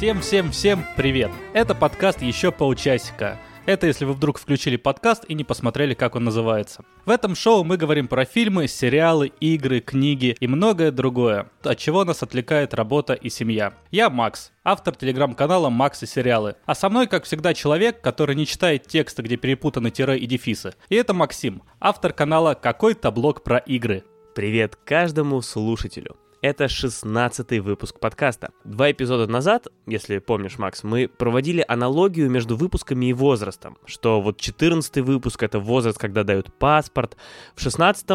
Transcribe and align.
Всем-всем-всем 0.00 0.86
привет! 0.96 1.30
Это 1.52 1.74
подкаст 1.74 2.22
«Еще 2.22 2.50
полчасика». 2.50 3.38
Это 3.66 3.86
если 3.86 4.06
вы 4.06 4.14
вдруг 4.14 4.38
включили 4.38 4.76
подкаст 4.76 5.26
и 5.28 5.34
не 5.34 5.44
посмотрели, 5.44 5.92
как 5.92 6.16
он 6.16 6.24
называется. 6.24 6.86
В 7.04 7.10
этом 7.10 7.34
шоу 7.34 7.64
мы 7.64 7.76
говорим 7.76 8.08
про 8.08 8.24
фильмы, 8.24 8.66
сериалы, 8.66 9.30
игры, 9.40 9.80
книги 9.80 10.38
и 10.40 10.46
многое 10.46 10.90
другое, 10.90 11.50
от 11.62 11.76
чего 11.76 12.06
нас 12.06 12.22
отвлекает 12.22 12.72
работа 12.72 13.12
и 13.12 13.28
семья. 13.28 13.74
Я 13.90 14.08
Макс, 14.08 14.52
автор 14.64 14.96
телеграм-канала 14.96 15.68
«Макс 15.68 16.02
и 16.02 16.06
сериалы». 16.06 16.56
А 16.64 16.74
со 16.74 16.88
мной, 16.88 17.06
как 17.06 17.24
всегда, 17.24 17.52
человек, 17.52 18.00
который 18.00 18.36
не 18.36 18.46
читает 18.46 18.86
тексты, 18.86 19.20
где 19.20 19.36
перепутаны 19.36 19.90
тире 19.90 20.16
и 20.16 20.24
дефисы. 20.24 20.72
И 20.88 20.94
это 20.94 21.12
Максим, 21.12 21.60
автор 21.78 22.14
канала 22.14 22.54
«Какой-то 22.54 23.10
блог 23.10 23.42
про 23.42 23.58
игры». 23.58 24.04
Привет 24.34 24.76
каждому 24.76 25.42
слушателю. 25.42 26.16
Это 26.42 26.68
16 26.68 27.60
выпуск 27.60 28.00
подкаста. 28.00 28.52
Два 28.64 28.90
эпизода 28.90 29.30
назад, 29.30 29.66
если 29.86 30.20
помнишь, 30.20 30.56
Макс, 30.58 30.82
мы 30.84 31.06
проводили 31.06 31.62
аналогию 31.68 32.30
между 32.30 32.56
выпусками 32.56 33.10
и 33.10 33.12
возрастом, 33.12 33.76
что 33.84 34.22
вот 34.22 34.40
14 34.40 35.04
выпуск— 35.04 35.42
это 35.44 35.58
возраст, 35.58 35.98
когда 35.98 36.24
дают 36.24 36.50
паспорт, 36.50 37.18
в 37.54 37.60
16 37.60 38.06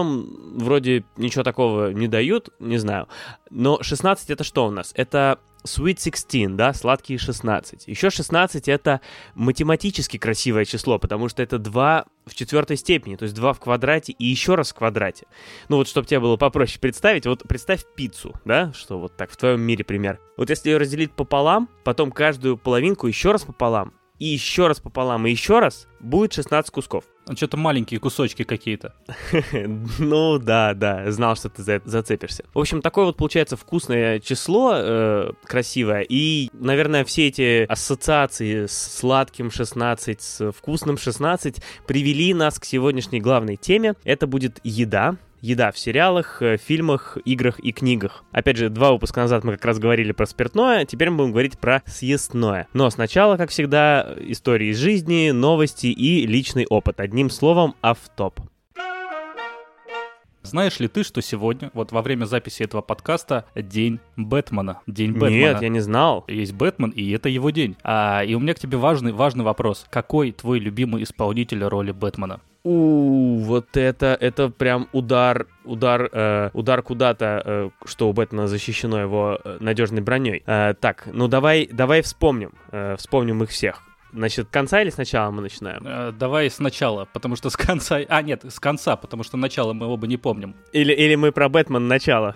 вроде 0.55 1.05
ничего 1.17 1.43
такого 1.43 1.91
не 1.91 2.07
дают, 2.07 2.49
не 2.57 2.79
знаю, 2.79 3.07
но 3.51 3.83
16— 3.83 4.29
это 4.31 4.43
что 4.43 4.65
у 4.65 4.71
нас? 4.71 4.91
Это 4.95 5.37
Sweet 5.65 6.01
16, 6.01 6.55
да, 6.55 6.73
сладкие 6.73 7.19
16. 7.19 7.87
Еще 7.87 8.09
16 8.09 8.67
это 8.67 9.01
математически 9.33 10.17
красивое 10.17 10.65
число, 10.65 10.99
потому 10.99 11.27
что 11.29 11.43
это 11.43 11.57
2 11.57 12.05
в 12.25 12.35
четвертой 12.35 12.77
степени, 12.77 13.15
то 13.15 13.23
есть 13.23 13.35
2 13.35 13.53
в 13.53 13.59
квадрате 13.59 14.13
и 14.13 14.25
еще 14.25 14.55
раз 14.55 14.71
в 14.71 14.75
квадрате. 14.75 15.27
Ну 15.69 15.77
вот, 15.77 15.87
чтобы 15.87 16.07
тебе 16.07 16.19
было 16.19 16.37
попроще 16.37 16.79
представить, 16.79 17.25
вот 17.25 17.43
представь 17.47 17.83
пиццу, 17.95 18.33
да, 18.45 18.71
что 18.73 18.99
вот 18.99 19.17
так 19.17 19.31
в 19.31 19.37
твоем 19.37 19.61
мире 19.61 19.83
пример. 19.83 20.19
Вот 20.37 20.49
если 20.49 20.69
ее 20.69 20.77
разделить 20.77 21.11
пополам, 21.11 21.69
потом 21.83 22.11
каждую 22.11 22.57
половинку 22.57 23.07
еще 23.07 23.31
раз 23.31 23.43
пополам, 23.43 23.93
и 24.19 24.25
еще 24.25 24.67
раз 24.67 24.79
пополам, 24.79 25.27
и 25.27 25.31
еще 25.31 25.59
раз, 25.59 25.87
будет 25.99 26.33
16 26.33 26.71
кусков. 26.71 27.03
Что-то 27.33 27.57
маленькие 27.57 27.99
кусочки 27.99 28.43
какие-то. 28.43 28.93
ну 29.99 30.37
да, 30.37 30.73
да, 30.73 31.11
знал, 31.11 31.35
что 31.35 31.49
ты 31.49 31.81
зацепишься. 31.83 32.45
В 32.53 32.59
общем, 32.59 32.81
такое 32.81 33.05
вот 33.05 33.17
получается 33.17 33.57
вкусное 33.57 34.19
число, 34.19 34.73
э, 34.75 35.31
красивое. 35.43 36.05
И, 36.07 36.49
наверное, 36.53 37.03
все 37.03 37.27
эти 37.27 37.65
ассоциации 37.65 38.67
с 38.67 38.97
сладким 38.99 39.49
16, 39.49 40.21
с 40.21 40.51
вкусным 40.51 40.97
16 40.97 41.61
привели 41.87 42.33
нас 42.33 42.59
к 42.59 42.65
сегодняшней 42.65 43.21
главной 43.21 43.55
теме. 43.55 43.95
Это 44.03 44.27
будет 44.27 44.59
еда, 44.63 45.17
еда 45.45 45.71
в 45.71 45.77
сериалах, 45.77 46.41
э, 46.41 46.57
фильмах, 46.57 47.17
играх 47.23 47.59
и 47.59 47.71
книгах. 47.71 48.23
Опять 48.31 48.57
же, 48.57 48.69
два 48.69 48.91
выпуска 48.91 49.21
назад 49.21 49.43
мы 49.43 49.53
как 49.53 49.65
раз 49.65 49.79
говорили 49.79 50.11
про 50.11 50.25
спиртное, 50.25 50.85
теперь 50.85 51.09
мы 51.11 51.17
будем 51.17 51.31
говорить 51.31 51.59
про 51.59 51.83
съестное. 51.85 52.67
Но 52.73 52.89
сначала, 52.89 53.37
как 53.37 53.51
всегда, 53.51 54.15
истории 54.19 54.69
из 54.69 54.77
жизни, 54.77 55.31
новости 55.31 55.87
и 55.87 56.25
личный 56.25 56.65
опыт. 56.67 56.99
Одним 56.99 57.29
словом, 57.29 57.75
автоп. 57.81 58.39
Знаешь 60.41 60.79
ли 60.79 60.87
ты, 60.87 61.03
что 61.03 61.21
сегодня, 61.21 61.71
вот 61.73 61.91
во 61.91 62.03
время 62.03 62.25
записи 62.25 62.61
этого 62.61 62.81
подкаста, 62.81 63.45
день 63.55 63.99
Бэтмена? 64.15 64.81
День 64.85 65.13
Бэтмена. 65.13 65.53
Нет, 65.53 65.61
я 65.61 65.69
не 65.69 65.79
знал. 65.79 66.23
Есть 66.27 66.53
Бэтмен, 66.53 66.91
и 66.91 67.09
это 67.11 67.29
его 67.29 67.49
день. 67.49 67.75
А, 67.83 68.23
и 68.23 68.35
у 68.35 68.39
меня 68.39 68.53
к 68.53 68.59
тебе 68.59 68.77
важный, 68.77 69.11
важный 69.11 69.43
вопрос. 69.43 69.87
Какой 69.89 70.31
твой 70.31 70.59
любимый 70.59 71.01
исполнитель 71.01 71.63
роли 71.63 71.91
Бэтмена? 71.91 72.41
У, 72.65 73.37
вот 73.41 73.77
это, 73.77 74.17
это 74.19 74.49
прям 74.49 74.89
удар, 74.91 75.45
удар, 75.65 76.09
э, 76.11 76.49
удар 76.53 76.81
куда-то, 76.81 77.43
э, 77.45 77.69
что 77.85 78.09
у 78.09 78.13
Бэтмена 78.13 78.47
защищено 78.47 78.99
его 78.99 79.39
э, 79.43 79.57
надежной 79.59 80.01
броней. 80.01 80.41
Э, 80.47 80.73
так, 80.73 81.07
ну 81.13 81.27
давай, 81.27 81.69
давай 81.71 82.01
вспомним, 82.01 82.53
э, 82.71 82.95
вспомним 82.97 83.43
их 83.43 83.51
всех. 83.51 83.83
Значит, 84.13 84.47
конца 84.49 84.81
или 84.81 84.89
сначала 84.89 85.29
мы 85.29 85.43
начинаем? 85.43 85.83
Э, 85.85 86.11
давай 86.11 86.49
сначала, 86.49 87.05
потому 87.13 87.35
что 87.35 87.51
с 87.51 87.55
конца... 87.55 87.99
А, 88.07 88.23
нет, 88.23 88.43
с 88.49 88.59
конца, 88.59 88.95
потому 88.95 89.21
что 89.21 89.37
начало 89.37 89.73
мы 89.73 89.85
оба 89.85 90.07
не 90.07 90.17
помним. 90.17 90.55
Или, 90.71 90.91
или 90.91 91.13
мы 91.13 91.31
про 91.31 91.49
Бэтмен 91.49 91.87
начало. 91.87 92.35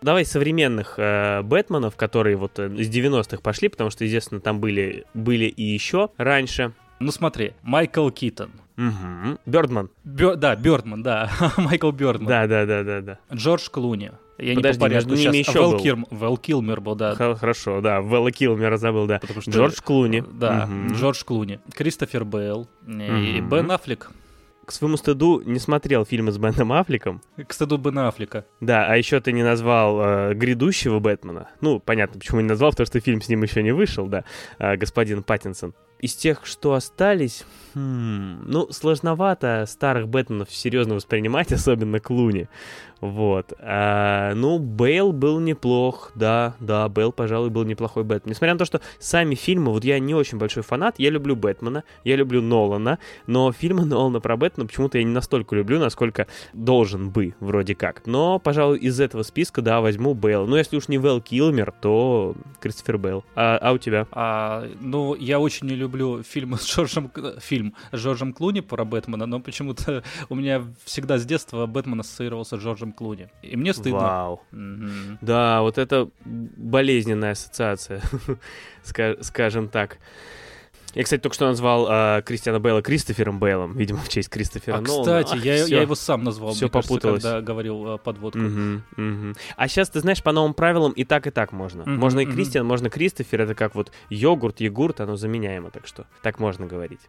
Давай 0.00 0.24
современных 0.24 0.94
э, 0.98 1.42
Бэтменов, 1.42 1.96
которые 1.96 2.36
вот 2.36 2.60
э, 2.60 2.68
из 2.68 2.88
90-х 2.88 3.38
пошли, 3.38 3.68
потому 3.68 3.90
что, 3.90 4.04
естественно, 4.04 4.40
там 4.40 4.60
были, 4.60 5.06
были 5.12 5.46
и 5.46 5.64
еще 5.64 6.10
раньше. 6.18 6.72
Ну 7.00 7.10
смотри, 7.10 7.54
Майкл 7.62 8.08
Китон. 8.10 8.50
Угу. 8.76 9.38
Бёрдман. 9.46 9.90
Бё, 10.04 10.36
да, 10.36 10.54
Бёрдман, 10.56 11.02
да. 11.02 11.30
Майкл 11.56 11.90
Бёрдман. 11.90 12.28
Да, 12.28 12.46
да, 12.46 12.66
да, 12.66 12.82
да, 12.84 13.00
да. 13.00 13.18
Джордж 13.34 13.68
Клуни. 13.70 14.10
Я 14.38 14.54
Подожди, 14.54 14.84
не 14.84 14.90
между 14.90 15.14
ними 15.14 15.42
сейчас. 15.42 15.48
еще 15.48 15.60
Вэл, 15.60 15.72
был. 15.72 15.78
Кир... 15.78 15.96
Вэл 16.10 16.36
Килмер 16.36 16.80
был, 16.80 16.94
да. 16.94 17.14
Хорошо, 17.14 17.80
да, 17.80 18.02
Вэлла 18.02 18.30
Килмера 18.30 18.76
забыл, 18.76 19.06
да. 19.06 19.18
Потому 19.18 19.40
что... 19.40 19.50
Джордж 19.50 19.80
Клуни. 19.82 20.22
Да, 20.32 20.68
угу. 20.70 20.94
Джордж 20.94 21.24
Клуни. 21.24 21.58
Кристофер 21.72 22.24
Бейл. 22.24 22.68
Угу. 22.86 22.92
И 22.92 23.40
Бен 23.40 23.70
Аффлек. 23.70 24.10
К 24.66 24.72
своему 24.72 24.96
стыду 24.96 25.42
не 25.46 25.60
смотрел 25.60 26.04
фильмы 26.04 26.32
с 26.32 26.38
Беном 26.38 26.72
Аффлеком. 26.72 27.22
К 27.46 27.52
стыду 27.52 27.78
Бена 27.78 28.08
Аффлека. 28.08 28.44
Да, 28.60 28.86
а 28.86 28.96
еще 28.96 29.20
ты 29.20 29.30
не 29.30 29.44
назвал 29.44 30.00
э, 30.00 30.34
грядущего 30.34 30.98
Бэтмена. 30.98 31.48
Ну, 31.60 31.78
понятно, 31.78 32.18
почему 32.18 32.40
не 32.40 32.48
назвал, 32.48 32.72
потому 32.72 32.86
что 32.86 32.98
фильм 32.98 33.22
с 33.22 33.28
ним 33.28 33.44
еще 33.44 33.62
не 33.62 33.70
вышел, 33.70 34.08
да, 34.08 34.24
э, 34.58 34.76
господин 34.76 35.22
Паттинсон. 35.22 35.72
Из 35.98 36.14
тех, 36.14 36.44
что 36.44 36.74
остались, 36.74 37.44
хм, 37.74 38.42
ну, 38.46 38.70
сложновато 38.70 39.64
старых 39.66 40.08
Бэтменов 40.08 40.50
серьезно 40.50 40.94
воспринимать, 40.94 41.52
особенно 41.52 42.00
Клуни. 42.00 42.48
Вот. 43.00 43.52
А, 43.60 44.34
ну, 44.34 44.58
Бейл 44.58 45.12
был 45.12 45.38
неплох, 45.38 46.12
да, 46.14 46.54
да, 46.60 46.88
Бейл, 46.88 47.12
пожалуй, 47.12 47.50
был 47.50 47.64
неплохой 47.64 48.04
Бэтмен. 48.04 48.30
Несмотря 48.30 48.54
на 48.54 48.58
то, 48.58 48.64
что 48.64 48.80
сами 48.98 49.34
фильмы, 49.34 49.72
вот 49.72 49.84
я 49.84 49.98
не 49.98 50.14
очень 50.14 50.38
большой 50.38 50.62
фанат, 50.62 50.94
я 50.98 51.10
люблю 51.10 51.36
Бэтмена, 51.36 51.84
я 52.04 52.16
люблю 52.16 52.40
Нолана, 52.40 52.98
но 53.26 53.52
фильмы 53.52 53.84
Нолана 53.84 54.20
про 54.20 54.36
Бэтмена 54.36 54.66
почему-то 54.66 54.98
я 54.98 55.04
не 55.04 55.12
настолько 55.12 55.54
люблю, 55.54 55.78
насколько 55.78 56.26
должен 56.54 57.10
бы, 57.10 57.34
вроде 57.40 57.74
как. 57.74 58.06
Но, 58.06 58.38
пожалуй, 58.38 58.78
из 58.78 58.98
этого 58.98 59.22
списка, 59.22 59.60
да, 59.60 59.80
возьму 59.80 60.14
Бейл. 60.14 60.46
Ну, 60.46 60.56
если 60.56 60.76
уж 60.76 60.88
не 60.88 60.96
Вэл 60.98 61.20
Килмер, 61.20 61.72
то 61.72 62.34
Кристофер 62.60 62.96
Бейл. 62.96 63.24
А, 63.34 63.58
а 63.60 63.72
у 63.72 63.78
тебя? 63.78 64.06
А, 64.10 64.66
ну, 64.80 65.14
я 65.14 65.38
очень 65.38 65.66
не 65.66 65.74
люблю 65.74 65.85
фильмы 66.22 66.58
с 66.58 66.66
Джорджем... 66.66 67.10
Фильм 67.40 67.74
с 67.92 67.96
Джорджем 67.96 68.32
Клуни 68.32 68.60
про 68.60 68.84
Бэтмена, 68.84 69.26
но 69.26 69.40
почему-то 69.40 70.02
у 70.28 70.34
меня 70.34 70.62
всегда 70.84 71.18
с 71.18 71.24
детства 71.24 71.66
Бэтмен 71.66 72.00
ассоциировался 72.00 72.56
с 72.56 72.60
Джорджем 72.60 72.92
Клуни. 72.92 73.28
И 73.42 73.56
мне 73.56 73.72
стыдно. 73.72 73.98
Вау. 73.98 74.42
Mm-hmm. 74.52 75.18
Да, 75.20 75.62
вот 75.62 75.78
это 75.78 76.10
болезненная 76.24 77.32
ассоциация, 77.32 78.02
скажем 79.20 79.68
так. 79.68 79.98
Я, 80.96 81.04
кстати, 81.04 81.20
только 81.20 81.34
что 81.34 81.46
назвал 81.46 81.86
э, 81.90 82.22
Кристиана 82.22 82.58
Бейла 82.58 82.80
Кристофером 82.80 83.38
Бейлом, 83.38 83.76
видимо, 83.76 83.98
в 83.98 84.08
честь 84.08 84.30
Кристофера 84.30 84.78
а, 84.78 84.80
Нолана. 84.80 85.02
кстати, 85.02 85.38
Ах, 85.38 85.44
я, 85.44 85.66
я 85.66 85.82
его 85.82 85.94
сам 85.94 86.24
назвал, 86.24 86.54
все 86.54 86.70
попуталось. 86.70 87.22
Кажется, 87.22 87.32
когда 87.32 87.40
говорил 87.42 87.86
э, 87.86 87.98
подводку. 87.98 88.38
Угу, 88.38 88.80
угу. 88.96 89.34
А 89.56 89.68
сейчас, 89.68 89.90
ты 89.90 90.00
знаешь, 90.00 90.22
по 90.22 90.32
новым 90.32 90.54
правилам 90.54 90.92
и 90.92 91.04
так, 91.04 91.26
и 91.26 91.30
так 91.30 91.52
можно. 91.52 91.82
Угу, 91.82 91.90
можно 91.90 92.20
и 92.20 92.24
Кристиан, 92.24 92.64
угу. 92.64 92.70
можно 92.70 92.88
Кристофер, 92.88 93.42
это 93.42 93.54
как 93.54 93.74
вот 93.74 93.92
йогурт, 94.08 94.62
йогурт, 94.62 95.02
оно 95.02 95.16
заменяемо, 95.16 95.70
так 95.70 95.86
что 95.86 96.06
так 96.22 96.40
можно 96.40 96.64
говорить. 96.64 97.00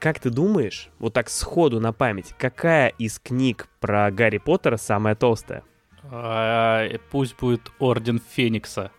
Как 0.00 0.18
ты 0.18 0.30
думаешь, 0.30 0.90
вот 0.98 1.12
так 1.12 1.30
сходу 1.30 1.78
на 1.78 1.92
память, 1.92 2.34
какая 2.38 2.88
из 2.88 3.20
книг 3.20 3.68
про 3.78 4.10
Гарри 4.10 4.38
Поттера 4.38 4.78
самая 4.78 5.14
толстая? 5.14 5.62
А, 6.10 6.88
пусть 7.12 7.38
будет 7.38 7.70
Орден 7.78 8.20
Феникса. 8.34 8.90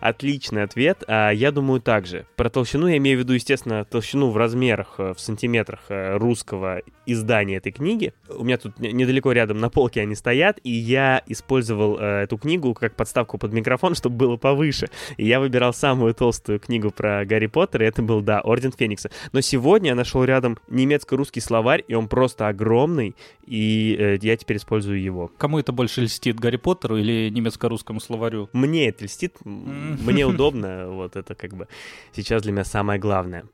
Отличный 0.00 0.62
ответ. 0.62 1.02
А, 1.06 1.30
я 1.30 1.52
думаю 1.52 1.80
так 1.80 2.06
же. 2.06 2.26
Про 2.36 2.50
толщину 2.50 2.86
я 2.86 2.96
имею 2.98 3.18
в 3.18 3.20
виду, 3.20 3.32
естественно, 3.32 3.84
толщину 3.84 4.30
в 4.30 4.36
размерах, 4.36 4.94
э, 4.98 5.14
в 5.14 5.20
сантиметрах 5.20 5.80
э, 5.88 6.16
русского 6.16 6.82
издания 7.06 7.56
этой 7.56 7.72
книги. 7.72 8.12
У 8.28 8.44
меня 8.44 8.58
тут 8.58 8.78
недалеко 8.78 9.32
рядом 9.32 9.58
на 9.58 9.70
полке 9.70 10.00
они 10.02 10.14
стоят, 10.14 10.58
и 10.62 10.70
я 10.70 11.22
использовал 11.26 11.98
э, 11.98 12.22
эту 12.24 12.38
книгу 12.38 12.74
как 12.74 12.94
подставку 12.94 13.38
под 13.38 13.52
микрофон, 13.52 13.94
чтобы 13.96 14.16
было 14.16 14.36
повыше. 14.36 14.88
И 15.16 15.26
я 15.26 15.40
выбирал 15.40 15.72
самую 15.72 16.14
толстую 16.14 16.60
книгу 16.60 16.90
про 16.90 17.24
Гарри 17.24 17.46
Поттера, 17.46 17.84
и 17.84 17.88
это 17.88 18.02
был, 18.02 18.20
да, 18.20 18.40
Орден 18.40 18.72
Феникса. 18.72 19.10
Но 19.32 19.40
сегодня 19.40 19.90
я 19.90 19.94
нашел 19.94 20.24
рядом 20.24 20.58
немецко-русский 20.68 21.40
словарь, 21.40 21.84
и 21.88 21.94
он 21.94 22.08
просто 22.08 22.48
огромный, 22.48 23.16
и 23.46 24.18
я 24.20 24.36
теперь 24.36 24.58
использую 24.58 25.02
его. 25.02 25.30
Кому 25.38 25.58
это 25.58 25.72
больше 25.72 26.02
льстит, 26.02 26.38
Гарри 26.38 26.56
Поттеру 26.56 26.98
или 26.98 27.30
немецко-русскому 27.30 28.00
словарю? 28.00 28.50
Мне 28.52 28.88
это 28.88 29.04
льстит, 29.04 29.36
мне 29.44 30.26
удобно, 30.26 30.88
вот 30.90 31.16
это 31.16 31.34
как 31.34 31.54
бы 31.54 31.68
сейчас 32.12 32.42
для 32.42 32.52
меня 32.52 32.64
самое 32.64 32.98
главное. 32.98 33.44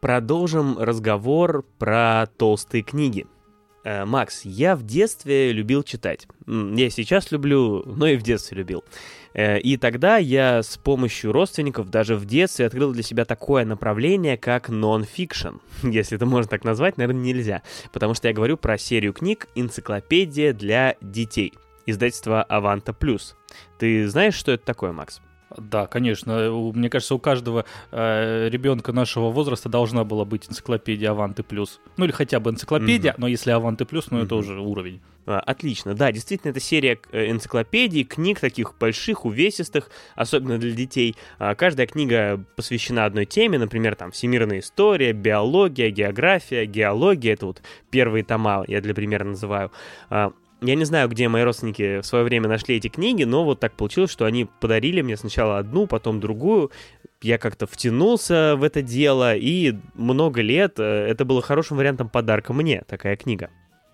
Продолжим 0.00 0.78
разговор 0.78 1.64
про 1.78 2.26
толстые 2.38 2.82
книги. 2.82 3.26
Э, 3.84 4.04
Макс, 4.04 4.44
я 4.44 4.76
в 4.76 4.82
детстве 4.82 5.52
любил 5.52 5.82
читать. 5.82 6.26
Я 6.46 6.90
сейчас 6.90 7.30
люблю, 7.30 7.82
но 7.84 8.06
и 8.06 8.16
в 8.16 8.22
детстве 8.22 8.58
любил. 8.58 8.84
Э, 9.34 9.58
и 9.58 9.76
тогда 9.76 10.16
я 10.16 10.62
с 10.62 10.76
помощью 10.76 11.32
родственников 11.32 11.90
даже 11.90 12.16
в 12.16 12.24
детстве 12.24 12.66
открыл 12.66 12.92
для 12.92 13.02
себя 13.02 13.24
такое 13.24 13.64
направление, 13.64 14.36
как 14.36 14.68
нон-фикшн. 14.68 15.56
Если 15.82 16.16
это 16.16 16.26
можно 16.26 16.48
так 16.48 16.64
назвать, 16.64 16.96
наверное, 16.96 17.22
нельзя. 17.22 17.62
Потому 17.92 18.14
что 18.14 18.28
я 18.28 18.34
говорю 18.34 18.56
про 18.56 18.78
серию 18.78 19.12
книг 19.12 19.48
«Энциклопедия 19.54 20.52
для 20.52 20.96
детей». 21.00 21.52
Издательства 21.90 22.42
Аванта 22.42 22.92
Плюс. 22.92 23.36
Ты 23.78 24.08
знаешь, 24.08 24.34
что 24.34 24.52
это 24.52 24.64
такое, 24.64 24.92
Макс? 24.92 25.20
Да, 25.56 25.86
конечно. 25.86 26.50
Мне 26.74 26.88
кажется, 26.88 27.14
у 27.14 27.18
каждого 27.18 27.64
э, 27.90 28.48
ребенка 28.48 28.92
нашего 28.92 29.30
возраста 29.30 29.68
должна 29.68 30.04
была 30.04 30.24
быть 30.24 30.48
энциклопедия 30.48 31.10
Аванты 31.10 31.42
Плюс. 31.42 31.80
Ну 31.96 32.04
или 32.04 32.12
хотя 32.12 32.38
бы 32.40 32.50
энциклопедия, 32.50 33.12
mm-hmm. 33.12 33.18
но 33.18 33.26
если 33.26 33.50
Аванты 33.50 33.84
Плюс, 33.84 34.10
ну 34.10 34.20
mm-hmm. 34.20 34.24
это 34.26 34.34
уже 34.36 34.60
уровень. 34.60 35.00
А, 35.26 35.40
отлично, 35.40 35.94
да, 35.94 36.12
действительно, 36.12 36.50
это 36.50 36.60
серия 36.60 36.98
э, 37.12 37.30
энциклопедий, 37.30 38.04
книг 38.04 38.40
таких 38.40 38.76
больших, 38.78 39.24
увесистых, 39.24 39.90
особенно 40.14 40.58
для 40.58 40.72
детей. 40.72 41.16
А, 41.38 41.54
каждая 41.54 41.86
книга 41.86 42.44
посвящена 42.56 43.04
одной 43.04 43.26
теме, 43.26 43.58
например, 43.58 43.96
там 43.96 44.12
всемирная 44.12 44.60
история, 44.60 45.12
биология, 45.12 45.90
география, 45.90 46.64
геология, 46.64 47.34
это 47.34 47.46
вот 47.46 47.62
первые 47.90 48.24
тома, 48.24 48.64
я 48.68 48.80
для 48.80 48.94
примера 48.94 49.24
называю. 49.24 49.72
Я 50.62 50.74
не 50.74 50.84
знаю, 50.84 51.08
где 51.08 51.28
мои 51.28 51.42
родственники 51.42 52.00
в 52.00 52.06
свое 52.06 52.24
время 52.24 52.48
нашли 52.48 52.76
эти 52.76 52.88
книги, 52.88 53.24
но 53.24 53.44
вот 53.44 53.60
так 53.60 53.72
получилось, 53.76 54.10
что 54.10 54.26
они 54.26 54.46
подарили 54.60 55.00
мне 55.00 55.16
сначала 55.16 55.58
одну, 55.58 55.86
потом 55.86 56.20
другую. 56.20 56.70
Я 57.22 57.38
как-то 57.38 57.66
втянулся 57.66 58.56
в 58.56 58.62
это 58.62 58.82
дело, 58.82 59.34
и 59.34 59.74
много 59.94 60.42
лет 60.42 60.74
э, 60.78 60.82
это 60.82 61.24
было 61.24 61.40
хорошим 61.40 61.78
вариантом 61.78 62.10
подарка 62.10 62.52
мне, 62.52 62.82
такая 62.86 63.16
книга. 63.16 63.50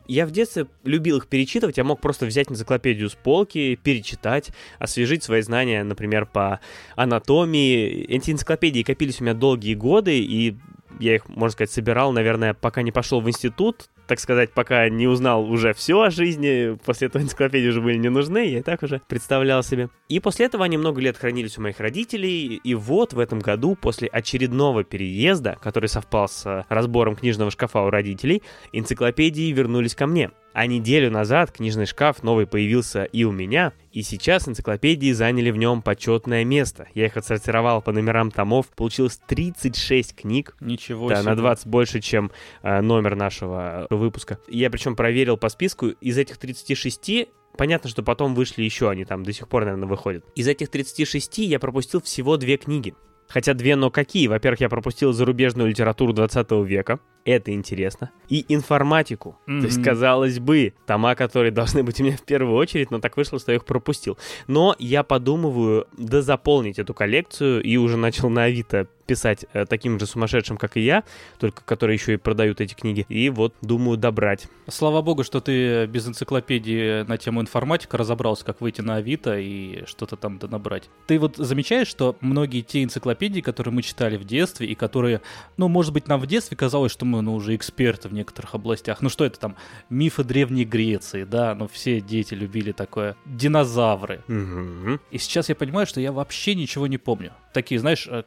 Я 0.09 0.27
в 0.27 0.33
детстве 0.33 0.67
любил 0.85 1.19
их 1.19 1.29
перечитывать, 1.29 1.77
я 1.77 1.85
мог 1.85 2.01
просто 2.01 2.27
взять 2.27 2.51
энциклопедию 2.51 3.11
с 3.11 3.15
полки, 3.15 3.77
перечитать, 3.77 4.51
освежить 4.79 5.23
свои 5.23 5.43
знания, 5.43 5.83
например, 5.85 6.27
по 6.27 6.61
анатомии. 6.95 8.05
Эти 8.09 8.31
энциклопедии 8.31 8.83
копились 8.83 9.21
у 9.21 9.25
меня 9.25 9.35
долгие 9.35 9.75
годы, 9.75 10.19
и 10.19 10.57
я 11.01 11.17
их, 11.17 11.29
можно 11.29 11.51
сказать, 11.53 11.71
собирал, 11.71 12.13
наверное, 12.13 12.55
пока 12.55 12.83
не 12.83 12.93
пошел 12.93 13.21
в 13.21 13.29
институт, 13.29 13.89
так 14.07 14.21
сказать, 14.21 14.53
пока 14.53 14.89
не 14.89 15.07
узнал 15.07 15.51
уже 15.51 15.73
все 15.73 16.01
о 16.01 16.11
жизни, 16.11 16.79
после 16.85 17.09
этого 17.09 17.23
энциклопедии 17.23 17.69
уже 17.69 17.81
были 17.81 17.99
не 17.99 18.09
нужны, 18.09 18.47
я 18.47 18.59
и 18.59 18.63
так 18.63 18.83
уже 18.83 19.01
представлял 19.09 19.63
себе. 19.63 19.89
И 20.09 20.21
после 20.21 20.47
этого 20.47 20.65
они 20.65 20.79
много 20.79 21.01
лет 21.01 21.17
хранились 21.17 21.59
у 21.59 21.63
моих 21.63 21.81
родителей, 21.81 22.61
и 22.63 22.75
вот 22.75 23.13
в 23.13 23.19
этом 23.19 23.41
году, 23.41 23.75
после 23.75 24.09
очередного 24.09 24.85
переезда, 24.85 25.57
который 25.61 25.89
совпал 25.89 26.29
с 26.29 26.65
разбором 26.69 27.17
книжного 27.17 27.51
шкафа 27.51 27.81
у 27.83 27.91
родителей, 27.91 28.43
энциклопедии 28.73 29.53
вернулись 29.53 29.95
ко 29.95 30.07
мне. 30.07 30.31
А 30.57 30.67
неделю 30.67 31.11
назад 31.11 31.53
книжный 31.53 31.85
шкаф 31.85 32.23
новый 32.23 32.47
появился 32.47 33.05
и 33.05 33.25
у 33.25 33.31
меня, 33.31 33.75
и 33.93 34.01
сейчас 34.01 34.49
энциклопедии 34.49 35.13
заняли 35.13 35.51
в 35.51 35.59
нем 35.59 35.83
почетное 35.83 36.47
место. 36.47 36.89
Я 36.95 37.05
их 37.05 37.17
отсортировал 37.19 37.83
по 37.83 37.93
номерам 37.93 38.31
томов, 38.31 38.69
получилось 38.69 39.21
36 39.27 40.17
книг. 40.17 40.57
Ничего 40.61 41.11
да, 41.11 41.17
себе. 41.17 41.31
на 41.31 41.37
20 41.37 41.67
больше, 41.67 42.01
чем 42.01 42.31
э, 42.63 42.81
номер 42.81 43.17
нашего 43.17 43.87
выпуска. 43.97 44.39
Я 44.49 44.71
причем 44.71 44.97
проверил 44.97 45.37
по 45.37 45.49
списку, 45.49 45.89
из 45.89 46.19
этих 46.19 46.39
36 46.39 47.29
Понятно, 47.57 47.89
что 47.89 48.03
потом 48.03 48.35
вышли 48.35 48.63
еще, 48.63 48.91
они 48.91 49.05
там 49.05 49.23
до 49.23 49.33
сих 49.33 49.49
пор, 49.49 49.65
наверное, 49.65 49.89
выходят. 49.89 50.25
Из 50.35 50.47
этих 50.47 50.69
36 50.69 51.39
я 51.39 51.59
пропустил 51.59 52.03
всего 52.03 52.37
две 52.37 52.59
книги. 52.59 52.95
Хотя 53.29 53.55
две, 53.55 53.75
но 53.77 53.91
какие? 53.91 54.29
Во-первых, 54.29 54.61
я 54.61 54.69
пропустил 54.69 55.13
зарубежную 55.13 55.69
литературу 55.69 56.13
20 56.13 56.51
века. 56.65 57.01
Это 57.25 57.53
интересно. 57.53 58.13
И 58.29 58.45
информатику. 58.49 59.37
Mm-hmm. 59.49 59.61
То 59.61 59.67
есть, 59.67 59.83
казалось 59.83 60.39
бы, 60.39 60.75
тома, 60.87 61.17
которые 61.17 61.51
должны 61.51 61.83
быть 61.83 62.01
у 62.01 62.05
меня 62.05 62.17
в 62.17 62.23
первую 62.23 62.57
очередь, 62.57 62.93
но 62.93 63.01
так 63.01 63.17
вышло, 63.17 63.41
что 63.41 63.51
я 63.51 63.57
их 63.57 63.65
пропустил. 63.65 64.17
Но 64.47 64.77
я 64.79 65.03
подумываю 65.03 65.89
дозаполнить 65.99 66.79
эту 66.79 66.95
коллекцию 66.95 67.63
и 67.63 67.77
уже 67.77 67.97
начал 67.97 68.31
на 68.31 68.45
Авито 68.45 68.87
писать 69.07 69.47
э, 69.53 69.65
таким 69.67 69.99
же 69.99 70.07
сумасшедшим, 70.07 70.57
как 70.57 70.77
и 70.77 70.81
я, 70.81 71.05
только 71.39 71.63
которые 71.63 71.97
еще 71.97 72.15
и 72.15 72.17
продают 72.17 72.61
эти 72.61 72.75
книги. 72.75 73.07
И 73.09 73.31
вот 73.31 73.55
думаю 73.63 73.97
добрать. 73.97 74.49
Слава 74.69 75.03
богу, 75.03 75.25
что 75.25 75.41
ты 75.41 75.87
без 75.87 76.07
энциклопедии 76.07 77.03
на 77.03 77.17
тему 77.19 77.41
информатика 77.41 77.97
разобрался, 77.97 78.45
как 78.45 78.61
выйти 78.61 78.81
на 78.81 78.97
Авито 78.97 79.39
и 79.39 79.85
что-то 79.87 80.17
там 80.17 80.39
набрать. 80.43 80.89
Ты 81.07 81.19
вот 81.19 81.37
замечаешь, 81.37 81.89
что 81.89 82.17
многие 82.21 82.63
те 82.63 82.83
энциклопедии, 82.83 83.41
которые 83.41 83.73
мы 83.73 83.83
читали 83.83 84.17
в 84.17 84.25
детстве 84.25 84.67
и 84.67 84.75
которые, 84.75 85.23
ну, 85.57 85.69
может 85.69 85.93
быть, 85.93 86.09
нам 86.09 86.21
в 86.21 86.27
детстве 86.27 86.57
казалось, 86.57 86.93
что 86.93 87.05
мы, 87.05 87.23
ну, 87.23 87.35
уже 87.35 87.55
эксперты 87.55 88.09
в 88.09 88.13
некоторых 88.13 88.55
областях. 88.55 89.03
Ну, 89.03 89.09
что 89.09 89.25
это 89.25 89.39
там? 89.39 89.57
Мифы 89.89 90.25
Древней 90.25 90.65
Греции, 90.65 91.25
да, 91.25 91.55
ну, 91.55 91.69
все 91.69 92.01
дети 92.01 92.35
любили 92.35 92.73
такое. 92.73 93.17
Динозавры. 93.25 94.23
Угу. 94.29 95.01
И 95.11 95.19
сейчас 95.19 95.49
я 95.49 95.55
понимаю, 95.55 95.87
что 95.87 96.01
я 96.01 96.13
вообще 96.13 96.55
ничего 96.55 96.87
не 96.87 96.99
помню. 96.99 97.33
Такие, 97.53 97.81
знаешь, 97.81 98.07
э, 98.07 98.25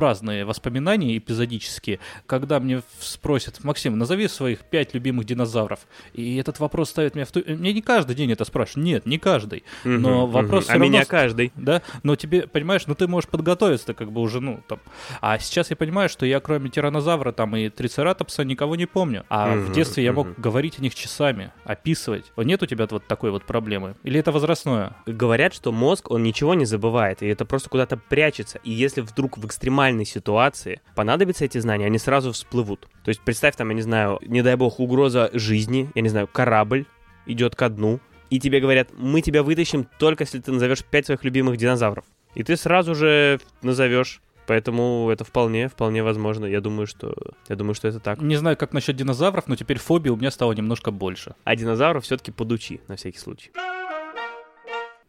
клочкообразные 0.00 0.44
воспоминания 0.44 1.18
эпизодические, 1.18 1.98
когда 2.26 2.58
мне 2.58 2.82
спросят, 3.00 3.62
Максим, 3.64 3.98
назови 3.98 4.28
своих 4.28 4.60
пять 4.60 4.94
любимых 4.94 5.26
динозавров. 5.26 5.80
И 6.14 6.36
этот 6.36 6.58
вопрос 6.58 6.90
ставит 6.90 7.14
меня 7.14 7.26
в 7.26 7.32
ту... 7.32 7.42
Мне 7.46 7.72
не 7.72 7.82
каждый 7.82 8.16
день 8.16 8.32
это 8.32 8.44
спрашивают. 8.44 8.84
Нет, 8.84 9.06
не 9.06 9.18
каждый. 9.18 9.64
Но 9.84 10.24
угу, 10.24 10.32
вопрос 10.32 10.64
угу. 10.64 10.72
А 10.72 10.74
равно... 10.74 10.86
меня 10.86 11.04
каждый. 11.04 11.52
Да, 11.54 11.82
но 12.02 12.16
тебе, 12.16 12.46
понимаешь, 12.46 12.86
ну 12.86 12.94
ты 12.94 13.06
можешь 13.06 13.28
подготовиться 13.28 13.94
как 13.94 14.10
бы 14.10 14.20
уже, 14.20 14.40
ну, 14.40 14.60
там. 14.66 14.80
А 15.20 15.38
сейчас 15.38 15.70
я 15.70 15.76
понимаю, 15.76 16.08
что 16.08 16.24
я 16.24 16.40
кроме 16.40 16.70
тиранозавра 16.70 17.32
там 17.32 17.54
и 17.56 17.68
трицератопса 17.68 18.44
никого 18.44 18.76
не 18.76 18.86
помню. 18.86 19.24
А 19.28 19.52
угу, 19.52 19.60
в 19.66 19.72
детстве 19.72 20.04
я 20.04 20.12
мог 20.12 20.28
угу. 20.28 20.34
говорить 20.38 20.78
о 20.78 20.82
них 20.82 20.94
часами, 20.94 21.52
описывать. 21.64 22.32
Нет 22.36 22.62
у 22.62 22.66
тебя 22.66 22.86
вот 22.90 23.06
такой 23.06 23.30
вот 23.30 23.44
проблемы? 23.44 23.94
Или 24.02 24.18
это 24.18 24.32
возрастное? 24.32 24.96
Говорят, 25.06 25.54
что 25.54 25.72
мозг, 25.72 26.10
он 26.10 26.22
ничего 26.22 26.54
не 26.54 26.64
забывает, 26.64 27.22
и 27.22 27.26
это 27.26 27.44
просто 27.44 27.68
куда-то 27.68 27.96
прячется. 27.96 28.58
И 28.64 28.70
если 28.70 29.02
вдруг 29.02 29.38
в 29.38 29.44
экстремальной 29.90 30.04
ситуации 30.04 30.80
понадобятся 30.94 31.44
эти 31.44 31.58
знания, 31.58 31.86
они 31.86 31.98
сразу 31.98 32.32
всплывут. 32.32 32.88
То 33.04 33.08
есть 33.08 33.20
представь 33.20 33.56
там, 33.56 33.68
я 33.70 33.74
не 33.74 33.82
знаю, 33.82 34.18
не 34.22 34.42
дай 34.42 34.56
бог, 34.56 34.80
угроза 34.80 35.30
жизни, 35.32 35.90
я 35.94 36.02
не 36.02 36.08
знаю, 36.08 36.28
корабль 36.28 36.86
идет 37.26 37.54
ко 37.56 37.68
дну, 37.68 38.00
и 38.30 38.38
тебе 38.38 38.60
говорят, 38.60 38.88
мы 38.96 39.20
тебя 39.20 39.42
вытащим 39.42 39.86
только 39.98 40.24
если 40.24 40.40
ты 40.40 40.52
назовешь 40.52 40.84
пять 40.84 41.06
своих 41.06 41.24
любимых 41.24 41.56
динозавров. 41.56 42.04
И 42.34 42.42
ты 42.42 42.56
сразу 42.56 42.94
же 42.94 43.40
назовешь 43.62 44.20
Поэтому 44.46 45.08
это 45.12 45.22
вполне, 45.22 45.68
вполне 45.68 46.02
возможно. 46.02 46.44
Я 46.44 46.60
думаю, 46.60 46.88
что, 46.88 47.14
я 47.48 47.54
думаю, 47.54 47.74
что 47.74 47.86
это 47.86 48.00
так. 48.00 48.20
Не 48.20 48.34
знаю, 48.34 48.56
как 48.56 48.72
насчет 48.72 48.96
динозавров, 48.96 49.46
но 49.46 49.54
теперь 49.54 49.78
фобия 49.78 50.12
у 50.12 50.16
меня 50.16 50.32
стала 50.32 50.54
немножко 50.54 50.90
больше. 50.90 51.34
А 51.44 51.54
динозавров 51.54 52.02
все-таки 52.02 52.32
подучи, 52.32 52.80
на 52.88 52.96
всякий 52.96 53.18
случай. 53.18 53.52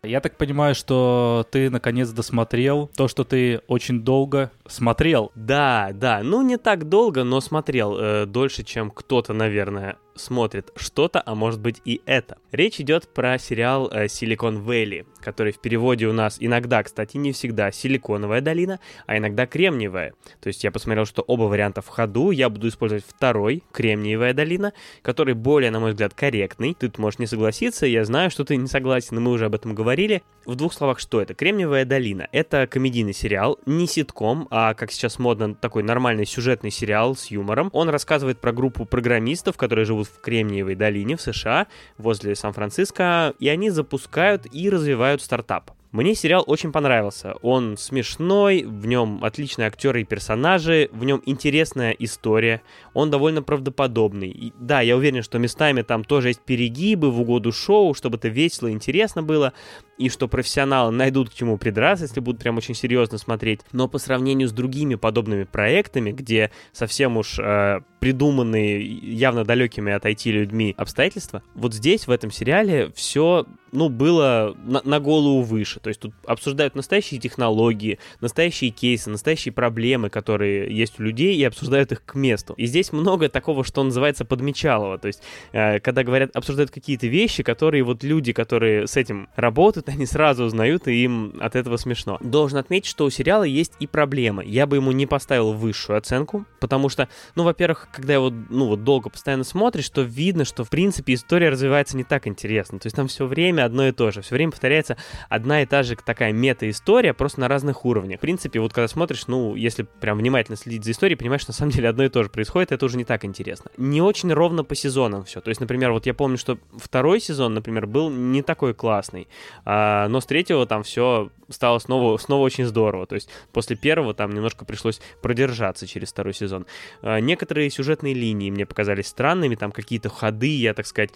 Я 0.03 0.19
так 0.19 0.35
понимаю, 0.35 0.73
что 0.73 1.45
ты 1.51 1.69
наконец 1.69 2.09
досмотрел 2.09 2.89
то, 2.95 3.07
что 3.07 3.23
ты 3.23 3.61
очень 3.67 4.01
долго 4.01 4.51
смотрел. 4.71 5.31
Да, 5.35 5.91
да, 5.93 6.21
ну 6.23 6.41
не 6.41 6.57
так 6.57 6.89
долго, 6.89 7.23
но 7.23 7.41
смотрел 7.41 7.97
э, 7.97 8.25
дольше, 8.25 8.63
чем 8.63 8.89
кто-то, 8.89 9.33
наверное, 9.33 9.97
смотрит 10.15 10.71
что-то, 10.75 11.21
а 11.25 11.35
может 11.35 11.59
быть 11.59 11.81
и 11.85 12.01
это. 12.05 12.37
Речь 12.51 12.79
идет 12.79 13.07
про 13.13 13.37
сериал 13.37 13.89
э, 13.91 14.05
Silicon 14.05 15.05
который 15.21 15.53
в 15.53 15.59
переводе 15.59 16.07
у 16.07 16.13
нас 16.13 16.37
иногда, 16.39 16.83
кстати, 16.83 17.17
не 17.17 17.31
всегда 17.31 17.71
Силиконовая 17.71 18.41
долина, 18.41 18.79
а 19.05 19.17
иногда 19.17 19.45
Кремниевая. 19.45 20.13
То 20.41 20.47
есть 20.47 20.63
я 20.63 20.71
посмотрел, 20.71 21.05
что 21.05 21.21
оба 21.21 21.43
варианта 21.43 21.81
в 21.81 21.87
ходу, 21.87 22.31
я 22.31 22.49
буду 22.49 22.67
использовать 22.67 23.05
второй, 23.07 23.63
Кремниевая 23.71 24.33
долина, 24.33 24.73
который 25.01 25.33
более, 25.33 25.71
на 25.71 25.79
мой 25.79 25.91
взгляд, 25.91 26.13
корректный. 26.13 26.73
Ты 26.73 26.91
можешь 26.97 27.19
не 27.19 27.27
согласиться, 27.27 27.85
я 27.85 28.03
знаю, 28.05 28.31
что 28.31 28.43
ты 28.43 28.55
не 28.57 28.67
согласен, 28.67 29.21
мы 29.21 29.31
уже 29.31 29.45
об 29.45 29.55
этом 29.55 29.75
говорили. 29.75 30.23
В 30.45 30.55
двух 30.55 30.73
словах, 30.73 30.99
что 30.99 31.21
это? 31.21 31.33
Кремниевая 31.35 31.85
долина. 31.85 32.27
Это 32.31 32.65
комедийный 32.67 33.13
сериал, 33.13 33.59
не 33.65 33.87
ситком, 33.87 34.47
а, 34.49 34.60
как 34.77 34.91
сейчас 34.91 35.19
модно, 35.19 35.55
такой 35.55 35.83
нормальный 35.83 36.25
сюжетный 36.25 36.71
сериал 36.71 37.15
с 37.15 37.27
юмором. 37.27 37.69
Он 37.73 37.89
рассказывает 37.89 38.39
про 38.39 38.51
группу 38.51 38.85
программистов, 38.85 39.57
которые 39.57 39.85
живут 39.85 40.07
в 40.07 40.21
Кремниевой 40.21 40.75
долине 40.75 41.17
в 41.17 41.21
США, 41.21 41.67
возле 41.97 42.35
Сан-Франциско, 42.35 43.33
и 43.39 43.49
они 43.49 43.69
запускают 43.69 44.47
и 44.51 44.69
развивают 44.69 45.21
стартап. 45.21 45.71
Мне 45.91 46.15
сериал 46.15 46.45
очень 46.47 46.71
понравился. 46.71 47.33
Он 47.41 47.75
смешной, 47.75 48.63
в 48.63 48.85
нем 48.85 49.23
отличные 49.23 49.67
актеры 49.67 50.01
и 50.01 50.05
персонажи, 50.05 50.89
в 50.93 51.03
нем 51.03 51.21
интересная 51.25 51.91
история, 51.91 52.61
он 52.93 53.11
довольно 53.11 53.43
правдоподобный. 53.43 54.29
И, 54.29 54.53
да, 54.57 54.79
я 54.79 54.95
уверен, 54.95 55.21
что 55.21 55.37
местами 55.37 55.81
там 55.81 56.05
тоже 56.05 56.29
есть 56.29 56.41
перегибы 56.41 57.11
в 57.11 57.19
угоду 57.19 57.51
шоу, 57.51 57.93
чтобы 57.93 58.17
это 58.17 58.29
весело 58.29 58.67
и 58.67 58.71
интересно 58.71 59.21
было, 59.21 59.51
и 59.97 60.07
что 60.07 60.29
профессионалы 60.29 60.91
найдут 60.91 61.29
к 61.29 61.33
чему 61.33 61.57
придраться, 61.57 62.05
если 62.05 62.21
будут 62.21 62.41
прям 62.41 62.57
очень 62.57 62.73
серьезно 62.73 63.17
смотреть. 63.17 63.59
Но 63.73 63.89
по 63.89 63.97
сравнению 63.97 64.47
с 64.47 64.53
другими 64.53 64.95
подобными 64.95 65.43
проектами, 65.43 66.11
где 66.11 66.51
совсем 66.71 67.17
уж 67.17 67.37
э, 67.37 67.81
придуманные 68.01 68.83
явно 68.83 69.45
далекими 69.45 69.93
от 69.93 70.05
IT 70.05 70.31
людьми 70.31 70.73
обстоятельства, 70.75 71.43
вот 71.53 71.75
здесь, 71.75 72.07
в 72.07 72.11
этом 72.11 72.31
сериале, 72.31 72.91
все 72.95 73.45
ну, 73.71 73.89
было 73.89 74.55
на, 74.63 74.81
на 74.83 74.99
голову 74.99 75.41
выше. 75.41 75.79
То 75.79 75.89
есть 75.89 75.99
тут 75.99 76.13
обсуждают 76.25 76.75
настоящие 76.75 77.19
технологии, 77.19 77.99
настоящие 78.19 78.71
кейсы, 78.71 79.09
настоящие 79.09 79.53
проблемы, 79.53 80.09
которые 80.09 80.75
есть 80.75 80.99
у 80.99 81.03
людей, 81.03 81.35
и 81.35 81.43
обсуждают 81.43 81.91
их 81.91 82.03
к 82.03 82.15
месту. 82.15 82.53
И 82.57 82.65
здесь 82.65 82.91
много 82.91 83.29
такого, 83.29 83.63
что 83.63 83.83
называется 83.83 84.25
подмечалово. 84.25 84.97
То 84.97 85.07
есть, 85.07 85.21
э, 85.51 85.79
когда 85.79 86.03
говорят, 86.03 86.35
обсуждают 86.35 86.71
какие-то 86.71 87.07
вещи, 87.07 87.43
которые 87.43 87.83
вот 87.83 88.03
люди, 88.03 88.33
которые 88.33 88.87
с 88.87 88.97
этим 88.97 89.29
работают, 89.35 89.89
они 89.89 90.05
сразу 90.05 90.43
узнают, 90.45 90.87
и 90.87 91.03
им 91.03 91.35
от 91.39 91.55
этого 91.55 91.77
смешно. 91.77 92.17
Должен 92.21 92.57
отметить, 92.57 92.89
что 92.89 93.05
у 93.05 93.09
сериала 93.09 93.43
есть 93.43 93.73
и 93.79 93.87
проблемы. 93.87 94.43
Я 94.45 94.67
бы 94.67 94.77
ему 94.77 94.91
не 94.91 95.05
поставил 95.05 95.53
высшую 95.53 95.97
оценку, 95.97 96.45
потому 96.59 96.89
что, 96.89 97.07
ну, 97.35 97.43
во-первых, 97.43 97.89
когда 97.91 98.13
его, 98.13 98.31
ну, 98.49 98.67
вот 98.67 98.83
долго 98.83 99.09
постоянно 99.09 99.43
смотришь, 99.43 99.89
то 99.89 100.01
видно, 100.01 100.45
что, 100.45 100.63
в 100.63 100.69
принципе, 100.69 101.13
история 101.13 101.49
развивается 101.49 101.97
не 101.97 102.03
так 102.03 102.27
интересно. 102.27 102.79
То 102.79 102.87
есть 102.87 102.95
там 102.95 103.07
все 103.07 103.25
время 103.25 103.65
одно 103.65 103.87
и 103.87 103.91
то 103.91 104.11
же. 104.11 104.21
Все 104.21 104.35
время 104.35 104.51
повторяется 104.51 104.97
одна 105.29 105.61
и 105.61 105.65
та 105.65 105.83
же 105.83 105.95
такая 105.95 106.31
мета-история, 106.31 107.13
просто 107.13 107.39
на 107.39 107.47
разных 107.47 107.85
уровнях. 107.85 108.17
В 108.17 108.21
принципе, 108.21 108.59
вот 108.59 108.73
когда 108.73 108.87
смотришь, 108.87 109.27
ну, 109.27 109.55
если 109.55 109.83
прям 109.83 110.17
внимательно 110.17 110.57
следить 110.57 110.83
за 110.83 110.91
историей, 110.91 111.17
понимаешь, 111.17 111.41
что 111.41 111.51
на 111.51 111.55
самом 111.55 111.71
деле 111.71 111.89
одно 111.89 112.03
и 112.03 112.09
то 112.09 112.23
же 112.23 112.29
происходит, 112.29 112.71
это 112.71 112.85
уже 112.85 112.97
не 112.97 113.05
так 113.05 113.25
интересно. 113.25 113.71
Не 113.77 114.01
очень 114.01 114.31
ровно 114.31 114.63
по 114.63 114.75
сезонам 114.75 115.23
все. 115.23 115.41
То 115.41 115.49
есть, 115.49 115.61
например, 115.61 115.91
вот 115.91 116.05
я 116.05 116.13
помню, 116.13 116.37
что 116.37 116.57
второй 116.77 117.19
сезон, 117.19 117.53
например, 117.53 117.87
был 117.87 118.09
не 118.09 118.41
такой 118.41 118.73
классный, 118.73 119.27
а, 119.65 120.07
но 120.07 120.21
с 120.21 120.25
третьего 120.25 120.65
там 120.65 120.83
все 120.83 121.29
стало 121.53 121.79
снова, 121.79 122.17
снова 122.17 122.43
очень 122.43 122.65
здорово. 122.65 123.05
То 123.05 123.15
есть 123.15 123.29
после 123.51 123.75
первого 123.75 124.13
там 124.13 124.31
немножко 124.31 124.65
пришлось 124.65 125.01
продержаться 125.21 125.87
через 125.87 126.11
второй 126.11 126.33
сезон. 126.33 126.65
А, 127.01 127.19
некоторые 127.19 127.69
сюжетные 127.81 128.13
линии 128.13 128.51
мне 128.51 128.65
показались 128.65 129.07
странными, 129.07 129.55
там 129.55 129.71
какие-то 129.71 130.09
ходы, 130.09 130.55
я, 130.57 130.73
так 130.73 130.85
сказать, 130.85 131.11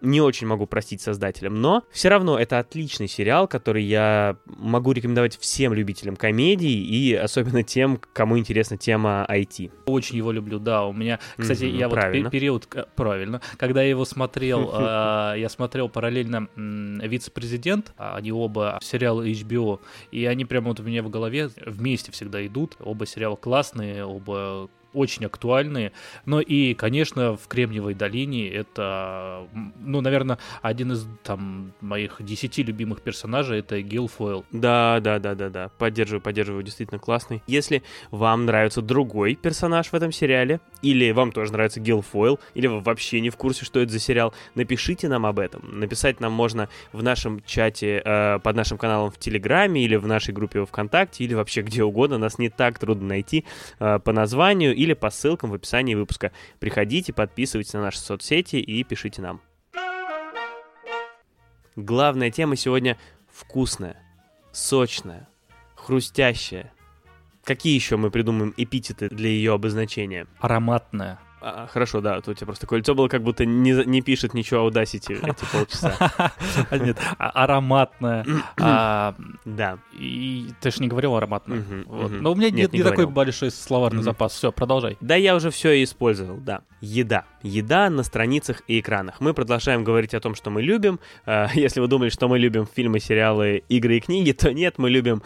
не 0.00 0.20
очень 0.20 0.46
могу 0.46 0.66
простить 0.66 1.00
создателям, 1.00 1.60
но 1.60 1.84
все 1.90 2.08
равно 2.08 2.38
это 2.38 2.58
отличный 2.58 3.08
сериал, 3.08 3.46
который 3.46 3.82
я 3.82 4.36
могу 4.46 4.92
рекомендовать 4.92 5.36
всем 5.38 5.74
любителям 5.74 6.16
комедий 6.16 6.82
и 6.82 7.14
особенно 7.14 7.62
тем, 7.62 8.00
кому 8.12 8.38
интересна 8.38 8.76
тема 8.76 9.26
IT. 9.28 9.70
Очень 9.86 10.16
его 10.16 10.32
люблю, 10.32 10.58
да. 10.58 10.84
У 10.84 10.92
меня, 10.92 11.18
кстати, 11.36 11.64
mm-hmm, 11.64 11.78
я 11.78 11.88
правильно. 11.88 12.24
вот 12.24 12.32
период, 12.32 12.68
правильно, 12.96 13.40
когда 13.58 13.82
я 13.82 13.90
его 13.90 14.04
смотрел, 14.04 14.70
а, 14.72 15.34
я 15.34 15.48
смотрел 15.48 15.88
параллельно 15.88 16.48
вице-президент, 16.56 17.92
а 17.96 18.16
они 18.16 18.32
оба 18.32 18.78
сериалы 18.82 19.30
HBO, 19.30 19.80
и 20.10 20.24
они 20.24 20.44
прямо 20.44 20.68
вот 20.68 20.80
у 20.80 20.82
меня 20.82 21.02
в 21.02 21.10
голове 21.10 21.50
вместе 21.64 22.12
всегда 22.12 22.44
идут. 22.46 22.76
Оба 22.80 23.06
сериала 23.06 23.36
классные, 23.36 24.04
оба 24.04 24.70
очень 24.92 25.26
актуальные. 25.26 25.92
Но 26.26 26.40
и, 26.40 26.74
конечно, 26.74 27.36
в 27.36 27.46
Кремниевой 27.48 27.94
долине 27.94 28.48
это, 28.48 29.46
ну, 29.80 30.00
наверное, 30.00 30.38
один 30.62 30.92
из 30.92 31.06
там 31.22 31.72
моих 31.80 32.16
десяти 32.20 32.62
любимых 32.62 33.02
персонажей 33.02 33.60
это 33.60 33.80
Гилфойл. 33.82 34.44
Да, 34.52 35.00
да, 35.00 35.18
да, 35.18 35.34
да, 35.34 35.48
да. 35.48 35.70
Поддерживаю, 35.78 36.20
поддерживаю, 36.20 36.62
действительно 36.62 36.98
классный. 36.98 37.42
Если 37.46 37.82
вам 38.10 38.46
нравится 38.46 38.82
другой 38.82 39.34
персонаж 39.34 39.88
в 39.88 39.94
этом 39.94 40.12
сериале, 40.12 40.60
или 40.82 41.10
вам 41.12 41.32
тоже 41.32 41.52
нравится 41.52 41.80
Гилфойл, 41.80 42.40
или 42.54 42.66
вы 42.66 42.80
вообще 42.80 43.20
не 43.20 43.30
в 43.30 43.36
курсе, 43.36 43.64
что 43.64 43.80
это 43.80 43.92
за 43.92 43.98
сериал, 43.98 44.34
напишите 44.54 45.08
нам 45.08 45.26
об 45.26 45.38
этом. 45.38 45.78
Написать 45.78 46.20
нам 46.20 46.32
можно 46.32 46.68
в 46.92 47.02
нашем 47.02 47.42
чате 47.44 48.02
э, 48.04 48.38
под 48.38 48.56
нашим 48.56 48.78
каналом 48.78 49.10
в 49.10 49.18
Телеграме, 49.18 49.84
или 49.84 49.96
в 49.96 50.06
нашей 50.06 50.32
группе 50.32 50.64
ВКонтакте, 50.64 51.24
или 51.24 51.34
вообще 51.34 51.62
где 51.62 51.84
угодно. 51.84 52.18
Нас 52.18 52.38
не 52.38 52.48
так 52.48 52.78
трудно 52.78 53.08
найти 53.08 53.44
э, 53.78 53.98
по 53.98 54.12
названию 54.12 54.74
или 54.80 54.94
по 54.94 55.10
ссылкам 55.10 55.50
в 55.50 55.54
описании 55.54 55.94
выпуска. 55.94 56.32
Приходите, 56.58 57.12
подписывайтесь 57.12 57.74
на 57.74 57.82
наши 57.82 57.98
соцсети 57.98 58.56
и 58.56 58.82
пишите 58.82 59.20
нам. 59.20 59.42
Главная 61.76 62.30
тема 62.30 62.56
сегодня 62.56 62.96
вкусная, 63.30 64.02
сочная, 64.52 65.28
хрустящая. 65.74 66.72
Какие 67.44 67.74
еще 67.74 67.98
мы 67.98 68.10
придумаем 68.10 68.54
эпитеты 68.56 69.10
для 69.10 69.28
ее 69.28 69.52
обозначения? 69.52 70.26
Ароматная. 70.38 71.20
А, 71.42 71.66
хорошо, 71.66 72.00
да, 72.00 72.16
тут 72.16 72.28
у 72.28 72.34
тебя 72.34 72.46
просто 72.46 72.66
кольцо 72.66 72.94
было, 72.94 73.08
как 73.08 73.22
будто 73.22 73.46
не, 73.46 73.72
не 73.86 74.02
пишет 74.02 74.34
ничего 74.34 74.68
Audacity 74.68 75.18
эти 75.30 75.44
полчаса. 75.50 76.32
Нет, 76.70 76.98
а, 77.18 77.30
ароматная. 77.30 78.26
А, 78.62 79.14
да. 79.44 79.78
И 79.92 80.48
ты 80.60 80.70
же 80.70 80.80
не 80.80 80.88
говорил 80.88 81.16
ароматная. 81.16 81.64
Но 81.86 82.32
у 82.32 82.34
меня 82.34 82.50
нет 82.50 82.72
не 82.72 82.82
такой 82.82 83.06
большой 83.06 83.50
словарный 83.50 84.02
запас. 84.02 84.32
Все, 84.32 84.52
продолжай. 84.52 84.98
Да, 85.00 85.16
я 85.16 85.34
уже 85.34 85.50
все 85.50 85.82
использовал, 85.82 86.36
да. 86.36 86.62
Еда. 86.80 87.24
Еда 87.42 87.88
на 87.90 88.02
страницах 88.02 88.62
и 88.66 88.80
экранах. 88.80 89.20
Мы 89.20 89.34
продолжаем 89.34 89.82
говорить 89.82 90.14
о 90.14 90.20
том, 90.20 90.34
что 90.34 90.50
мы 90.50 90.62
любим. 90.62 91.00
Если 91.54 91.80
вы 91.80 91.88
думали, 91.88 92.10
что 92.10 92.28
мы 92.28 92.38
любим 92.38 92.66
фильмы, 92.66 93.00
сериалы, 93.00 93.62
игры 93.68 93.96
и 93.96 94.00
книги, 94.00 94.32
то 94.32 94.52
нет, 94.52 94.74
мы 94.76 94.90
любим 94.90 95.22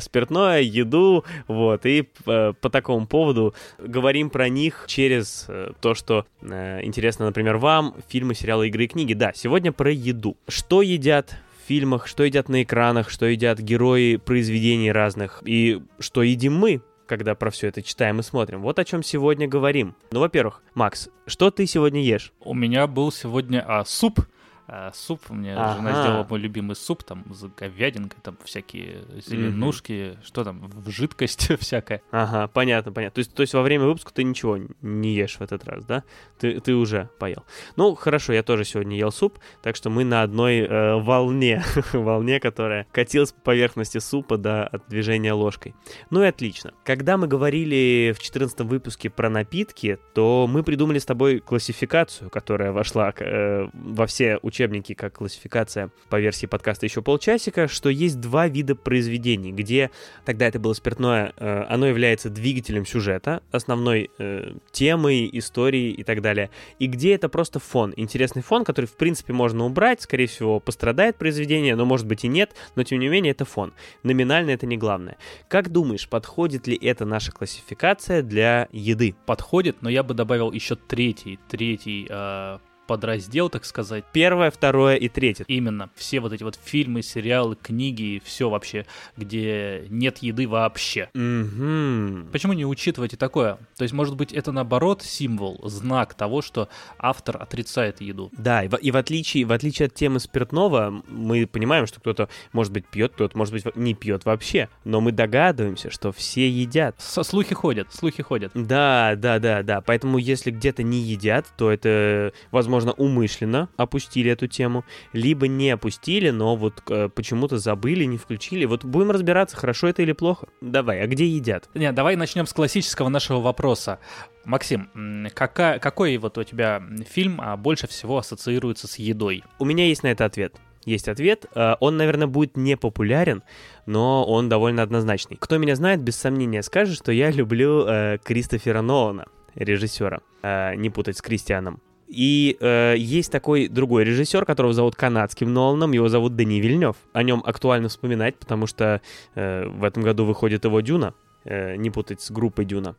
спиртное, 0.00 0.60
еду, 0.60 1.24
вот. 1.46 1.86
И 1.86 2.02
по 2.24 2.70
такому 2.70 3.06
поводу 3.06 3.54
говорим 3.78 4.30
про 4.30 4.48
них 4.48 4.84
через 4.88 5.43
Э, 5.48 5.70
то, 5.80 5.94
что 5.94 6.26
э, 6.42 6.84
интересно, 6.84 7.26
например, 7.26 7.56
вам, 7.56 7.94
фильмы, 8.08 8.34
сериалы, 8.34 8.68
игры 8.68 8.84
и 8.84 8.88
книги. 8.88 9.14
Да, 9.14 9.32
сегодня 9.34 9.72
про 9.72 9.90
еду. 9.90 10.36
Что 10.48 10.82
едят 10.82 11.36
в 11.62 11.68
фильмах, 11.68 12.06
что 12.06 12.24
едят 12.24 12.48
на 12.48 12.62
экранах, 12.62 13.10
что 13.10 13.26
едят 13.26 13.58
герои 13.58 14.16
произведений 14.16 14.92
разных, 14.92 15.42
и 15.44 15.82
что 15.98 16.22
едим 16.22 16.56
мы, 16.56 16.82
когда 17.06 17.34
про 17.34 17.50
все 17.50 17.68
это 17.68 17.82
читаем 17.82 18.20
и 18.20 18.22
смотрим. 18.22 18.62
Вот 18.62 18.78
о 18.78 18.84
чем 18.84 19.02
сегодня 19.02 19.46
говорим. 19.46 19.94
Ну, 20.10 20.20
во-первых, 20.20 20.62
Макс, 20.74 21.08
что 21.26 21.50
ты 21.50 21.66
сегодня 21.66 22.02
ешь? 22.02 22.32
У 22.40 22.54
меня 22.54 22.86
был 22.86 23.12
сегодня 23.12 23.64
а, 23.66 23.84
суп 23.84 24.20
а, 24.66 24.92
суп. 24.92 25.20
У 25.28 25.34
меня 25.34 25.56
ага. 25.56 25.76
жена 25.76 26.02
сделала 26.02 26.26
мой 26.28 26.38
любимый 26.38 26.76
суп, 26.76 27.02
там, 27.02 27.24
с 27.32 27.44
говядинкой, 27.44 28.18
там, 28.22 28.36
всякие 28.44 29.04
зеленушки, 29.26 29.92
mm-hmm. 29.92 30.24
что 30.24 30.44
там, 30.44 30.60
в 30.66 30.90
жидкость 30.90 31.50
всякая. 31.60 32.02
Ага, 32.10 32.48
понятно, 32.48 32.92
понятно. 32.92 33.14
То 33.14 33.18
есть, 33.20 33.34
то 33.34 33.42
есть 33.42 33.54
во 33.54 33.62
время 33.62 33.84
выпуска 33.84 34.12
ты 34.12 34.24
ничего 34.24 34.58
не 34.82 35.14
ешь 35.14 35.36
в 35.36 35.42
этот 35.42 35.64
раз, 35.64 35.84
да? 35.84 36.04
Ты, 36.38 36.60
ты 36.60 36.74
уже 36.74 37.10
поел. 37.18 37.44
Ну, 37.76 37.94
хорошо, 37.94 38.32
я 38.32 38.42
тоже 38.42 38.64
сегодня 38.64 38.96
ел 38.96 39.12
суп, 39.12 39.38
так 39.62 39.76
что 39.76 39.90
мы 39.90 40.04
на 40.04 40.22
одной 40.22 40.60
э, 40.60 40.96
волне, 40.96 41.62
волне, 41.92 42.40
которая 42.40 42.86
катилась 42.92 43.32
по 43.32 43.40
поверхности 43.40 43.98
супа 43.98 44.36
до 44.36 44.66
от 44.66 44.88
движения 44.88 45.32
ложкой. 45.32 45.74
Ну 46.10 46.22
и 46.22 46.26
отлично. 46.26 46.72
Когда 46.84 47.16
мы 47.16 47.26
говорили 47.26 48.12
в 48.16 48.20
14 48.20 48.60
выпуске 48.60 49.10
про 49.10 49.28
напитки, 49.28 49.98
то 50.14 50.46
мы 50.48 50.62
придумали 50.62 50.98
с 50.98 51.04
тобой 51.04 51.40
классификацию, 51.40 52.30
которая 52.30 52.72
вошла 52.72 53.12
э, 53.16 53.68
во 53.72 54.06
все 54.06 54.38
учебнике 54.54 54.94
как 54.94 55.14
классификация 55.14 55.90
по 56.08 56.20
версии 56.20 56.46
подкаста 56.46 56.86
еще 56.86 57.02
полчасика, 57.02 57.66
что 57.66 57.88
есть 57.88 58.20
два 58.20 58.46
вида 58.46 58.76
произведений, 58.76 59.50
где 59.50 59.90
тогда 60.24 60.46
это 60.46 60.60
было 60.60 60.74
спиртное, 60.74 61.32
э, 61.36 61.64
оно 61.68 61.86
является 61.86 62.30
двигателем 62.30 62.86
сюжета, 62.86 63.42
основной 63.50 64.10
э, 64.18 64.52
темой, 64.70 65.28
историей 65.32 65.90
и 65.90 66.04
так 66.04 66.22
далее, 66.22 66.50
и 66.78 66.86
где 66.86 67.14
это 67.14 67.28
просто 67.28 67.58
фон, 67.58 67.92
интересный 67.96 68.42
фон, 68.42 68.64
который 68.64 68.86
в 68.86 68.96
принципе 68.96 69.32
можно 69.32 69.64
убрать, 69.64 70.02
скорее 70.02 70.28
всего 70.28 70.60
пострадает 70.60 71.16
произведение, 71.16 71.74
но 71.74 71.84
может 71.84 72.06
быть 72.06 72.24
и 72.24 72.28
нет, 72.28 72.54
но 72.76 72.84
тем 72.84 73.00
не 73.00 73.08
менее 73.08 73.32
это 73.32 73.44
фон. 73.44 73.72
Номинально 74.04 74.50
это 74.50 74.66
не 74.66 74.76
главное. 74.76 75.16
Как 75.48 75.70
думаешь, 75.70 76.08
подходит 76.08 76.68
ли 76.68 76.76
эта 76.76 77.04
наша 77.04 77.32
классификация 77.32 78.22
для 78.22 78.68
еды? 78.70 79.16
Подходит, 79.26 79.82
но 79.82 79.90
я 79.90 80.04
бы 80.04 80.14
добавил 80.14 80.52
еще 80.52 80.76
третий, 80.76 81.40
третий 81.48 82.06
э, 82.08 82.58
подраздел, 82.86 83.48
так 83.48 83.64
сказать. 83.64 84.04
Первое, 84.12 84.50
второе 84.50 84.96
и 84.96 85.08
третье. 85.08 85.44
Именно. 85.48 85.90
Все 85.94 86.20
вот 86.20 86.32
эти 86.32 86.42
вот 86.42 86.58
фильмы, 86.62 87.02
сериалы, 87.02 87.56
книги, 87.56 88.22
все 88.24 88.50
вообще, 88.50 88.86
где 89.16 89.86
нет 89.88 90.18
еды 90.18 90.46
вообще. 90.46 91.10
Mm-hmm. 91.14 92.30
Почему 92.30 92.52
не 92.52 92.66
учитывать 92.66 93.14
и 93.14 93.16
такое? 93.16 93.58
То 93.76 93.82
есть, 93.82 93.94
может 93.94 94.16
быть, 94.16 94.32
это 94.32 94.52
наоборот 94.52 95.02
символ, 95.02 95.60
знак 95.64 96.14
того, 96.14 96.42
что 96.42 96.68
автор 96.98 97.40
отрицает 97.40 98.00
еду. 98.00 98.30
Да, 98.36 98.62
и 98.64 98.68
в, 98.68 98.76
и 98.76 98.90
в, 98.90 98.96
отличие, 98.96 99.44
в 99.44 99.52
отличие 99.52 99.86
от 99.86 99.94
темы 99.94 100.20
спиртного, 100.20 101.02
мы 101.08 101.46
понимаем, 101.46 101.86
что 101.86 102.00
кто-то, 102.00 102.28
может 102.52 102.72
быть, 102.72 102.86
пьет, 102.86 103.12
кто-то, 103.14 103.36
может 103.36 103.54
быть, 103.54 103.76
не 103.76 103.94
пьет 103.94 104.24
вообще. 104.24 104.68
Но 104.84 105.00
мы 105.00 105.12
догадываемся, 105.12 105.90
что 105.90 106.12
все 106.12 106.48
едят. 106.48 106.96
Со 106.98 107.22
слухи 107.22 107.54
ходят, 107.54 107.92
слухи 107.92 108.22
ходят. 108.22 108.52
Да, 108.54 109.14
да, 109.16 109.38
да, 109.38 109.62
да. 109.62 109.80
Поэтому, 109.80 110.18
если 110.18 110.50
где-то 110.50 110.82
не 110.82 111.00
едят, 111.00 111.46
то 111.56 111.70
это, 111.70 112.32
возможно, 112.50 112.73
возможно, 112.74 112.92
умышленно 112.92 113.68
опустили 113.76 114.30
эту 114.30 114.46
тему, 114.46 114.84
либо 115.12 115.48
не 115.48 115.70
опустили, 115.70 116.30
но 116.30 116.56
вот 116.56 116.82
э, 116.88 117.08
почему-то 117.08 117.58
забыли, 117.58 118.04
не 118.04 118.18
включили. 118.18 118.64
Вот 118.64 118.84
будем 118.84 119.10
разбираться, 119.10 119.56
хорошо 119.56 119.88
это 119.88 120.02
или 120.02 120.12
плохо. 120.12 120.48
Давай, 120.60 121.00
а 121.00 121.06
где 121.06 121.26
едят? 121.26 121.68
Не, 121.74 121.92
давай 121.92 122.16
начнем 122.16 122.46
с 122.46 122.52
классического 122.52 123.08
нашего 123.08 123.40
вопроса. 123.40 123.98
Максим, 124.44 124.90
какая, 125.34 125.78
какой 125.78 126.16
вот 126.18 126.36
у 126.36 126.44
тебя 126.44 126.82
фильм 127.08 127.40
а, 127.40 127.56
больше 127.56 127.86
всего 127.86 128.18
ассоциируется 128.18 128.86
с 128.86 128.98
едой? 128.98 129.44
У 129.58 129.64
меня 129.64 129.86
есть 129.86 130.02
на 130.02 130.08
это 130.08 130.24
ответ 130.24 130.54
есть 130.86 131.08
ответ. 131.08 131.46
Э, 131.54 131.76
он, 131.80 131.96
наверное, 131.96 132.26
будет 132.26 132.58
не 132.58 132.76
популярен, 132.76 133.42
но 133.86 134.22
он 134.24 134.50
довольно 134.50 134.82
однозначный. 134.82 135.38
Кто 135.40 135.56
меня 135.56 135.76
знает, 135.76 136.02
без 136.02 136.16
сомнения 136.16 136.62
скажет, 136.62 136.96
что 136.96 137.10
я 137.10 137.30
люблю 137.30 137.86
э, 137.86 138.18
Кристофера 138.22 138.82
Нолана, 138.82 139.26
режиссера. 139.54 140.20
Э, 140.42 140.74
не 140.74 140.90
путать 140.90 141.16
с 141.16 141.22
Кристианом. 141.22 141.80
И 142.14 142.56
э, 142.60 142.94
есть 142.96 143.32
такой 143.32 143.66
другой 143.66 144.04
режиссер, 144.04 144.44
которого 144.44 144.72
зовут 144.72 144.94
канадским 144.94 145.52
Ноланом, 145.52 145.90
его 145.90 146.08
зовут 146.08 146.36
Дани 146.36 146.60
Вильнев. 146.60 146.94
О 147.12 147.22
нем 147.24 147.42
актуально 147.44 147.88
вспоминать, 147.88 148.36
потому 148.36 148.68
что 148.68 149.00
э, 149.34 149.66
в 149.66 149.82
этом 149.82 150.04
году 150.04 150.24
выходит 150.24 150.64
его 150.64 150.80
Дюна, 150.80 151.14
э, 151.44 151.74
не 151.74 151.90
путать 151.90 152.20
с 152.20 152.30
группой 152.30 152.64
Дюна. 152.64 152.94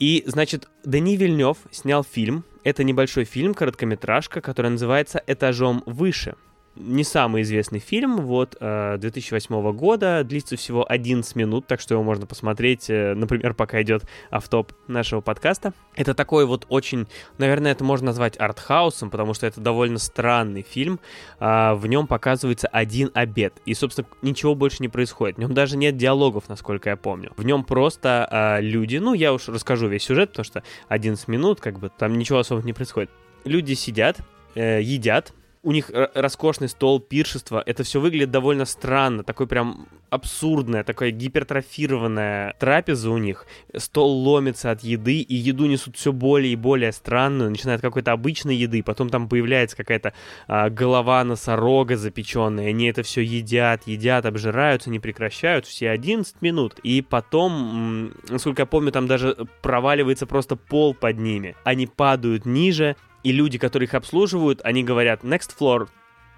И, 0.00 0.24
значит, 0.26 0.68
Дани 0.82 1.16
Вильнев 1.16 1.58
снял 1.70 2.02
фильм. 2.02 2.44
Это 2.64 2.82
небольшой 2.82 3.24
фильм, 3.24 3.54
короткометражка, 3.54 4.40
который 4.40 4.72
называется 4.72 5.22
«Этажом 5.28 5.84
выше». 5.86 6.34
Не 6.76 7.04
самый 7.04 7.42
известный 7.42 7.80
фильм, 7.80 8.18
вот, 8.18 8.56
2008 8.60 9.54
э, 9.54 9.72
года, 9.72 10.24
длится 10.24 10.56
всего 10.56 10.84
11 10.88 11.34
минут, 11.36 11.66
так 11.66 11.80
что 11.80 11.94
его 11.94 12.02
можно 12.02 12.26
посмотреть, 12.26 12.88
э, 12.88 13.14
например, 13.14 13.54
пока 13.54 13.82
идет 13.82 14.04
автоп 14.30 14.72
нашего 14.86 15.20
подкаста. 15.20 15.72
Это 15.94 16.14
такой 16.14 16.46
вот 16.46 16.66
очень, 16.68 17.06
наверное, 17.38 17.72
это 17.72 17.82
можно 17.84 18.06
назвать 18.06 18.38
артхаусом, 18.38 19.10
потому 19.10 19.34
что 19.34 19.46
это 19.46 19.60
довольно 19.60 19.98
странный 19.98 20.62
фильм. 20.62 21.00
А, 21.38 21.74
в 21.74 21.86
нем 21.86 22.06
показывается 22.06 22.68
один 22.68 23.10
обед, 23.14 23.54
и, 23.66 23.74
собственно, 23.74 24.06
ничего 24.22 24.54
больше 24.54 24.78
не 24.80 24.88
происходит. 24.88 25.36
В 25.36 25.40
нем 25.40 25.52
даже 25.52 25.76
нет 25.76 25.96
диалогов, 25.96 26.48
насколько 26.48 26.90
я 26.90 26.96
помню. 26.96 27.32
В 27.36 27.44
нем 27.44 27.64
просто 27.64 28.26
а, 28.30 28.60
люди, 28.60 28.96
ну, 28.98 29.12
я 29.12 29.32
уж 29.32 29.48
расскажу 29.48 29.88
весь 29.88 30.04
сюжет, 30.04 30.30
потому 30.30 30.44
что 30.44 30.62
11 30.88 31.26
минут, 31.28 31.60
как 31.60 31.78
бы, 31.78 31.90
там 31.90 32.16
ничего 32.16 32.38
особо 32.38 32.62
не 32.62 32.72
происходит. 32.72 33.10
Люди 33.44 33.74
сидят, 33.74 34.18
э, 34.54 34.80
едят, 34.82 35.32
у 35.62 35.72
них 35.72 35.90
роскошный 36.14 36.68
стол, 36.68 37.00
пиршество. 37.00 37.62
Это 37.66 37.82
все 37.82 38.00
выглядит 38.00 38.30
довольно 38.30 38.64
странно. 38.64 39.22
Такой 39.22 39.46
прям 39.46 39.88
абсурдная, 40.08 40.84
такая 40.84 41.10
гипертрофированная 41.10 42.54
трапеза 42.58 43.10
у 43.10 43.18
них. 43.18 43.46
Стол 43.76 44.10
ломится 44.10 44.70
от 44.70 44.82
еды, 44.82 45.20
и 45.20 45.34
еду 45.34 45.66
несут 45.66 45.96
все 45.96 46.12
более 46.12 46.54
и 46.54 46.56
более 46.56 46.92
странную. 46.92 47.50
Начинает 47.50 47.82
какой-то 47.82 48.12
обычной 48.12 48.56
еды, 48.56 48.82
потом 48.82 49.10
там 49.10 49.28
появляется 49.28 49.76
какая-то 49.76 50.14
а, 50.48 50.70
голова 50.70 51.22
носорога 51.24 51.96
запеченная. 51.96 52.68
Они 52.70 52.86
это 52.86 53.02
все 53.02 53.20
едят, 53.20 53.86
едят, 53.86 54.24
обжираются, 54.24 54.88
не 54.88 54.98
прекращают. 54.98 55.66
Все 55.66 55.90
11 55.90 56.40
минут. 56.40 56.78
И 56.82 57.02
потом, 57.02 58.14
насколько 58.30 58.62
я 58.62 58.66
помню, 58.66 58.92
там 58.92 59.06
даже 59.06 59.36
проваливается 59.60 60.26
просто 60.26 60.56
пол 60.56 60.94
под 60.94 61.18
ними. 61.18 61.54
Они 61.64 61.86
падают 61.86 62.46
ниже, 62.46 62.96
и 63.22 63.32
люди, 63.32 63.58
которые 63.58 63.86
их 63.86 63.94
обслуживают, 63.94 64.60
они 64.64 64.82
говорят 64.84 65.24
next 65.24 65.50
floor, 65.58 65.88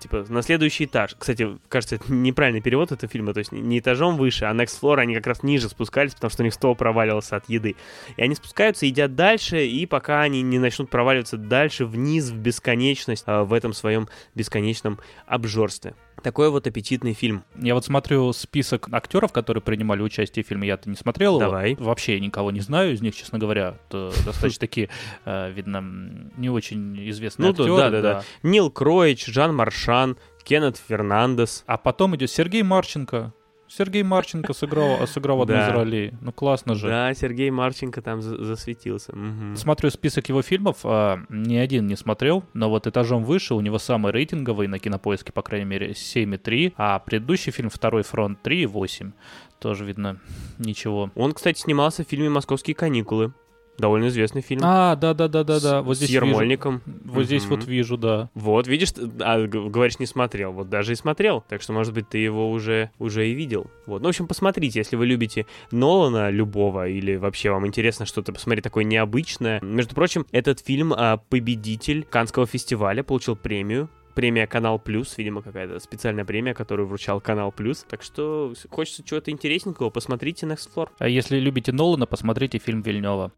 типа 0.01 0.25
на 0.29 0.43
следующий 0.43 0.85
этаж. 0.85 1.15
Кстати, 1.19 1.59
кажется, 1.69 1.97
это 1.97 2.13
неправильный 2.13 2.61
перевод 2.61 2.93
этого 2.93 3.11
фильма, 3.11 3.33
то 3.33 3.39
есть 3.39 3.53
не 3.53 3.79
этажом 3.79 4.17
выше, 4.17 4.45
а 4.45 4.55
next 4.55 4.81
floor 4.81 4.99
они 4.99 5.15
как 5.15 5.27
раз 5.27 5.43
ниже 5.43 5.69
спускались, 5.69 6.15
потому 6.15 6.31
что 6.31 6.43
у 6.43 6.45
них 6.45 6.55
стол 6.55 6.75
проваливался 6.75 7.37
от 7.37 7.49
еды. 7.49 7.77
И 8.17 8.23
они 8.23 8.35
спускаются, 8.35 8.87
едят 8.87 9.15
дальше, 9.15 9.67
и 9.67 9.87
пока 9.87 10.23
они 10.23 10.43
не 10.43 10.59
начнут 10.59 10.91
проваливаться 10.91 11.37
дальше 11.37 11.87
вниз 11.87 12.31
в 12.31 12.37
бесконечность 12.37 13.25
а, 13.27 13.45
в 13.45 13.53
этом 13.53 13.73
своем 13.73 14.09
бесконечном 14.35 14.99
обжорстве. 15.27 15.95
Такой 16.23 16.51
вот 16.51 16.67
аппетитный 16.67 17.15
фильм. 17.15 17.45
Я 17.57 17.75
вот 17.75 17.85
смотрю 17.85 18.33
список 18.33 18.89
актеров, 18.93 19.33
которые 19.33 19.63
принимали 19.63 20.03
участие 20.03 20.45
в 20.45 20.49
фильме. 20.49 20.69
Я-то 20.69 20.89
не 20.89 20.97
смотрел 20.97 21.39
Давай. 21.39 21.73
его. 21.73 21.85
Вообще 21.85 22.21
никого 22.21 22.51
не 22.51 22.61
знаю 22.61 22.93
из 22.93 23.01
них, 23.01 23.15
честно 23.17 23.39
говоря. 23.39 23.77
Это 23.89 24.13
достаточно 24.25 24.61
такие, 24.61 24.89
э, 25.25 25.51
видно, 25.53 26.31
не 26.37 26.51
очень 26.51 27.09
известные 27.11 27.47
ну, 27.47 27.51
актеры. 27.53 27.77
Да, 27.77 27.91
да, 27.91 28.01
да. 28.01 28.25
Нил 28.43 28.71
Кроич, 28.71 29.27
Жан 29.27 29.55
Маршан, 29.55 30.17
Кеннет 30.45 30.77
Фернандес. 30.77 31.65
А 31.67 31.77
потом 31.79 32.17
идет 32.17 32.31
Сергей 32.31 32.63
Марченко. 32.63 33.33
Сергей 33.77 34.03
Марченко 34.03 34.53
сыграл, 34.53 35.07
сыграл 35.07 35.43
одну 35.43 35.55
из 35.55 35.69
ролей. 35.69 36.13
Ну, 36.21 36.31
классно 36.33 36.75
же. 36.75 36.89
Да, 36.89 37.15
Сергей 37.15 37.51
Марченко 37.51 38.03
там 38.03 38.21
засветился. 38.21 39.13
Угу. 39.13 39.57
Смотрю 39.57 39.91
список 39.91 40.29
его 40.29 40.43
фильмов, 40.43 40.79
а, 40.85 41.21
ни 41.31 41.57
один 41.57 41.87
не 41.87 41.97
смотрел, 41.97 42.45
но 42.53 42.69
вот 42.69 42.87
«Этажом 42.87 43.25
выше» 43.25 43.55
у 43.55 43.61
него 43.61 43.79
самый 43.79 44.13
рейтинговый 44.13 44.69
на 44.69 44.79
кинопоиске, 44.79 45.33
по 45.33 45.43
крайней 45.43 45.67
мере, 45.67 45.93
7,3, 45.93 46.75
а 46.77 46.99
предыдущий 46.99 47.51
фильм 47.51 47.71
«Второй 47.71 48.03
фронт» 48.03 48.39
3,8. 48.45 49.13
Тоже 49.59 49.85
видно 49.85 50.21
ничего. 50.59 51.11
Он, 51.15 51.33
кстати, 51.33 51.59
снимался 51.59 52.05
в 52.05 52.09
фильме 52.09 52.29
«Московские 52.29 52.75
каникулы». 52.75 53.33
Довольно 53.79 54.09
известный 54.09 54.43
фильм. 54.43 54.61
А, 54.65 54.97
да, 54.97 55.15
да, 55.15 55.29
да, 55.29 55.45
да, 55.45 55.59
да. 55.61 55.83
Вот 55.83 55.97
здесь 55.97 56.11
с 56.11 56.13
Ермольником. 56.13 56.83
Вижу. 56.85 57.01
Вот 57.15 57.25
здесь 57.25 57.45
вот 57.47 57.65
вижу, 57.65 57.97
да. 57.97 58.31
Вот, 58.35 58.67
видишь, 58.67 58.93
а, 59.21 59.47
говоришь, 59.47 59.99
не 59.99 60.07
смотрел. 60.07 60.53
Вот 60.53 60.69
даже 60.69 60.93
и 60.93 60.95
смотрел. 60.95 61.45
Так 61.49 61.63
что, 61.63 61.73
может 61.73 61.93
быть, 61.95 62.09
ты 62.09 62.19
его 62.19 62.51
уже, 62.51 62.91
уже 62.99 63.29
и 63.29 63.35
видел. 63.35 63.67
Вот. 63.87 64.03
Ну, 64.03 64.07
в 64.07 64.11
общем, 64.11 64.27
посмотрите, 64.27 64.79
если 64.79 64.97
вы 64.97 65.07
любите 65.07 65.47
Нолана 65.71 66.31
любого, 66.31 66.87
или 66.87 67.17
вообще 67.17 67.51
вам 67.51 67.67
интересно 67.67 68.07
что-то 68.07 68.33
посмотреть 68.33 68.65
такое 68.65 68.85
необычное. 68.85 69.61
Между 69.63 69.95
прочим, 69.95 70.27
этот 70.33 70.61
фильм 70.61 70.93
а, 70.93 71.17
победитель 71.17 72.05
Канского 72.05 72.47
фестиваля, 72.47 73.03
получил 73.03 73.37
премию 73.37 73.89
премия 74.15 74.47
Канал 74.47 74.79
Плюс, 74.79 75.17
видимо, 75.17 75.43
какая-то 75.43 75.79
специальная 75.81 76.25
премия, 76.25 76.55
которую 76.55 76.87
вручал 76.87 77.21
Канал 77.21 77.53
Плюс. 77.53 77.85
Так 77.89 78.03
что 78.03 78.53
хочется 78.71 79.03
чего-то 79.03 79.31
интересненького, 79.31 79.91
посмотрите 79.91 80.47
Next 80.47 80.69
Floor. 80.75 80.91
А 80.99 81.09
если 81.09 81.39
любите 81.39 81.73
Нолана, 81.73 82.07
посмотрите 82.07 82.59
фильм 82.59 82.83
Вильнева. 82.83 83.33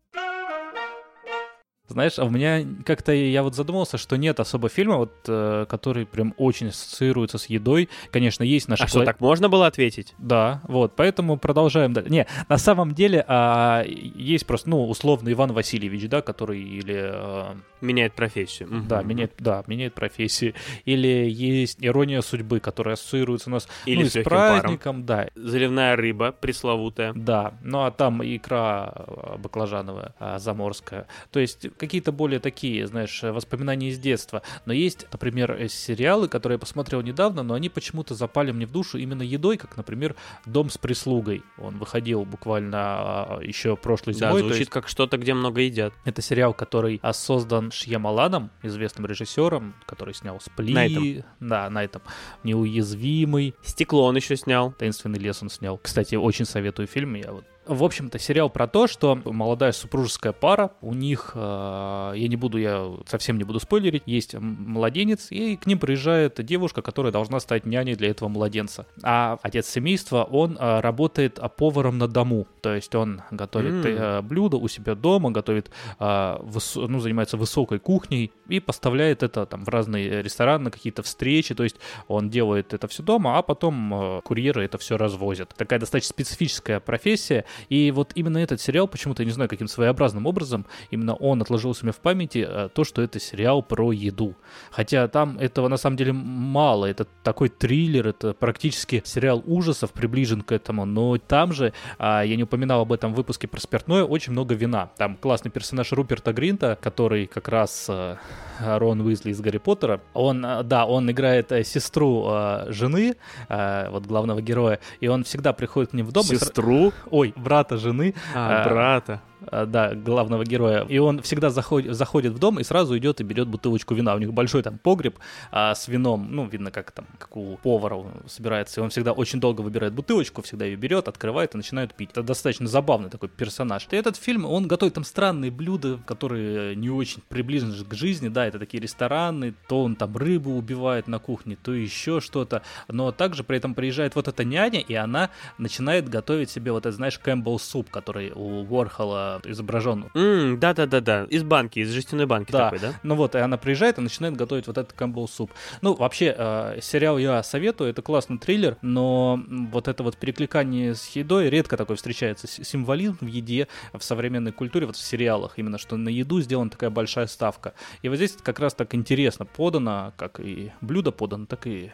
Знаешь, 1.86 2.18
а 2.18 2.24
у 2.24 2.30
меня 2.30 2.64
как-то 2.86 3.12
я 3.12 3.42
вот 3.42 3.54
задумался, 3.54 3.98
что 3.98 4.16
нет 4.16 4.40
особо 4.40 4.70
фильма, 4.70 4.96
вот, 4.96 5.12
э, 5.28 5.66
который 5.68 6.06
прям 6.06 6.34
очень 6.38 6.68
ассоциируется 6.68 7.36
с 7.36 7.46
едой. 7.46 7.90
Конечно, 8.10 8.42
есть 8.42 8.68
наши... 8.68 8.84
А 8.84 8.86
что, 8.86 9.04
так 9.04 9.20
можно 9.20 9.50
было 9.50 9.66
ответить? 9.66 10.14
Да, 10.16 10.62
вот, 10.66 10.96
поэтому 10.96 11.36
продолжаем. 11.36 11.92
Не, 12.06 12.26
на 12.48 12.56
самом 12.56 12.94
деле 12.94 13.22
а, 13.28 13.84
есть 13.84 14.46
просто, 14.46 14.70
ну, 14.70 14.88
условно 14.88 15.30
Иван 15.30 15.52
Васильевич, 15.52 16.08
да, 16.08 16.22
который 16.22 16.62
или... 16.62 16.98
А... 17.04 17.56
Меняет 17.82 18.14
профессию. 18.14 18.66
Да, 18.88 19.00
угу. 19.00 19.08
меняет, 19.08 19.34
да, 19.38 19.62
меняет 19.66 19.92
профессию. 19.92 20.54
Или 20.86 21.28
есть 21.28 21.76
ирония 21.82 22.22
судьбы, 22.22 22.60
которая 22.60 22.94
ассоциируется 22.94 23.50
у 23.50 23.52
нас 23.52 23.68
или 23.84 24.04
ну, 24.04 24.08
с, 24.08 24.12
с 24.12 24.22
праздником, 24.22 25.04
паром. 25.04 25.26
да. 25.26 25.28
Заливная 25.34 25.96
рыба 25.96 26.32
пресловутая. 26.32 27.12
Да, 27.14 27.52
ну 27.62 27.84
а 27.84 27.90
там 27.90 28.24
икра 28.24 28.86
а, 28.86 29.36
баклажановая, 29.38 30.14
а, 30.18 30.38
заморская. 30.38 31.06
То 31.30 31.40
есть 31.40 31.66
какие-то 31.78 32.12
более 32.12 32.40
такие, 32.40 32.87
знаешь, 32.87 33.22
воспоминания 33.22 33.88
из 33.88 33.98
детства. 33.98 34.42
Но 34.66 34.72
есть, 34.72 35.06
например, 35.12 35.68
сериалы, 35.68 36.28
которые 36.28 36.56
я 36.56 36.58
посмотрел 36.58 37.02
недавно, 37.02 37.42
но 37.42 37.54
они 37.54 37.68
почему-то 37.68 38.14
запали 38.14 38.52
мне 38.52 38.66
в 38.66 38.72
душу 38.72 38.98
именно 38.98 39.22
едой, 39.22 39.56
как, 39.56 39.76
например, 39.76 40.16
«Дом 40.46 40.70
с 40.70 40.78
прислугой». 40.78 41.42
Он 41.58 41.78
выходил 41.78 42.24
буквально 42.24 42.78
а, 42.78 43.40
еще 43.42 43.76
прошлой 43.76 44.14
зимой. 44.14 44.34
Да, 44.34 44.38
звучит 44.38 44.58
есть... 44.60 44.70
как 44.70 44.88
что-то, 44.88 45.16
где 45.16 45.34
много 45.34 45.60
едят. 45.60 45.92
Это 46.04 46.22
сериал, 46.22 46.54
который 46.54 47.00
создан 47.12 47.70
Шьямаланом, 47.70 48.50
известным 48.62 49.06
режиссером, 49.06 49.74
который 49.87 50.14
снял 50.14 50.40
«Спли». 50.40 50.74
Найтом. 50.74 51.24
Да, 51.40 51.70
Найтом. 51.70 52.02
«Неуязвимый». 52.42 53.54
«Стекло» 53.62 54.04
он 54.04 54.16
еще 54.16 54.37
снял. 54.37 54.72
«Таинственный 54.72 55.18
лес» 55.18 55.42
он 55.42 55.50
снял. 55.50 55.78
Кстати, 55.78 56.14
очень 56.14 56.44
советую 56.44 56.87
фильм. 56.87 57.14
Я 57.14 57.32
вот 57.32 57.44
в 57.66 57.85
общем-то, 57.85 58.18
сериал 58.18 58.50
про 58.50 58.66
то, 58.66 58.87
что 58.87 59.18
молодая 59.24 59.72
супружеская 59.72 60.33
пара, 60.33 60.72
у 60.81 60.94
них, 60.94 61.33
э, 61.35 62.12
я 62.16 62.29
не 62.29 62.37
буду, 62.37 62.59
я 62.59 62.90
совсем 63.07 63.38
не 63.38 63.44
буду 63.44 63.61
спойлерить, 63.61 64.03
есть 64.07 64.35
младенец, 64.35 65.29
и 65.31 65.57
к 65.57 65.66
ним 65.66 65.79
приезжает 65.79 66.44
девушка, 66.44 66.83
которая 66.83 67.12
должна 67.12 67.40
стать 67.40 67.66
няней 67.66 67.94
для 67.94 68.11
этого 68.11 68.29
младенца. 68.29 68.87
А 69.03 69.38
отец 69.42 69.68
семейства, 69.68 70.24
он 70.24 70.57
э, 70.59 70.81
работает 70.81 71.38
поваром 71.57 71.98
на 71.98 72.09
дому, 72.09 72.46
то 72.61 72.74
есть 72.74 72.94
он 72.94 73.22
готовит 73.31 73.85
mm. 73.85 74.22
блюда 74.22 74.57
у 74.57 74.68
себя 74.68 74.94
дома, 74.94 75.31
готовит, 75.31 75.70
выс- 75.98 76.87
ну, 76.87 77.00
занимается 77.00 77.37
высокой 77.37 77.79
кухней 77.79 78.33
и 78.48 78.61
поставляет 78.61 79.22
это 79.22 79.46
там 79.46 79.64
в 79.64 79.68
разные 79.68 80.22
рестораны, 80.22 80.70
какие-то 80.70 81.03
встречи, 81.03 81.55
то 81.55 81.64
есть 81.64 81.77
он 82.09 82.31
делает 82.31 82.74
это 82.74 82.88
все 82.88 83.03
дома, 83.03 83.38
а 83.38 83.42
потом 83.42 84.22
курьеры 84.24 84.64
это 84.64 84.79
все 84.79 84.96
развозят. 84.96 85.55
Такая 85.57 85.79
достаточно 85.79 86.11
специфическая 86.11 86.81
профессия, 86.81 87.44
и 87.68 87.90
вот 87.90 88.12
именно 88.14 88.38
этот 88.38 88.60
сериал, 88.60 88.88
почему-то, 88.88 89.24
не 89.24 89.30
знаю, 89.30 89.48
каким 89.48 89.68
своеобразным 89.68 90.26
образом, 90.26 90.66
именно 90.90 91.14
он 91.14 91.42
отложился 91.42 91.82
у 91.82 91.86
меня 91.86 91.92
в 91.92 92.00
памяти, 92.00 92.46
э, 92.48 92.68
то, 92.72 92.84
что 92.84 93.02
это 93.02 93.20
сериал 93.20 93.62
про 93.62 93.92
еду. 93.92 94.34
Хотя 94.70 95.08
там 95.08 95.38
этого 95.38 95.68
на 95.68 95.76
самом 95.76 95.96
деле 95.96 96.12
мало, 96.12 96.86
это 96.86 97.06
такой 97.22 97.48
триллер, 97.48 98.08
это 98.08 98.34
практически 98.34 99.02
сериал 99.04 99.42
ужасов, 99.46 99.92
приближен 99.92 100.42
к 100.42 100.52
этому, 100.52 100.84
но 100.84 101.16
там 101.18 101.52
же, 101.52 101.72
а, 101.98 102.22
я 102.22 102.36
не 102.36 102.44
упоминал 102.44 102.82
об 102.82 102.92
этом 102.92 103.12
в 103.12 103.16
выпуске 103.16 103.48
про 103.48 103.60
спиртное, 103.60 104.04
очень 104.04 104.32
много 104.32 104.54
вина. 104.54 104.90
Там 104.96 105.16
классный 105.16 105.50
персонаж 105.50 105.92
Руперта 105.92 106.32
Гринта, 106.32 106.78
который 106.80 107.26
как 107.26 107.48
раз 107.48 107.86
э, 107.88 108.16
Рон 108.60 109.00
Уизли 109.00 109.30
из 109.30 109.40
Гарри 109.40 109.58
Поттера. 109.58 110.00
Он, 110.12 110.44
э, 110.44 110.62
да, 110.62 110.86
он 110.86 111.10
играет 111.10 111.52
сестру 111.64 112.24
жены, 112.68 113.16
вот 113.48 114.06
главного 114.06 114.40
героя, 114.40 114.80
и 115.00 115.08
он 115.08 115.24
всегда 115.24 115.52
приходит 115.52 115.90
к 115.90 115.92
ним 115.94 116.06
в 116.06 116.12
дом. 116.12 116.24
Сестру? 116.24 116.88
И... 116.88 116.92
Ой, 117.10 117.34
брата 117.44 117.76
жены. 117.76 118.14
А, 118.35 118.64
брата. 118.64 119.20
Э, 119.50 119.66
да, 119.66 119.94
главного 119.94 120.44
героя. 120.44 120.85
И 120.88 120.98
он 120.98 121.22
всегда 121.22 121.50
заходит, 121.50 121.94
заходит 121.94 122.33
в 122.33 122.38
дом 122.38 122.59
и 122.61 122.64
сразу 122.64 122.96
идет 122.96 123.20
и 123.20 123.24
берет 123.24 123.48
бутылочку 123.48 123.94
вина. 123.94 124.14
У 124.14 124.18
них 124.18 124.33
большой 124.33 124.62
там 124.62 124.78
погреб 124.78 125.18
а, 125.50 125.74
с 125.74 125.88
вином, 125.88 126.28
ну, 126.30 126.46
видно, 126.46 126.70
как 126.70 126.92
там, 126.92 127.07
как 127.18 127.37
у 127.37 127.57
повара 127.62 128.04
собирается. 128.26 128.80
И 128.80 128.85
он 128.85 128.90
всегда 128.90 129.12
очень 129.12 129.40
долго 129.40 129.61
выбирает 129.61 129.92
бутылочку, 129.92 130.42
всегда 130.42 130.64
ее 130.64 130.76
берет, 130.76 131.09
открывает 131.09 131.54
и 131.54 131.57
начинает 131.57 131.94
пить. 131.94 132.11
Это 132.12 132.22
достаточно 132.22 132.66
забавный 132.66 133.11
такой 133.11 133.28
персонаж. 133.28 133.87
И 133.90 133.96
этот 133.96 134.16
фильм, 134.16 134.44
он 134.44 134.66
готовит 134.66 134.94
там 134.94 135.04
странные 135.04 135.50
блюда, 135.50 135.98
которые 136.07 136.76
не 136.76 136.90
очень 136.90 137.22
приближены 137.28 137.72
к 137.85 137.94
жизни. 137.94 138.28
Да, 138.28 138.46
это 138.46 138.59
такие 138.59 138.83
рестораны, 138.83 139.54
то 139.68 139.83
он 139.83 139.96
там 139.96 140.16
рыбу 140.16 140.52
убивает 140.52 141.09
на 141.09 141.18
кухне, 141.18 141.57
то 141.62 141.72
еще 141.72 142.20
что-то. 142.20 142.62
Но 142.88 143.12
также 143.12 143.44
при 143.44 143.57
этом 143.57 143.74
приезжает 143.74 144.14
вот 144.14 144.28
эта 144.28 144.44
няня, 144.44 144.80
и 144.80 144.94
она 144.94 145.30
начинает 145.59 146.09
готовить 146.09 146.50
себе 146.50 146.72
вот 146.72 146.87
этот, 146.87 146.96
знаешь, 146.96 147.18
Кэмпбелл 147.18 147.59
суп, 147.59 147.90
который 147.90 148.33
у 148.35 148.64
Уорхола 148.64 149.33
э, 149.42 149.50
изображен. 149.50 150.10
Mm, 150.14 150.56
да-да-да-да, 150.58 151.24
из 151.24 151.42
банки, 151.42 151.80
из 151.80 151.90
жестяной 151.90 152.26
банки 152.26 152.52
Да. 152.52 152.64
такой, 152.64 152.78
да? 152.78 152.92
Ну 153.02 153.14
вот, 153.14 153.34
и 153.34 153.38
она 153.38 153.56
приезжает 153.56 153.98
и 153.98 154.00
начинает 154.00 154.36
готовить 154.36 154.66
вот 154.66 154.78
этот 154.78 154.92
камбол 154.92 155.28
суп. 155.28 155.50
Ну, 155.82 155.94
вообще, 155.94 156.34
э, 156.36 156.78
сериал 156.80 157.18
я 157.18 157.42
советую, 157.42 157.90
это 157.90 158.02
классный 158.02 158.38
триллер, 158.38 158.76
но 158.82 159.40
вот 159.48 159.88
это 159.88 160.02
вот 160.02 160.16
перекликание 160.16 160.94
с 160.94 161.08
едой 161.10 161.50
редко 161.50 161.76
такое 161.76 161.96
встречается. 161.96 162.46
Символизм 162.46 163.18
в 163.20 163.26
еде 163.26 163.68
в 163.92 164.02
современной 164.02 164.52
культуре, 164.52 164.86
вот 164.86 164.96
в 164.96 165.02
сериалах, 165.04 165.58
именно 165.58 165.78
что 165.78 165.96
на 165.96 166.08
еду 166.08 166.40
сделана 166.40 166.70
такая 166.70 166.90
большая 166.90 167.26
ставка. 167.26 167.74
И 168.02 168.08
вот 168.08 168.16
здесь 168.16 168.36
как 168.42 168.58
раз 168.60 168.74
так 168.74 168.94
интересно 168.94 169.44
подано, 169.44 170.12
как 170.16 170.40
и 170.40 170.72
блюдо 170.80 171.12
подано, 171.12 171.46
так 171.46 171.66
и 171.66 171.92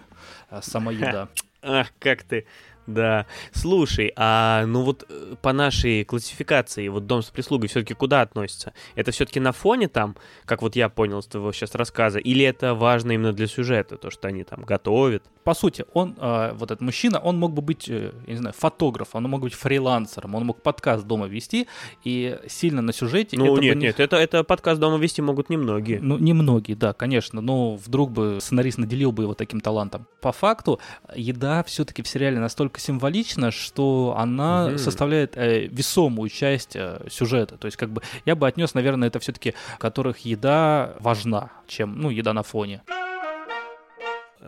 э, 0.51 0.61
сама 0.63 0.93
еда. 0.93 1.29
Ах, 1.63 1.89
как 1.99 2.23
ты. 2.23 2.47
Да. 2.93 3.27
Слушай, 3.53 4.13
а 4.17 4.65
ну 4.67 4.83
вот 4.83 5.05
э, 5.09 5.35
по 5.41 5.53
нашей 5.53 6.05
классификации, 6.05 6.89
вот 6.89 7.07
дом 7.07 7.23
с 7.23 7.31
прислугой 7.31 7.69
все-таки 7.69 7.95
куда 7.95 8.23
относится? 8.23 8.73
Это 8.95 9.11
все-таки 9.11 9.41
на 9.41 9.53
фоне 9.53 9.89
там, 9.89 10.17
как 10.45 10.63
вот 10.63 10.77
я 10.77 10.89
понял 10.89 11.23
с 11.23 11.27
твоего 11.27 11.53
сейчас 11.53 11.75
рассказа, 11.75 12.19
или 12.19 12.45
это 12.45 12.75
важно 12.75 13.13
именно 13.13 13.33
для 13.33 13.47
сюжета, 13.47 13.97
то, 13.97 14.11
что 14.11 14.29
они 14.29 14.45
там 14.45 14.63
готовят? 14.63 15.25
По 15.45 15.55
сути, 15.55 15.85
он, 15.95 16.17
э, 16.19 16.53
вот 16.55 16.71
этот 16.71 16.81
мужчина, 16.81 17.19
он 17.19 17.39
мог 17.39 17.53
бы 17.53 17.63
быть, 17.63 17.89
э, 17.89 18.13
я 18.27 18.33
не 18.33 18.39
знаю, 18.39 18.55
фотографом, 18.57 19.25
он 19.25 19.31
мог 19.31 19.43
быть 19.43 19.55
фрилансером, 19.55 20.35
он 20.35 20.45
мог 20.45 20.63
подкаст 20.63 21.07
дома 21.07 21.27
вести, 21.27 21.67
и 22.05 22.39
сильно 22.49 22.83
на 22.83 22.93
сюжете... 22.93 23.39
Ну 23.39 23.55
бы 23.55 23.61
нет, 23.61 23.77
не- 23.77 23.83
нет, 23.85 24.01
это, 24.01 24.17
это 24.17 24.45
подкаст 24.45 24.81
дома 24.81 24.99
вести 24.99 25.23
могут 25.23 25.49
немногие. 25.49 26.01
Ну, 26.01 26.19
немногие, 26.19 26.77
да, 26.77 26.93
конечно, 26.93 27.41
но 27.41 27.77
вдруг 27.77 28.11
бы 28.11 28.39
сценарист 28.41 28.79
наделил 28.79 29.13
бы 29.13 29.23
его 29.23 29.35
таким 29.35 29.61
талантом. 29.61 30.07
По 30.21 30.33
факту, 30.33 30.81
еда 31.15 31.63
все-таки 31.65 32.03
в 32.03 32.09
сериале 32.09 32.39
настолько 32.39 32.80
символична, 32.81 33.51
что 33.51 34.15
она 34.19 34.69
Мгм. 34.69 34.79
составляет 34.79 35.37
э, 35.37 35.67
весомую 35.67 36.29
часть 36.31 36.75
э, 36.77 37.01
сюжета. 37.11 37.57
То 37.57 37.67
есть, 37.67 37.77
как 37.77 37.91
бы, 37.91 38.03
я 38.25 38.35
бы 38.35 38.47
отнес, 38.49 38.75
наверное, 38.75 39.09
это 39.09 39.19
все-таки, 39.21 39.55
которых 39.79 40.19
еда 40.21 40.97
важна, 41.01 41.51
чем, 41.69 41.97
ну, 42.01 42.11
еда 42.11 42.33
на 42.33 42.43
фоне. 42.43 42.83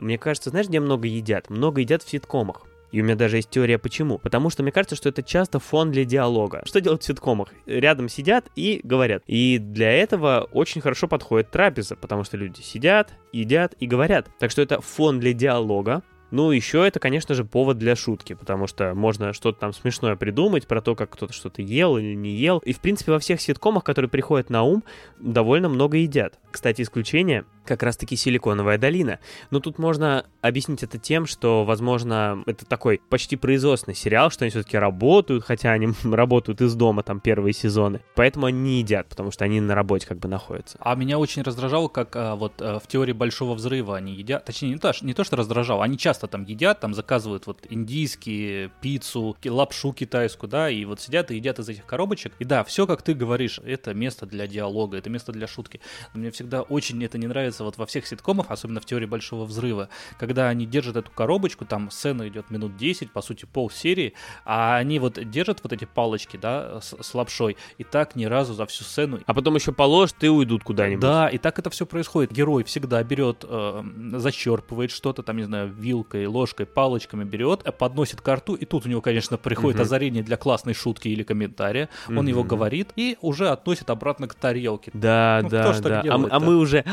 Мне 0.00 0.18
кажется, 0.18 0.50
знаешь, 0.50 0.66
где 0.68 0.80
много 0.80 1.06
едят? 1.06 1.50
Много 1.50 1.80
едят 1.80 2.02
в 2.02 2.08
ситкомах. 2.10 2.62
И 2.92 3.00
у 3.00 3.04
меня 3.04 3.16
даже 3.16 3.36
есть 3.36 3.48
теория 3.48 3.78
почему. 3.78 4.18
Потому 4.18 4.50
что 4.50 4.62
мне 4.62 4.70
кажется, 4.70 4.96
что 4.96 5.08
это 5.08 5.22
часто 5.22 5.58
фон 5.58 5.90
для 5.90 6.04
диалога. 6.04 6.62
Что 6.66 6.80
делать 6.80 7.02
в 7.02 7.06
ситкомах? 7.06 7.48
Рядом 7.64 8.08
сидят 8.10 8.46
и 8.54 8.80
говорят. 8.84 9.22
И 9.26 9.58
для 9.58 9.90
этого 9.90 10.46
очень 10.52 10.82
хорошо 10.82 11.08
подходит 11.08 11.50
трапеза, 11.50 11.96
потому 11.96 12.24
что 12.24 12.36
люди 12.36 12.60
сидят, 12.60 13.14
едят 13.32 13.74
и 13.80 13.86
говорят. 13.86 14.28
Так 14.38 14.50
что 14.50 14.60
это 14.60 14.80
фон 14.82 15.20
для 15.20 15.32
диалога. 15.32 16.02
Ну, 16.32 16.50
еще 16.50 16.86
это, 16.86 16.98
конечно 16.98 17.34
же, 17.34 17.44
повод 17.44 17.76
для 17.76 17.94
шутки, 17.94 18.32
потому 18.32 18.66
что 18.66 18.94
можно 18.94 19.34
что-то 19.34 19.60
там 19.60 19.74
смешное 19.74 20.16
придумать 20.16 20.66
про 20.66 20.80
то, 20.80 20.94
как 20.94 21.10
кто-то 21.10 21.34
что-то 21.34 21.60
ел 21.60 21.98
или 21.98 22.14
не 22.14 22.30
ел. 22.30 22.58
И, 22.60 22.72
в 22.72 22.80
принципе, 22.80 23.12
во 23.12 23.18
всех 23.18 23.38
ситкомах, 23.38 23.84
которые 23.84 24.08
приходят 24.08 24.48
на 24.48 24.62
ум, 24.62 24.82
довольно 25.20 25.68
много 25.68 25.98
едят. 25.98 26.38
Кстати, 26.50 26.80
исключение 26.80 27.44
как 27.64 27.82
раз-таки 27.82 28.16
Силиконовая 28.16 28.78
долина. 28.78 29.18
Но 29.50 29.60
тут 29.60 29.78
можно 29.78 30.26
объяснить 30.40 30.82
это 30.82 30.98
тем, 30.98 31.26
что, 31.26 31.64
возможно, 31.64 32.42
это 32.46 32.66
такой 32.66 33.00
почти 33.08 33.36
производственный 33.36 33.94
сериал, 33.94 34.30
что 34.30 34.44
они 34.44 34.50
все-таки 34.50 34.76
работают, 34.76 35.44
хотя 35.44 35.72
они 35.72 35.88
работают 36.04 36.60
из 36.60 36.74
дома 36.74 37.02
там 37.02 37.20
первые 37.20 37.52
сезоны. 37.52 38.00
Поэтому 38.14 38.46
они 38.46 38.60
не 38.60 38.78
едят, 38.80 39.08
потому 39.08 39.30
что 39.30 39.44
они 39.44 39.60
на 39.60 39.74
работе 39.74 40.06
как 40.06 40.18
бы 40.18 40.28
находятся. 40.28 40.78
А 40.80 40.94
меня 40.94 41.18
очень 41.18 41.42
раздражало, 41.42 41.88
как 41.88 42.16
а, 42.16 42.34
вот 42.34 42.60
а, 42.60 42.78
в 42.78 42.86
теории 42.86 43.12
большого 43.12 43.54
взрыва 43.54 43.96
они 43.96 44.14
едят. 44.14 44.44
Точнее, 44.44 44.70
не 44.70 44.78
то, 44.78 44.92
не 45.00 45.14
то, 45.14 45.24
что 45.24 45.36
раздражало, 45.36 45.84
они 45.84 45.96
часто 45.96 46.26
там 46.26 46.44
едят, 46.44 46.80
там 46.80 46.94
заказывают 46.94 47.46
вот 47.46 47.66
индийские, 47.70 48.70
пиццу, 48.80 49.36
лапшу 49.44 49.92
китайскую, 49.92 50.50
да, 50.50 50.68
и 50.68 50.84
вот 50.84 51.00
сидят 51.00 51.30
и 51.30 51.36
едят 51.36 51.58
из 51.58 51.68
этих 51.68 51.86
коробочек. 51.86 52.32
И 52.38 52.44
да, 52.44 52.64
все, 52.64 52.86
как 52.86 53.02
ты 53.02 53.14
говоришь, 53.14 53.60
это 53.64 53.94
место 53.94 54.26
для 54.26 54.46
диалога, 54.46 54.96
это 54.96 55.10
место 55.10 55.32
для 55.32 55.46
шутки. 55.46 55.80
Но 56.14 56.20
мне 56.20 56.30
всегда 56.30 56.62
очень 56.62 57.02
это 57.04 57.18
не 57.18 57.26
нравится 57.26 57.51
вот 57.60 57.78
во 57.78 57.86
всех 57.86 58.06
ситкомах, 58.06 58.46
особенно 58.50 58.80
в 58.80 58.84
теории 58.84 59.06
большого 59.06 59.44
взрыва, 59.44 59.88
когда 60.18 60.48
они 60.48 60.66
держат 60.66 60.96
эту 60.96 61.10
коробочку, 61.10 61.64
там 61.64 61.90
сцена 61.90 62.28
идет 62.28 62.50
минут 62.50 62.76
10, 62.76 63.10
по 63.12 63.22
сути, 63.22 63.44
пол 63.44 63.70
серии, 63.70 64.14
а 64.44 64.76
они 64.76 64.98
вот 64.98 65.18
держат 65.30 65.60
вот 65.62 65.72
эти 65.72 65.84
палочки, 65.84 66.36
да, 66.36 66.80
с, 66.80 66.94
с 67.00 67.14
лапшой, 67.14 67.56
и 67.78 67.84
так 67.84 68.16
ни 68.16 68.24
разу 68.24 68.54
за 68.54 68.66
всю 68.66 68.84
сцену 68.84 69.20
А 69.26 69.34
потом 69.34 69.54
еще 69.54 69.72
положат 69.72 70.22
и 70.24 70.28
уйдут 70.28 70.64
куда-нибудь. 70.64 71.00
да, 71.02 71.28
и 71.28 71.38
так 71.38 71.58
это 71.58 71.70
все 71.70 71.86
происходит. 71.86 72.32
Герой 72.32 72.64
всегда 72.64 73.02
берет, 73.02 73.44
э, 73.48 73.82
зачерпывает 74.12 74.90
что-то, 74.90 75.22
там, 75.22 75.36
не 75.36 75.44
знаю, 75.44 75.68
вилкой, 75.68 76.26
ложкой, 76.26 76.66
палочками 76.66 77.24
берет, 77.24 77.62
э, 77.64 77.72
подносит 77.72 78.20
к 78.20 78.34
рту, 78.34 78.54
и 78.54 78.64
тут 78.64 78.86
у 78.86 78.88
него, 78.88 79.00
конечно, 79.00 79.36
приходит 79.38 79.76
Мгм. 79.76 79.82
озарение 79.82 80.22
для 80.22 80.36
классной 80.36 80.74
шутки 80.74 81.08
или 81.08 81.22
комментария. 81.22 81.88
Он 82.08 82.26
его 82.26 82.44
говорит 82.44 82.90
и 82.96 83.16
уже 83.20 83.48
относит 83.48 83.90
обратно 83.90 84.28
к 84.28 84.34
тарелке. 84.34 84.90
Да, 84.94 85.40
Ну, 85.42 85.48
да, 85.48 85.80
да. 85.80 86.00
А, 86.08 86.26
а 86.30 86.40
мы 86.40 86.56
уже, 86.56 86.84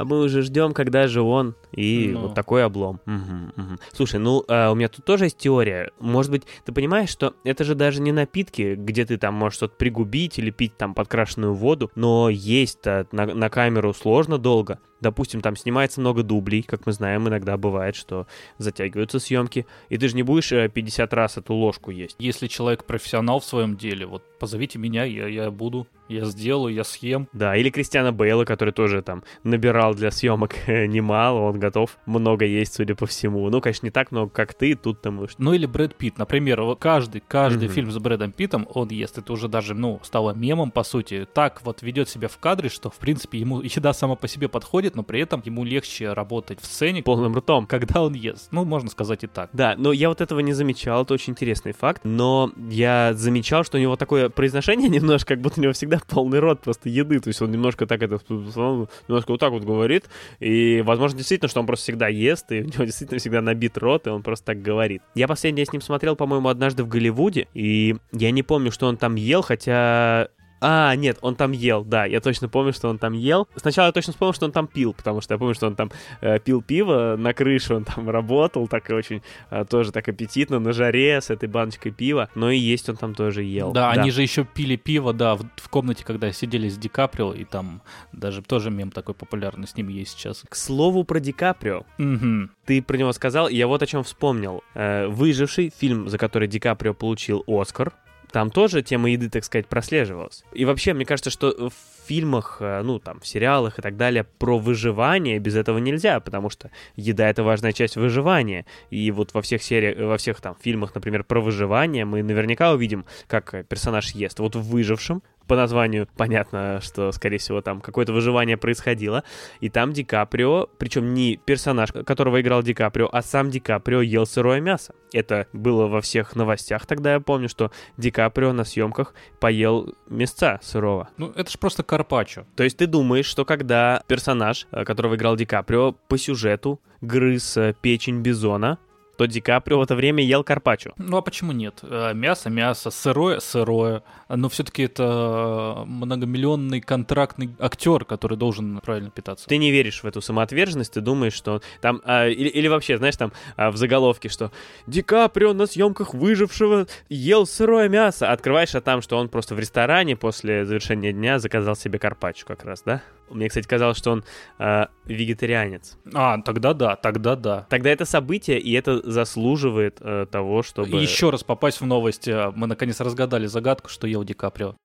а 0.00 0.04
мы 0.06 0.20
уже 0.22 0.40
ждем, 0.40 0.72
когда 0.72 1.06
же 1.08 1.20
он 1.20 1.54
и 1.72 2.12
Ну. 2.14 2.20
вот 2.20 2.34
такой 2.34 2.64
облом. 2.64 3.00
Мгм, 3.04 3.52
мгм. 3.54 3.78
Слушай, 3.92 4.18
ну 4.18 4.42
а, 4.48 4.70
у 4.70 4.74
меня 4.74 4.88
тут 4.88 5.04
тоже 5.04 5.24
есть 5.24 5.36
теория. 5.36 5.90
Может 6.00 6.30
быть, 6.30 6.44
ты 6.64 6.72
понимаешь, 6.72 7.10
что 7.10 7.34
это 7.44 7.64
же 7.64 7.74
даже 7.74 8.00
не 8.00 8.10
напитки, 8.10 8.76
где 8.76 9.04
ты 9.04 9.18
там 9.18 9.34
можешь 9.34 9.56
что-то 9.56 9.74
пригубить 9.76 10.38
или 10.38 10.50
пить 10.50 10.74
там 10.78 10.94
подкрашенную 10.94 11.52
воду, 11.52 11.90
но 11.96 12.30
есть-то 12.30 13.08
на, 13.12 13.26
на 13.26 13.50
камеру 13.50 13.92
сложно 13.92 14.38
долго. 14.38 14.78
Допустим, 15.00 15.40
там 15.40 15.56
снимается 15.56 16.00
много 16.00 16.22
дублей, 16.22 16.62
как 16.62 16.86
мы 16.86 16.92
знаем, 16.92 17.28
иногда 17.28 17.56
бывает, 17.56 17.96
что 17.96 18.26
затягиваются 18.58 19.18
съемки, 19.18 19.66
и 19.88 19.96
ты 19.96 20.08
же 20.08 20.16
не 20.16 20.22
будешь 20.22 20.52
э, 20.52 20.68
50 20.68 21.12
раз 21.14 21.36
эту 21.38 21.54
ложку 21.54 21.90
есть. 21.90 22.16
Если 22.18 22.46
человек 22.46 22.84
профессионал 22.84 23.40
в 23.40 23.44
своем 23.44 23.76
деле, 23.76 24.06
вот 24.06 24.22
позовите 24.38 24.78
меня, 24.78 25.04
я, 25.04 25.26
я 25.26 25.50
буду, 25.50 25.86
я 26.08 26.24
сделаю, 26.24 26.74
я 26.74 26.84
съем. 26.84 27.28
Да, 27.32 27.56
или 27.56 27.70
Кристиана 27.70 28.12
Бейла, 28.12 28.44
который 28.44 28.72
тоже 28.72 29.02
там 29.02 29.22
набирал 29.44 29.94
для 29.94 30.10
съемок 30.10 30.54
немало, 30.66 31.40
он 31.40 31.58
готов 31.58 31.96
много 32.06 32.44
есть, 32.44 32.74
судя 32.74 32.94
по 32.94 33.06
всему. 33.06 33.48
Ну, 33.50 33.60
конечно, 33.60 33.86
не 33.86 33.90
так 33.90 34.10
много, 34.12 34.30
как 34.30 34.54
ты, 34.54 34.74
тут 34.74 35.00
там. 35.02 35.26
Ну 35.38 35.52
или 35.54 35.66
Брэд 35.66 35.94
Питт, 35.96 36.18
например, 36.18 36.62
вот 36.62 36.78
каждый, 36.80 37.22
каждый 37.26 37.66
Мгм. 37.66 37.74
фильм 37.74 37.90
с 37.90 37.98
Брэдом 37.98 38.32
Питтом 38.32 38.66
он 38.72 38.88
ест. 38.88 39.18
Это 39.18 39.32
уже 39.32 39.48
даже, 39.48 39.74
ну, 39.74 40.00
стало 40.02 40.32
мемом, 40.32 40.70
по 40.70 40.82
сути. 40.82 41.26
Так 41.32 41.62
вот 41.64 41.82
ведет 41.82 42.08
себя 42.08 42.28
в 42.28 42.38
кадре, 42.38 42.68
что, 42.68 42.90
в 42.90 42.96
принципе, 42.96 43.38
ему 43.38 43.60
еда 43.62 43.92
сама 43.92 44.14
по 44.16 44.28
себе 44.28 44.48
подходит, 44.48 44.89
но 44.94 45.02
при 45.02 45.20
этом 45.20 45.42
ему 45.44 45.64
легче 45.64 46.12
работать 46.12 46.60
в 46.60 46.66
сцене, 46.66 47.02
полным 47.02 47.36
ртом. 47.36 47.66
когда 47.66 48.02
он 48.02 48.14
ест. 48.14 48.48
Ну, 48.50 48.64
можно 48.64 48.90
сказать 48.90 49.24
и 49.24 49.26
так. 49.26 49.50
Да, 49.52 49.74
но 49.76 49.92
я 49.92 50.08
вот 50.08 50.20
этого 50.20 50.40
не 50.40 50.52
замечал, 50.52 51.02
это 51.02 51.14
очень 51.14 51.32
интересный 51.32 51.72
факт, 51.72 52.02
но 52.04 52.52
я 52.70 53.12
замечал, 53.14 53.64
что 53.64 53.78
у 53.78 53.80
него 53.80 53.96
такое 53.96 54.28
произношение 54.28 54.88
немножко, 54.90 55.34
как 55.34 55.40
будто 55.40 55.60
у 55.60 55.62
него 55.62 55.72
всегда 55.72 56.00
полный 56.08 56.40
рот 56.40 56.60
просто 56.60 56.88
еды, 56.88 57.20
то 57.20 57.28
есть 57.28 57.40
он 57.42 57.50
немножко 57.50 57.86
так 57.86 58.02
это, 58.02 58.18
немножко 58.28 59.30
вот 59.30 59.40
так 59.40 59.52
вот 59.52 59.64
говорит, 59.64 60.06
и, 60.38 60.82
возможно, 60.82 61.18
действительно, 61.18 61.48
что 61.48 61.60
он 61.60 61.66
просто 61.66 61.84
всегда 61.84 62.08
ест, 62.08 62.50
и 62.52 62.62
у 62.62 62.64
него 62.64 62.84
действительно 62.84 63.18
всегда 63.18 63.40
набит 63.40 63.78
рот, 63.78 64.06
и 64.06 64.10
он 64.10 64.22
просто 64.22 64.46
так 64.46 64.62
говорит. 64.62 65.02
Я 65.14 65.28
последнее 65.28 65.66
с 65.66 65.72
ним 65.72 65.82
смотрел, 65.82 66.16
по-моему, 66.16 66.48
однажды 66.48 66.84
в 66.84 66.88
Голливуде, 66.88 67.48
и 67.54 67.96
я 68.12 68.30
не 68.30 68.42
помню, 68.42 68.72
что 68.72 68.86
он 68.86 68.96
там 68.96 69.14
ел, 69.14 69.42
хотя 69.42 70.28
а, 70.60 70.94
нет, 70.96 71.18
он 71.22 71.36
там 71.36 71.52
ел, 71.52 71.84
да, 71.84 72.04
я 72.04 72.20
точно 72.20 72.48
помню, 72.48 72.72
что 72.72 72.88
он 72.88 72.98
там 72.98 73.12
ел. 73.14 73.48
Сначала 73.56 73.86
я 73.86 73.92
точно 73.92 74.12
вспомнил, 74.12 74.34
что 74.34 74.46
он 74.46 74.52
там 74.52 74.66
пил, 74.66 74.92
потому 74.94 75.20
что 75.20 75.34
я 75.34 75.38
помню, 75.38 75.54
что 75.54 75.66
он 75.66 75.74
там 75.76 75.90
э, 76.20 76.38
пил 76.38 76.62
пиво 76.62 77.16
на 77.18 77.32
крыше, 77.32 77.74
он 77.74 77.84
там 77.84 78.08
работал, 78.10 78.68
так 78.68 78.90
и 78.90 78.94
очень, 78.94 79.22
э, 79.50 79.64
тоже 79.64 79.92
так 79.92 80.08
аппетитно, 80.08 80.58
на 80.58 80.72
жаре, 80.72 81.20
с 81.20 81.30
этой 81.30 81.48
баночкой 81.48 81.92
пива, 81.92 82.28
но 82.34 82.50
и 82.50 82.58
есть 82.58 82.88
он 82.88 82.96
там 82.96 83.14
тоже 83.14 83.42
ел. 83.42 83.72
Да, 83.72 83.90
они 83.90 84.10
же 84.10 84.22
еще 84.22 84.44
пили 84.44 84.76
пиво, 84.76 85.12
да, 85.12 85.34
в, 85.36 85.44
в 85.56 85.68
комнате, 85.68 86.04
когда 86.04 86.32
сидели 86.32 86.68
с 86.68 86.76
Ди 86.76 86.88
Каприо, 86.88 87.32
и 87.32 87.44
там 87.44 87.82
даже 88.12 88.42
тоже 88.42 88.70
мем 88.70 88.90
такой 88.90 89.14
популярный 89.14 89.66
с 89.66 89.76
ним 89.76 89.88
есть 89.88 90.12
сейчас. 90.12 90.44
К 90.48 90.54
слову 90.54 91.04
про 91.04 91.20
Ди 91.20 91.32
Каприо, 91.32 91.84
Мгм. 91.98 92.50
ты 92.66 92.82
про 92.82 92.96
него 92.96 93.12
сказал, 93.12 93.48
и 93.48 93.56
я 93.56 93.66
вот 93.66 93.82
о 93.82 93.86
чем 93.86 94.04
вспомнил. 94.04 94.62
Э, 94.74 95.06
«Выживший», 95.08 95.72
фильм, 95.76 96.08
за 96.08 96.18
который 96.18 96.48
Ди 96.48 96.58
Каприо 96.58 96.94
получил 96.94 97.44
Оскар, 97.46 97.92
там 98.30 98.50
тоже 98.50 98.82
тема 98.82 99.10
еды, 99.10 99.28
так 99.28 99.44
сказать, 99.44 99.66
прослеживалась. 99.66 100.44
И 100.52 100.64
вообще, 100.64 100.94
мне 100.94 101.04
кажется, 101.04 101.30
что 101.30 101.70
в 101.70 101.72
фильмах, 102.06 102.58
э, 102.60 102.82
ну, 102.82 102.98
там, 102.98 103.20
в 103.20 103.26
сериалах 103.26 103.78
и 103.78 103.82
так 103.82 103.96
далее, 103.96 104.24
про 104.24 104.58
выживание 104.58 105.38
без 105.38 105.56
этого 105.56 105.78
нельзя, 105.78 106.18
потому 106.20 106.50
что 106.50 106.70
еда— 106.96 107.28
это 107.30 107.42
важная 107.42 107.72
часть 107.72 107.96
выживания. 107.96 108.66
И 108.90 109.10
вот 109.10 109.32
во 109.34 109.42
всех 109.42 109.62
сериях, 109.62 109.98
во 109.98 110.16
всех 110.16 110.40
там 110.40 110.56
фильмах, 110.60 110.94
например, 110.94 111.24
про 111.24 111.40
выживание 111.40 112.04
мы 112.04 112.22
наверняка 112.22 112.72
увидим, 112.72 113.04
как 113.26 113.54
э, 113.54 113.64
персонаж 113.64 114.10
ест. 114.12 114.40
Вот 114.40 114.56
в 114.56 114.62
«Выжившем» 114.62 115.22
по 115.50 115.56
названию 115.56 116.06
понятно, 116.16 116.80
что, 116.80 117.10
скорее 117.10 117.38
всего, 117.38 117.60
там 117.60 117.80
какое-то 117.80 118.12
выживание 118.12 118.56
происходило. 118.56 119.24
И 119.58 119.68
там 119.68 119.92
Ди 119.92 120.04
Каприо, 120.04 120.68
причем 120.78 121.12
не 121.12 121.40
персонаж, 121.44 121.90
которого 121.90 122.40
играл 122.40 122.62
Ди 122.62 122.72
Каприо, 122.72 123.08
а 123.10 123.20
сам 123.20 123.50
Ди 123.50 123.58
Каприо 123.58 124.00
ел 124.00 124.26
сырое 124.26 124.60
мясо. 124.60 124.94
Это 125.12 125.48
было 125.52 125.88
во 125.88 126.02
всех 126.02 126.36
новостях 126.36 126.86
тогда, 126.86 127.14
я 127.14 127.20
помню, 127.20 127.48
что 127.48 127.72
Ди 127.96 128.12
Каприо 128.12 128.52
на 128.52 128.62
съемках 128.62 129.12
поел 129.40 129.92
мясца 130.08 130.60
сырого. 130.62 131.08
Ну, 131.16 131.32
это 131.34 131.50
же 131.50 131.58
просто 131.58 131.82
карпаччо. 131.82 132.44
То 132.54 132.62
есть 132.62 132.76
ты 132.76 132.86
думаешь, 132.86 133.26
что 133.26 133.44
когда 133.44 134.04
персонаж, 134.06 134.68
э, 134.70 134.84
которого 134.84 135.16
играл 135.16 135.34
Ди 135.34 135.46
Каприо, 135.46 135.96
по 136.06 136.16
сюжету 136.16 136.80
грыз 137.00 137.56
э, 137.56 137.74
печень 137.82 138.20
бизона, 138.20 138.78
то 139.20 139.26
Ди 139.26 139.42
Каприо 139.42 139.78
в 139.78 139.82
это 139.82 139.94
время 139.94 140.24
ел 140.24 140.42
карпаччо. 140.42 140.92
Ну 140.96 141.18
а 141.18 141.20
почему 141.20 141.52
нет? 141.52 141.80
Э, 141.82 142.14
мясо, 142.14 142.48
мясо, 142.48 142.90
сырое, 142.90 143.38
сырое. 143.40 144.02
Но 144.30 144.48
все-таки 144.48 144.84
это 144.84 145.84
многомиллионный 145.86 146.80
контрактный 146.80 147.50
актер, 147.58 148.06
который 148.06 148.38
должен 148.38 148.78
правильно 148.78 149.10
питаться. 149.10 149.46
Ты 149.46 149.58
не 149.58 149.72
веришь 149.72 150.02
в 150.02 150.06
эту 150.06 150.22
самоотверженность, 150.22 150.94
ты 150.94 151.02
думаешь, 151.02 151.34
что 151.34 151.60
там... 151.82 152.00
А, 152.06 152.28
или, 152.28 152.48
или 152.48 152.66
вообще, 152.66 152.96
знаешь, 152.96 153.16
там 153.18 153.32
а, 153.58 153.70
в 153.70 153.76
заголовке, 153.76 154.30
что 154.30 154.52
Ди 154.86 155.02
Каприо 155.02 155.52
на 155.52 155.66
съемках 155.66 156.14
выжившего 156.14 156.86
ел 157.10 157.44
сырое 157.44 157.90
мясо. 157.90 158.32
Открываешь, 158.32 158.74
а 158.74 158.80
там, 158.80 159.02
что 159.02 159.18
он 159.18 159.28
просто 159.28 159.54
в 159.54 159.58
ресторане 159.58 160.16
после 160.16 160.64
завершения 160.64 161.12
дня 161.12 161.38
заказал 161.38 161.76
себе 161.76 161.98
карпаччо 161.98 162.46
как 162.46 162.64
раз, 162.64 162.80
да? 162.86 163.02
Мне, 163.30 163.48
кстати, 163.48 163.66
казалось, 163.66 163.96
что 163.96 164.12
он 164.12 164.24
э, 164.58 164.86
вегетарианец. 165.06 165.98
А, 166.12 166.40
тогда 166.42 166.74
да, 166.74 166.96
тогда 166.96 167.36
да. 167.36 167.66
Тогда 167.70 167.90
это 167.90 168.04
событие, 168.04 168.58
и 168.58 168.72
это 168.72 169.00
заслуживает 169.08 169.98
э, 170.00 170.26
того, 170.30 170.62
чтобы... 170.62 171.00
Еще 171.00 171.30
раз 171.30 171.44
попасть 171.44 171.80
в 171.80 171.86
новости. 171.86 172.52
Мы 172.54 172.66
наконец 172.66 173.00
разгадали 173.00 173.46
загадку, 173.46 173.88
что 173.88 174.06
ел 174.06 174.24
Ди 174.24 174.34
Каприо. 174.34 174.76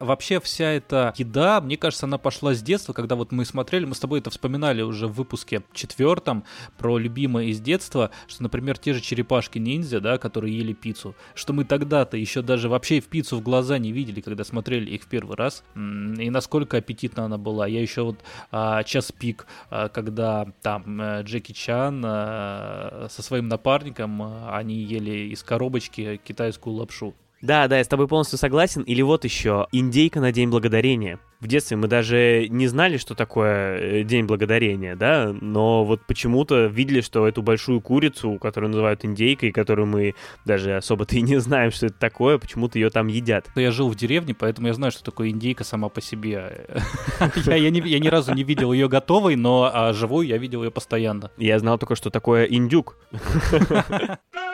Вообще 0.00 0.38
вся 0.38 0.70
эта 0.70 1.12
еда, 1.16 1.60
мне 1.60 1.76
кажется, 1.76 2.06
она 2.06 2.18
пошла 2.18 2.54
с 2.54 2.62
детства, 2.62 2.92
когда 2.92 3.16
вот 3.16 3.32
мы 3.32 3.44
смотрели, 3.44 3.84
мы 3.84 3.96
с 3.96 3.98
тобой 3.98 4.20
это 4.20 4.30
вспоминали 4.30 4.80
уже 4.80 5.08
в 5.08 5.14
выпуске 5.14 5.62
четвертом 5.72 6.44
про 6.76 6.98
любимое 6.98 7.46
из 7.46 7.60
детства, 7.60 8.12
что, 8.28 8.44
например, 8.44 8.78
те 8.78 8.92
же 8.92 9.00
черепашки-ниндзя, 9.00 9.98
да, 9.98 10.18
которые 10.18 10.56
ели 10.56 10.72
пиццу, 10.72 11.16
что 11.34 11.52
мы 11.52 11.64
тогда-то 11.64 12.16
еще 12.16 12.42
даже 12.42 12.68
вообще 12.68 13.00
в 13.00 13.08
пиццу 13.08 13.38
в 13.38 13.42
глаза 13.42 13.78
не 13.78 13.90
видели, 13.90 14.20
когда 14.20 14.44
смотрели 14.44 14.88
их 14.88 15.02
в 15.02 15.08
первый 15.08 15.36
раз, 15.36 15.64
и 15.74 16.30
насколько 16.30 16.76
аппетитна 16.76 17.24
она 17.24 17.36
была. 17.36 17.66
Я 17.66 17.82
еще 17.82 18.02
вот 18.02 18.20
а, 18.52 18.84
час 18.84 19.10
пик, 19.10 19.48
а, 19.68 19.88
когда 19.88 20.46
там 20.62 21.00
а, 21.00 21.22
Джеки 21.22 21.50
Чан 21.50 22.04
а, 22.06 23.08
со 23.10 23.20
своим 23.22 23.48
напарником, 23.48 24.22
а, 24.22 24.56
они 24.56 24.76
ели 24.76 25.32
из 25.32 25.42
коробочки 25.42 26.20
китайскую 26.24 26.76
лапшу. 26.76 27.16
Да, 27.40 27.68
да, 27.68 27.78
я 27.78 27.84
с 27.84 27.88
тобой 27.88 28.08
полностью 28.08 28.38
согласен. 28.38 28.82
Или 28.82 29.02
вот 29.02 29.24
еще 29.24 29.68
индейка 29.72 30.20
на 30.20 30.32
День 30.32 30.48
Благодарения. 30.48 31.20
В 31.40 31.46
детстве 31.46 31.76
мы 31.76 31.86
даже 31.86 32.48
не 32.48 32.66
знали, 32.66 32.96
что 32.96 33.14
такое 33.14 33.78
э, 33.78 34.02
День 34.02 34.24
Благодарения, 34.24 34.96
да, 34.96 35.32
но 35.40 35.84
вот 35.84 36.00
почему-то 36.04 36.66
видели, 36.66 37.00
что 37.00 37.28
эту 37.28 37.42
большую 37.42 37.80
курицу, 37.80 38.38
которую 38.40 38.70
называют 38.70 39.04
индейкой, 39.04 39.52
которую 39.52 39.86
мы 39.86 40.16
даже 40.44 40.76
особо-то 40.76 41.14
и 41.14 41.22
не 41.22 41.36
знаем, 41.38 41.70
что 41.70 41.86
это 41.86 41.94
такое, 41.96 42.38
почему-то 42.38 42.76
ее 42.76 42.90
там 42.90 43.06
едят. 43.06 43.46
Я 43.54 43.70
жил 43.70 43.88
в 43.88 43.94
деревне, 43.94 44.34
поэтому 44.34 44.66
я 44.66 44.74
знаю, 44.74 44.90
что 44.90 45.04
такое 45.04 45.28
индейка 45.28 45.62
сама 45.62 45.88
по 45.88 46.00
себе. 46.00 46.66
Я 47.46 47.70
ни 47.70 48.08
разу 48.08 48.34
не 48.34 48.42
видел 48.42 48.72
ее 48.72 48.88
готовой, 48.88 49.36
но 49.36 49.70
а 49.72 49.92
живую 49.92 50.26
я 50.26 50.38
видел 50.38 50.64
ее 50.64 50.70
постоянно. 50.70 51.30
Я 51.36 51.58
знал 51.58 51.78
только, 51.78 51.94
что 51.94 52.10
такое 52.10 52.44
индюк. 52.46 52.96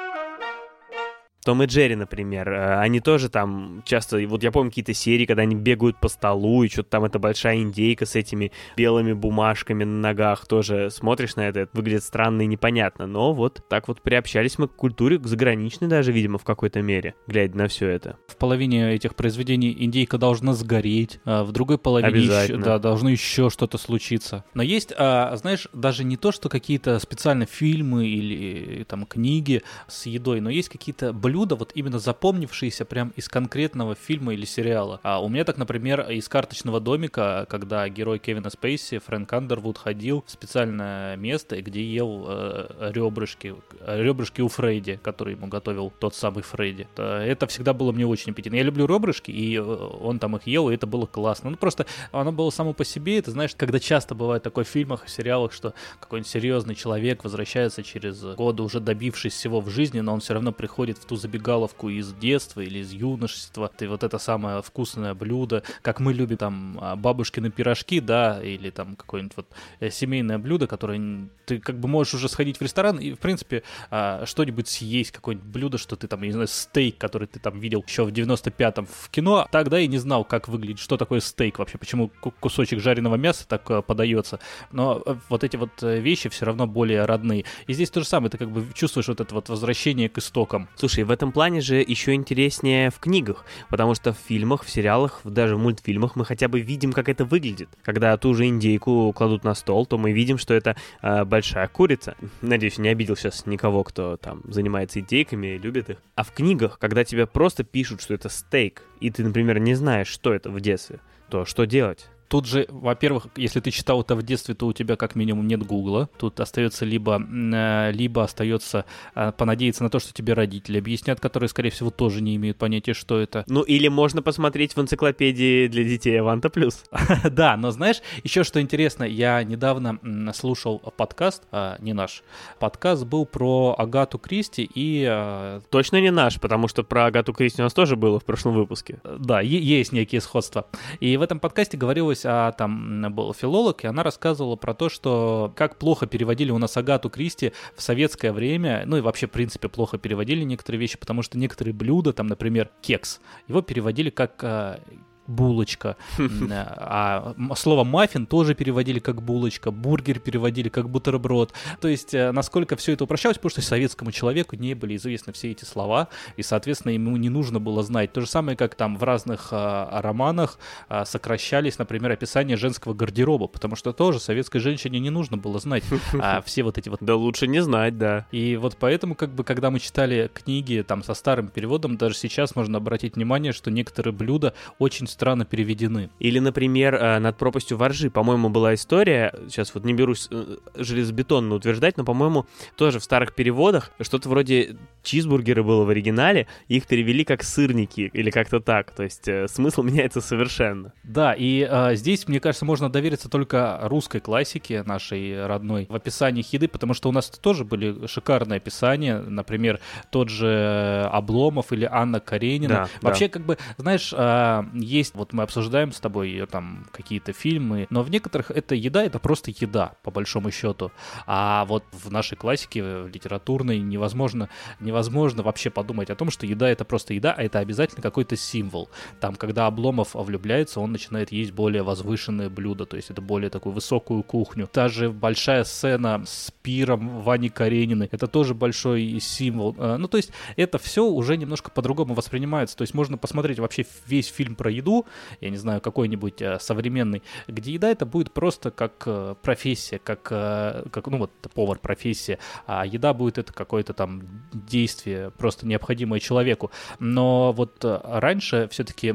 Том 1.45 1.63
и 1.63 1.67
Джерри, 1.67 1.95
например, 1.95 2.49
э, 2.49 2.79
они 2.79 3.01
тоже 3.01 3.29
там 3.29 3.83
часто, 3.85 4.19
вот 4.27 4.43
я 4.43 4.51
помню 4.51 4.71
какие-то 4.71 4.95
серии, 4.95 5.27
когда 5.27 5.43
они 5.43 5.55
бегают 5.55 6.01
по 6.01 6.09
столу, 6.09 6.63
и 6.63 6.69
что-то 6.69 6.89
там 6.89 7.05
эта 7.05 7.19
большая 7.19 7.59
индейка 7.59 8.07
с 8.07 8.17
этими 8.17 8.51
белыми 8.79 9.13
бумажками 9.13 9.85
на 9.85 9.99
ногах, 10.01 10.47
тоже 10.47 10.91
смотришь 10.91 11.37
на 11.37 11.47
это, 11.47 11.61
это 11.61 11.71
выглядит 11.77 12.03
странно 12.03 12.43
и 12.43 12.47
непонятно, 12.47 13.07
но 13.07 13.35
вот 13.35 13.63
так 13.69 13.89
вот 13.89 14.01
приобщались 14.01 14.59
мы 14.59 14.69
к 14.69 14.75
культуре, 14.75 15.19
к 15.19 15.27
заграничной 15.27 15.87
даже, 15.87 16.13
видимо, 16.13 16.39
в 16.39 16.45
какой-то 16.45 16.81
мере, 16.81 17.15
глядя 17.27 17.59
на 17.59 17.69
все 17.69 17.89
это. 17.89 18.17
В 18.27 18.37
половине 18.37 18.95
этих 18.95 19.15
произведений 19.15 19.77
индейка 19.79 20.17
должна 20.17 20.55
сгореть, 20.55 21.21
а 21.27 21.45
в 21.45 21.53
другой 21.53 21.77
половине 21.77 22.25
еще, 22.25 22.57
да, 22.57 22.79
должно 22.79 23.11
еще 23.11 23.51
что-то 23.51 23.77
случиться. 23.77 24.47
Но 24.55 24.63
есть, 24.63 24.95
а, 24.97 25.37
знаешь, 25.37 25.69
даже 25.75 26.05
не 26.05 26.17
то, 26.17 26.33
что 26.33 26.49
какие-то 26.49 26.99
специально 27.01 27.45
фильмы 27.45 28.07
или 28.07 28.85
там 28.85 29.05
книги 29.05 29.63
с 29.89 30.07
едой, 30.07 30.41
но 30.41 30.49
есть 30.49 30.71
какие-то 30.71 31.13
блюда, 31.13 31.34
блюда, 31.35 31.57
вот 31.57 31.73
именно 31.75 31.99
запомнившиеся 31.99 32.85
прям 32.85 33.13
из 33.17 33.29
конкретного 33.29 33.97
фильма 33.97 34.35
или 34.35 34.45
сериала. 34.45 35.01
А 35.03 35.21
у 35.21 35.29
меня 35.29 35.43
так, 35.43 35.59
например, 35.59 36.09
из 36.09 36.29
карточного 36.29 36.79
домика, 36.79 37.45
когда 37.51 37.89
герой 37.89 38.21
Кевина 38.21 38.51
Спейси, 38.51 38.99
Фрэнк 38.99 39.33
Андервуд, 39.33 39.77
ходил 39.77 40.23
в 40.25 40.31
специальное 40.31 41.17
место, 41.17 41.61
где 41.61 41.83
ел 41.83 42.25
э, 42.29 42.93
ребрышки, 42.95 43.57
ребрышки 43.85 44.43
у 44.43 44.49
Фрейди, 44.49 45.01
который 45.03 45.35
ему 45.35 45.49
готовил 45.49 45.93
тот 45.99 46.15
самый 46.15 46.45
Фрейди. 46.45 46.87
Это 46.97 47.49
всегда 47.49 47.73
было 47.73 47.91
мне 47.91 48.07
очень 48.07 48.31
аппетитно. 48.31 48.55
Я 48.55 48.63
люблю 48.63 48.87
ребрышки, 48.87 49.33
и 49.33 49.57
э, 49.57 49.61
он 49.61 50.21
там 50.21 50.37
их 50.37 50.47
ел, 50.47 50.71
и 50.71 50.75
это 50.75 50.87
было 50.87 51.07
классно. 51.07 51.51
Ну, 51.51 51.57
просто 51.57 51.87
оно 52.13 52.31
было 52.31 52.51
само 52.51 52.75
по 52.75 52.85
себе, 52.85 53.19
это, 53.19 53.33
знаешь, 53.33 53.57
когда 53.57 53.81
часто 53.81 54.15
бывает 54.15 54.45
такое 54.45 54.65
в 54.65 54.69
фильмах 54.69 55.07
и 55.07 55.09
сериалах, 55.09 55.53
что 55.53 55.75
какой-нибудь 55.99 56.31
серьезный 56.31 56.77
человек 56.77 57.25
возвращается 57.25 57.83
через 57.83 58.23
годы, 58.23 58.63
уже 58.63 58.79
добившись 58.79 59.33
всего 59.33 59.61
в 59.61 59.69
жизни, 59.69 59.99
но 59.99 60.15
он 60.15 60.21
все 60.21 60.35
равно 60.35 60.53
приходит 60.53 60.99
в 60.99 61.05
ту 61.07 61.17
забегаловку 61.25 61.89
из 61.89 62.13
детства 62.13 62.61
или 62.61 62.81
из 62.81 62.93
юношества, 62.93 63.71
ты 63.75 63.89
вот 63.89 64.05
это 64.05 64.19
самое 64.19 64.63
вкусное 64.63 65.15
блюдо, 65.15 65.63
как 65.81 66.01
мы 66.01 66.13
любим 66.13 66.37
там 66.37 66.79
а, 66.81 66.97
бабушкины 66.97 67.51
пирожки, 67.51 68.01
да, 68.01 68.43
или 68.43 68.71
там 68.71 68.95
какое-нибудь 68.95 69.37
вот 69.37 69.47
э, 69.81 69.91
семейное 69.91 70.39
блюдо, 70.39 70.67
которое 70.67 71.29
ты 71.47 71.59
как 71.61 71.79
бы 71.79 71.89
можешь 71.89 72.15
уже 72.15 72.29
сходить 72.29 72.59
в 72.59 72.63
ресторан 72.63 72.99
и, 72.99 73.13
в 73.13 73.19
принципе, 73.19 73.63
а, 73.91 74.27
что-нибудь 74.27 74.69
съесть, 74.69 75.13
какое-нибудь 75.13 75.49
блюдо, 75.49 75.79
что 75.79 75.97
ты 75.97 76.07
там, 76.09 76.21
я 76.21 76.27
не 76.27 76.33
знаю, 76.33 76.49
стейк, 76.49 76.99
который 76.99 77.27
ты 77.27 77.41
там 77.41 77.59
видел 77.59 77.83
еще 77.87 78.05
в 78.05 78.09
95-м 78.09 78.87
в 78.87 79.09
кино, 79.11 79.49
тогда 79.51 79.81
и 79.81 79.87
не 79.87 79.99
знал, 79.99 80.25
как 80.25 80.49
выглядит, 80.49 80.79
что 80.79 80.99
такое 80.99 81.21
стейк 81.21 81.59
вообще, 81.59 81.79
почему 81.79 82.11
кусочек 82.41 82.81
жареного 82.81 83.17
мяса 83.17 83.49
так 83.49 83.71
э, 83.71 83.81
подается, 83.81 84.41
но 84.73 85.03
э, 85.07 85.17
вот 85.31 85.43
эти 85.43 85.57
вот 85.57 85.71
вещи 85.81 86.29
все 86.29 86.45
равно 86.45 86.67
более 86.67 87.07
родные. 87.07 87.45
И 87.67 87.73
здесь 87.73 87.91
то 87.91 88.01
же 88.01 88.07
самое, 88.07 88.31
ты 88.31 88.37
как 88.37 88.51
бы 88.51 88.67
чувствуешь 88.75 89.09
вот 89.09 89.21
это 89.21 89.35
вот 89.35 89.49
возвращение 89.49 90.11
к 90.11 90.19
истокам. 90.19 90.69
Слушай, 90.77 91.05
в 91.05 91.11
этом 91.15 91.33
плане 91.33 91.63
же 91.63 91.77
еще 91.77 92.13
интереснее 92.13 92.91
в 92.91 92.99
книгах, 92.99 93.47
потому 93.71 93.95
что 93.95 94.13
в 94.13 94.19
фильмах, 94.19 94.65
в 94.65 94.71
сериалах, 94.71 95.21
даже 95.25 95.57
в 95.57 95.59
мультфильмах 95.59 96.17
мы 96.17 96.27
хотя 96.27 96.49
бы 96.49 96.61
видим, 96.61 96.93
как 96.93 97.09
это 97.09 97.25
выглядит. 97.25 97.71
Когда 97.83 98.17
ту 98.19 98.35
же 98.35 98.47
индейку 98.47 99.13
кладут 99.15 99.45
на 99.45 99.55
стол, 99.55 99.87
то 99.87 99.97
мы 99.97 100.13
видим, 100.13 100.37
что 100.37 100.53
это 100.53 100.77
э, 101.01 101.25
большая 101.25 101.69
курица. 101.69 102.17
Надеюсь, 102.43 102.79
не 102.79 102.89
обидел 102.89 103.17
сейчас 103.17 103.47
никого, 103.47 103.83
кто 103.85 104.17
там 104.19 104.43
занимается 104.45 105.01
индейками 105.01 105.55
и 105.55 105.59
любит 105.59 105.89
их. 105.89 105.97
А 106.15 106.25
в 106.25 106.33
книгах, 106.33 106.79
когда 106.79 107.05
тебе 107.05 107.27
просто 107.27 107.65
пишут, 107.65 108.03
что 108.03 108.13
это 108.13 108.29
стейк, 108.29 108.83
и 109.01 109.11
ты, 109.11 109.25
например, 109.25 109.59
не 109.59 109.75
знаешь, 109.75 110.09
что 110.09 110.35
это 110.35 110.51
в 110.51 110.61
детстве, 110.61 111.01
то 111.31 111.45
что 111.45 111.65
делать? 111.65 112.09
Тут 112.29 112.47
же, 112.47 112.67
во-первых, 112.69 113.27
если 113.37 113.61
ты 113.61 113.71
читал 113.71 114.01
это 114.01 114.17
в 114.17 114.23
детстве, 114.23 114.55
то 114.55 114.67
у 114.67 114.73
тебя 114.73 114.97
как 114.97 115.15
минимум 115.15 115.47
нет 115.47 115.65
Гугла. 115.65 116.09
Тут 116.19 116.41
остается 116.41 116.85
либо, 116.85 117.21
э, 117.21 117.93
либо 117.93 118.25
остается 118.25 118.85
э, 119.15 119.33
понадеяться 119.37 119.83
на 119.83 119.91
то, 119.91 119.99
что 119.99 120.13
тебе 120.13 120.33
родители 120.33 120.79
объяснят, 120.79 121.21
которые, 121.21 121.49
скорее 121.49 121.71
всего, 121.71 121.91
тоже 121.91 122.23
не 122.23 122.37
имеют 122.37 122.57
понятия, 122.57 122.95
что 122.95 123.19
это. 123.19 123.45
Ну, 123.47 123.63
или 123.63 123.89
можно 123.89 124.23
посмотреть 124.23 124.75
в 124.77 124.81
энциклопедии 124.81 125.69
для 125.69 125.85
детей 125.85 126.21
Аванта 126.21 126.51
Плюс. 126.51 126.85
Да, 127.31 127.57
но 127.57 127.71
знаешь, 127.71 128.01
еще 128.23 128.45
что 128.45 128.61
интересно, 128.61 129.05
я 129.05 129.43
недавно 129.43 129.99
слушал 130.35 130.79
подкаст, 130.97 131.43
а, 131.51 131.77
не 131.81 131.93
наш, 131.93 132.23
подкаст 132.59 133.05
был 133.05 133.27
про 133.27 133.75
Агату 133.79 134.19
Кристи 134.19 134.69
и... 134.75 135.05
А, 135.09 135.61
Точно 135.71 136.01
не 136.01 136.11
наш, 136.11 136.41
потому 136.41 136.69
что 136.69 136.85
про 136.85 137.07
Агату 137.07 137.33
Кристи 137.33 137.61
у 137.63 137.65
нас 137.65 137.73
тоже 137.73 137.97
было 137.97 138.21
в 138.21 138.25
прошлом 138.25 138.55
выпуске. 138.55 138.99
Да, 139.05 139.41
есть 139.41 139.93
некие 139.93 140.21
сходства. 140.21 140.67
И 141.01 141.17
в 141.17 141.23
этом 141.23 141.41
подкасте 141.41 141.77
говорилось 141.77 142.14
рассказывалось, 142.15 142.25
а 142.25 142.53
там 142.53 143.15
был 143.15 143.35
филолог, 143.35 143.85
и 143.85 143.87
она 143.87 144.03
рассказывала 144.03 144.57
про 144.57 144.75
то, 144.75 144.89
что 144.89 145.53
как 145.57 145.77
плохо 145.79 146.07
переводили 146.07 146.51
у 146.51 146.59
нас 146.59 146.77
Агату 146.77 147.11
Кристи 147.11 147.53
в 147.77 147.83
советское 147.83 148.33
время, 148.33 148.85
ну 148.87 148.97
и 148.97 149.01
вообще, 149.01 149.27
в 149.27 149.31
принципе, 149.31 149.69
плохо 149.69 149.99
переводили 149.99 150.45
некоторые 150.45 150.81
вещи, 150.81 150.99
потому 150.99 151.23
что 151.23 151.39
некоторые 151.39 151.75
блюда, 151.75 152.13
там, 152.13 152.27
например, 152.27 152.71
кекс, 152.81 153.21
его 153.49 153.63
переводили 153.63 154.11
как 154.11 154.43
а, 154.43 154.81
булочка. 155.27 155.97
А 156.19 157.35
слово 157.57 157.85
маффин 157.85 158.27
тоже 158.27 158.55
переводили 158.55 158.99
как 158.99 159.23
булочка, 159.23 159.71
бургер 159.71 160.19
переводили 160.19 160.69
как 160.69 160.89
бутерброд. 160.89 161.53
То 161.81 161.89
есть, 161.89 162.15
э, 162.15 162.33
насколько 162.33 162.77
все 162.77 162.93
это 162.93 163.05
упрощалось, 163.05 163.37
потому 163.37 163.51
что 163.51 163.63
советскому 163.63 164.13
человеку 164.13 164.57
не 164.57 164.75
были 164.75 164.97
известны 164.97 165.33
все 165.33 165.51
эти 165.51 165.65
слова, 165.65 166.09
и, 166.37 166.43
соответственно, 166.43 166.93
ему 166.93 167.17
не 167.17 167.29
нужно 167.29 167.61
было 167.61 167.83
знать. 167.83 168.13
То 168.13 168.21
же 168.21 168.27
самое, 168.27 168.57
как 168.57 168.75
там 168.75 168.97
в 168.97 169.03
разных 169.03 169.49
а, 169.51 170.01
романах 170.03 170.59
а, 170.89 171.05
сокращались, 171.05 171.79
например, 171.79 172.13
описания 172.13 172.57
женского 172.57 172.95
гардероба, 172.95 173.47
потому 173.49 173.77
что 173.77 173.93
тоже 173.93 174.21
советской 174.21 174.59
женщине 174.59 175.01
не 175.01 175.11
нужно 175.11 175.37
было 175.37 175.59
знать 175.59 175.85
а, 176.21 176.43
все 176.43 176.63
вот 176.63 176.79
эти 176.79 176.89
вот... 176.89 177.01
Да 177.03 177.17
лучше 177.17 177.47
не 177.47 177.63
знать, 177.63 177.99
да. 177.99 178.27
И 178.33 178.57
вот 178.57 178.77
поэтому, 178.79 179.15
как 179.15 179.31
бы, 179.35 179.45
когда 179.45 179.71
мы 179.71 179.81
читали 179.81 180.31
книги 180.33 180.85
там 180.87 181.03
со 181.03 181.15
старым 181.15 181.49
переводом, 181.49 181.97
даже 181.97 182.15
сейчас 182.15 182.57
можно 182.57 182.79
обратить 182.79 183.17
внимание, 183.17 183.53
что 183.53 183.71
некоторые 183.71 184.13
блюда 184.13 184.55
очень 184.79 185.07
странно 185.15 185.45
переведены. 185.45 186.11
Или, 186.19 186.41
например, 186.41 186.95
э, 186.97 187.19
над 187.19 187.37
пропастью 187.37 187.79
воржи. 187.79 188.11
По-моему, 188.11 188.51
была 188.51 188.75
история, 188.75 189.33
сейчас 189.49 189.75
вот 189.75 189.85
не 189.85 189.95
берусь 189.95 190.29
э, 190.31 190.57
железобетонно 190.75 191.55
утверждать, 191.55 191.97
но, 191.97 192.05
по-моему, 192.05 192.47
тоже 192.77 192.99
в 192.99 193.05
старых 193.05 193.35
переводах 193.35 193.93
что-то 194.01 194.29
вроде 194.29 194.77
чизбургеры 195.03 195.63
было 195.63 195.85
в 195.85 195.89
оригинале, 195.89 196.49
их 196.69 196.87
перевели 196.87 197.25
как 197.25 197.43
сырники 197.43 198.11
или 198.13 198.31
как-то 198.31 198.61
так. 198.61 198.91
То 198.91 199.05
есть 199.05 199.29
э, 199.29 199.47
смысл 199.49 199.83
меняется 199.85 200.21
совершенно. 200.21 200.93
Да, 201.05 201.33
и 201.33 201.67
э, 201.69 201.95
здесь, 201.95 202.27
мне 202.27 202.41
кажется, 202.41 202.65
можно 202.65 202.91
довериться 202.91 203.29
только 203.29 203.81
русской 203.83 204.21
классике 204.21 204.83
нашей 204.83 205.47
родной 205.47 205.87
в 205.89 205.95
описании 205.95 206.45
еды, 206.51 206.67
потому 206.67 206.95
что 206.95 207.09
у 207.09 207.13
нас 207.13 207.31
тоже 207.31 207.65
были 207.65 208.07
шикарные 208.07 208.57
описания, 208.57 209.19
например, 209.19 209.81
тот 210.11 210.29
же 210.29 211.09
Обломов 211.13 211.73
или 211.73 211.89
Анна 211.91 212.19
Каренина. 212.19 212.75
Да, 212.75 212.89
Вообще, 213.01 213.29
да. 213.29 213.33
как 213.33 213.47
бы, 213.47 213.59
знаешь, 213.79 214.13
э, 214.17 214.63
есть, 214.75 215.04
вот 215.15 215.33
мы 215.33 215.43
обсуждаем 215.43 215.93
с 215.93 216.01
тобой 216.01 216.33
э, 216.33 216.47
там 216.47 216.87
какие-то 216.93 217.33
фильмы, 217.33 217.87
но 217.91 218.03
в 218.03 218.11
некоторых 218.11 218.51
это 218.51 218.75
еда, 218.75 219.05
это 219.05 219.19
просто 219.19 219.51
еда, 219.51 219.95
по 220.03 220.11
большому 220.11 220.51
счету. 220.51 220.93
А 221.27 221.65
вот 221.67 221.85
в 221.93 222.11
нашей 222.11 222.37
классике, 222.37 222.83
в 222.83 223.09
литературной, 223.09 223.81
невозможно, 223.81 224.49
невозможно 224.81 225.43
вообще 225.43 225.71
подумать 225.71 226.11
о 226.11 226.15
том, 226.15 226.31
что 226.31 226.47
еда 226.47 226.69
это 226.69 226.85
просто 226.85 227.15
еда, 227.15 227.35
а 227.37 227.43
это 227.43 227.59
обязательно 227.59 228.03
какой-то 228.03 228.37
символ. 228.37 228.89
Там, 229.21 229.35
когда 229.35 229.67
Обломов 229.67 230.15
влюбляется, 230.15 230.81
он 230.81 230.93
начинает 230.93 231.33
есть 231.33 231.53
более 231.53 231.83
возвышенное 231.83 232.49
блюдо, 232.49 232.87
то 232.87 232.97
есть 232.97 233.11
это 233.11 233.21
более 233.21 233.51
такую 233.51 233.73
высокую 233.73 234.23
кухню. 234.23 234.69
Та 234.71 234.89
же 234.89 235.11
большая 235.11 235.65
сцена 235.65 236.23
с 236.27 236.53
пиром 236.63 237.23
Вани 237.23 237.49
Карениной, 237.49 238.09
это 238.11 238.27
тоже 238.27 238.55
большой 238.55 239.19
символ. 239.21 239.75
Э, 239.79 239.97
Ну, 239.97 240.09
то 240.09 240.17
есть 240.17 240.31
это 240.57 240.79
все 240.79 241.05
уже 241.05 241.37
немножко 241.37 241.71
по-другому 241.71 242.15
воспринимается. 242.15 242.77
То 242.77 242.83
есть 242.83 242.95
можно 242.95 243.17
посмотреть 243.19 243.59
вообще 243.59 243.87
весь 244.07 244.29
фильм 244.29 244.55
про 244.55 244.71
еду, 244.71 244.94
я 245.41 245.51
не 245.51 245.57
знаю, 245.57 245.81
какой-нибудь 245.81 246.41
э, 246.43 246.59
современный, 246.61 247.23
где 247.49 247.73
еда 247.73 247.91
это 247.91 248.07
будет 248.07 248.33
просто 248.33 248.71
как 248.71 249.03
э, 249.07 249.35
профессия, 249.43 249.99
как, 249.99 250.29
э, 250.31 250.85
как 250.91 251.07
ну 251.09 251.19
вот 251.19 251.31
повар 251.55 251.79
профессия, 251.79 252.39
а 252.67 252.87
еда 252.87 253.13
будет 253.13 253.39
это 253.39 253.53
какое-то 253.53 253.93
там 253.93 254.23
действие, 254.53 255.31
просто 255.33 255.67
необходимое 255.67 256.21
человеку. 256.21 256.71
Но 256.99 257.53
вот 257.53 257.79
раньше 257.83 258.69
все-таки 258.71 259.15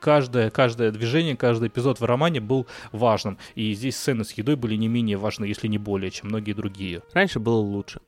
каждое, 0.00 0.50
каждое 0.50 0.90
движение, 0.90 1.36
каждый 1.36 1.68
эпизод 1.68 2.00
в 2.00 2.04
романе 2.04 2.40
был 2.40 2.66
важным. 2.92 3.38
И 3.54 3.74
здесь 3.74 3.96
сцены 3.96 4.24
с 4.24 4.32
едой 4.32 4.56
были 4.56 4.76
не 4.76 4.88
менее 4.88 5.16
важны, 5.16 5.44
если 5.44 5.68
не 5.68 5.78
более, 5.78 6.10
чем 6.10 6.28
многие 6.28 6.52
другие. 6.52 7.02
Раньше 7.12 7.40
было 7.40 7.56
лучше. 7.56 8.00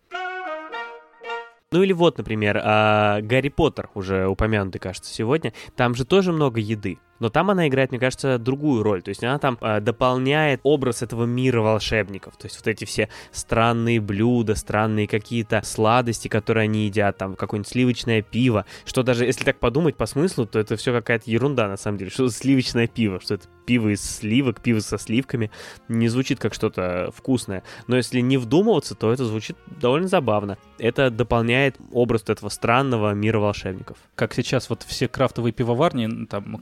Ну 1.70 1.83
или 1.83 1.92
вот, 1.92 2.16
например, 2.16 2.61
а, 2.64 3.20
Гарри 3.20 3.50
Поттер, 3.50 3.90
уже 3.94 4.26
упомянутый, 4.26 4.81
кажется, 4.81 5.12
сегодня. 5.12 5.52
Там 5.76 5.94
же 5.94 6.07
тоже 6.07 6.33
много 6.33 6.61
еды. 6.61 6.98
Но 7.18 7.28
там 7.28 7.50
она 7.50 7.68
играет, 7.68 7.90
мне 7.90 8.00
кажется, 8.00 8.38
другую 8.38 8.83
роль. 8.83 9.02
То 9.02 9.11
есть 9.11 9.22
она 9.24 9.38
там 9.38 9.59
э, 9.61 9.81
дополняет 9.81 10.61
образ 10.62 11.02
этого 11.02 11.24
мира 11.24 11.61
волшебников. 11.61 12.37
То 12.37 12.46
есть 12.46 12.57
вот 12.57 12.66
эти 12.68 12.85
все 12.85 13.09
странные 13.33 14.00
блюда, 14.00 14.54
странные 14.54 15.09
какие-то 15.09 15.62
сладости, 15.64 16.28
которые 16.28 16.64
они 16.64 16.87
едят, 16.87 17.18
там 17.18 17.35
какое-нибудь 17.35 17.70
сливочное 17.70 18.22
пиво. 18.22 18.64
Что 18.85 19.02
даже, 19.02 19.24
если 19.24 19.44
так 19.44 19.59
подумать 19.59 19.96
по 19.96 20.07
смыслу, 20.07 20.46
то 20.46 20.59
это 20.59 20.76
все 20.76 20.92
какая-то 20.92 21.31
ерунда 21.31 21.68
на 21.68 21.76
самом 21.76 21.98
деле. 21.98 22.11
Что 22.11 22.28
за 22.28 22.35
сливочное 22.35 22.87
пиво? 22.87 23.20
Что 23.20 23.35
это 23.35 23.48
пиво 23.66 23.88
из 23.88 24.02
сливок, 24.02 24.61
пиво 24.61 24.81
со 24.81 24.98
сливками? 24.98 25.50
Не 25.88 26.09
звучит 26.09 26.38
как 26.38 26.54
что-то 26.54 27.11
вкусное. 27.14 27.62
Но 27.87 27.96
если 27.96 28.20
не 28.20 28.37
вдумываться, 28.38 28.94
то 28.94 29.12
это 29.12 29.24
звучит 29.24 29.57
довольно 29.66 30.09
забавно. 30.09 30.59
Это 30.78 31.11
дополняет 31.11 31.76
образ 31.92 32.22
этого 32.28 32.48
странного 32.48 33.12
мира 33.12 33.38
волшебников. 33.38 33.98
Как 34.14 34.35
сейчас 34.35 34.70
вот 34.70 34.83
все 34.83 35.09
крафтовые 35.09 35.52
пивоварни, 35.52 36.26
там 36.26 36.59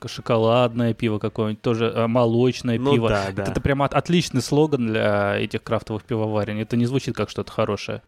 шоколадное 0.51 0.95
пиво 0.95 1.19
какое-нибудь, 1.19 1.63
тоже 1.63 1.93
а, 1.95 2.07
молочное 2.09 2.79
Ну 2.79 2.93
пиво. 2.93 3.09
да, 3.09 3.27
да. 3.33 3.43
Это 3.45 3.61
прямо 3.61 3.85
от- 3.87 3.95
отличный 3.95 4.41
слоган 4.43 4.87
для 4.87 5.37
этих 5.39 5.63
крафтовых 5.63 6.05
пивоварен. 6.05 6.59
Это 6.59 6.77
не 6.77 6.87
звучит 6.87 7.17
как 7.17 7.31
что-то 7.31 7.51
хорошее. 7.53 8.03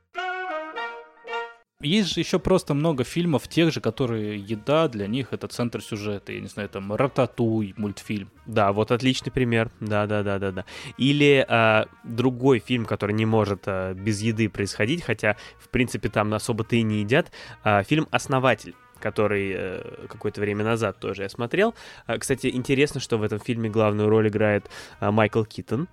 Есть 1.80 2.12
же 2.12 2.18
еще 2.20 2.40
просто 2.40 2.74
много 2.74 3.04
фильмов 3.04 3.46
тех 3.46 3.72
же, 3.72 3.80
которые 3.80 4.36
еда 4.36 4.88
для 4.88 5.06
них 5.06 5.28
это 5.30 5.46
центр 5.46 5.80
сюжета. 5.80 6.32
Я 6.32 6.40
не 6.40 6.48
знаю, 6.48 6.68
там 6.68 6.92
Рататуй 6.92 7.72
мультфильм. 7.76 8.30
Да, 8.46 8.72
вот 8.72 8.90
отличный 8.90 9.30
пример. 9.30 9.70
Да, 9.78 10.06
да, 10.08 10.24
да, 10.24 10.40
да, 10.40 10.50
да. 10.50 10.64
Или 10.96 11.44
а, 11.48 11.86
другой 12.02 12.58
фильм, 12.58 12.84
который 12.84 13.12
не 13.12 13.26
может 13.26 13.62
а, 13.66 13.94
без 13.94 14.20
еды 14.22 14.48
происходить, 14.48 15.04
хотя, 15.04 15.36
в 15.60 15.68
принципе, 15.68 16.08
там 16.08 16.34
особо-то 16.34 16.74
и 16.74 16.82
не 16.82 17.00
едят. 17.02 17.30
а, 17.62 17.84
фильм 17.84 18.08
Основатель 18.10 18.74
который 19.00 19.52
э, 19.56 20.06
какое-то 20.08 20.40
время 20.40 20.64
назад 20.64 20.98
тоже 20.98 21.22
я 21.22 21.28
смотрел. 21.28 21.74
А, 22.06 22.18
кстати, 22.18 22.48
интересно, 22.48 23.00
что 23.00 23.18
в 23.18 23.22
этом 23.22 23.38
фильме 23.40 23.68
главную 23.68 24.08
роль 24.08 24.28
играет 24.28 24.68
а, 25.00 25.10
Майкл 25.10 25.44
Китон, 25.44 25.88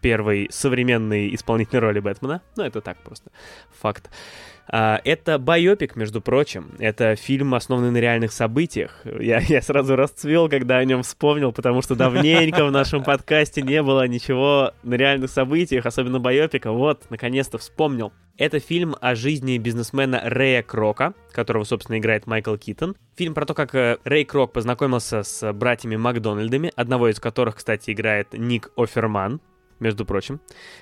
первый 0.00 0.48
современный 0.50 1.34
исполнитель 1.34 1.78
роли 1.78 2.00
Бэтмена. 2.00 2.42
Ну, 2.56 2.64
это 2.64 2.80
так 2.80 2.98
просто 2.98 3.30
факт. 3.70 4.10
А, 4.72 5.00
Это 5.04 5.38
байопик, 5.38 5.96
между 5.96 6.20
прочим. 6.20 6.70
Это 6.78 7.16
фильм, 7.16 7.54
основанный 7.54 7.90
на 7.90 7.98
реальных 7.98 8.32
событиях. 8.32 9.02
Я, 9.04 9.40
я 9.48 9.62
сразу 9.62 9.96
расцвел, 9.96 10.48
когда 10.48 10.78
о 10.78 10.84
нем 10.84 11.02
вспомнил, 11.02 11.52
потому 11.52 11.82
что 11.82 11.96
давненько 11.96 12.64
в 12.64 12.70
нашем 12.70 13.02
подкасте 13.02 13.62
не 13.62 13.82
было 13.82 14.06
ничего 14.06 14.72
на 14.82 14.94
реальных 14.94 15.30
событиях, 15.30 15.86
особенно 15.86 16.20
байопика. 16.20 16.70
Вот, 16.70 17.10
наконец-то 17.10 17.58
вспомнил. 17.58 18.12
Это 18.38 18.58
фильм 18.58 18.96
о 19.00 19.14
жизни 19.16 19.58
бизнесмена 19.58 20.22
Рэя 20.24 20.62
Крока, 20.62 21.14
которого, 21.32 21.64
собственно, 21.64 21.98
играет 21.98 22.26
Майкл 22.26 22.56
Китон. 22.56 22.96
Фильм 23.16 23.34
про 23.34 23.44
то, 23.44 23.52
как 23.52 23.74
э, 23.74 23.98
Рэй 24.04 24.24
Крок 24.24 24.52
познакомился 24.52 25.24
с 25.24 25.52
братьями 25.52 25.96
Макдональдами, 25.96 26.72
одного 26.74 27.08
из 27.08 27.20
которых, 27.20 27.56
кстати, 27.56 27.90
играет 27.90 28.32
Ник 28.32 28.70
Оферман, 28.76 29.42
между 29.80 30.04
прочим. 30.04 30.40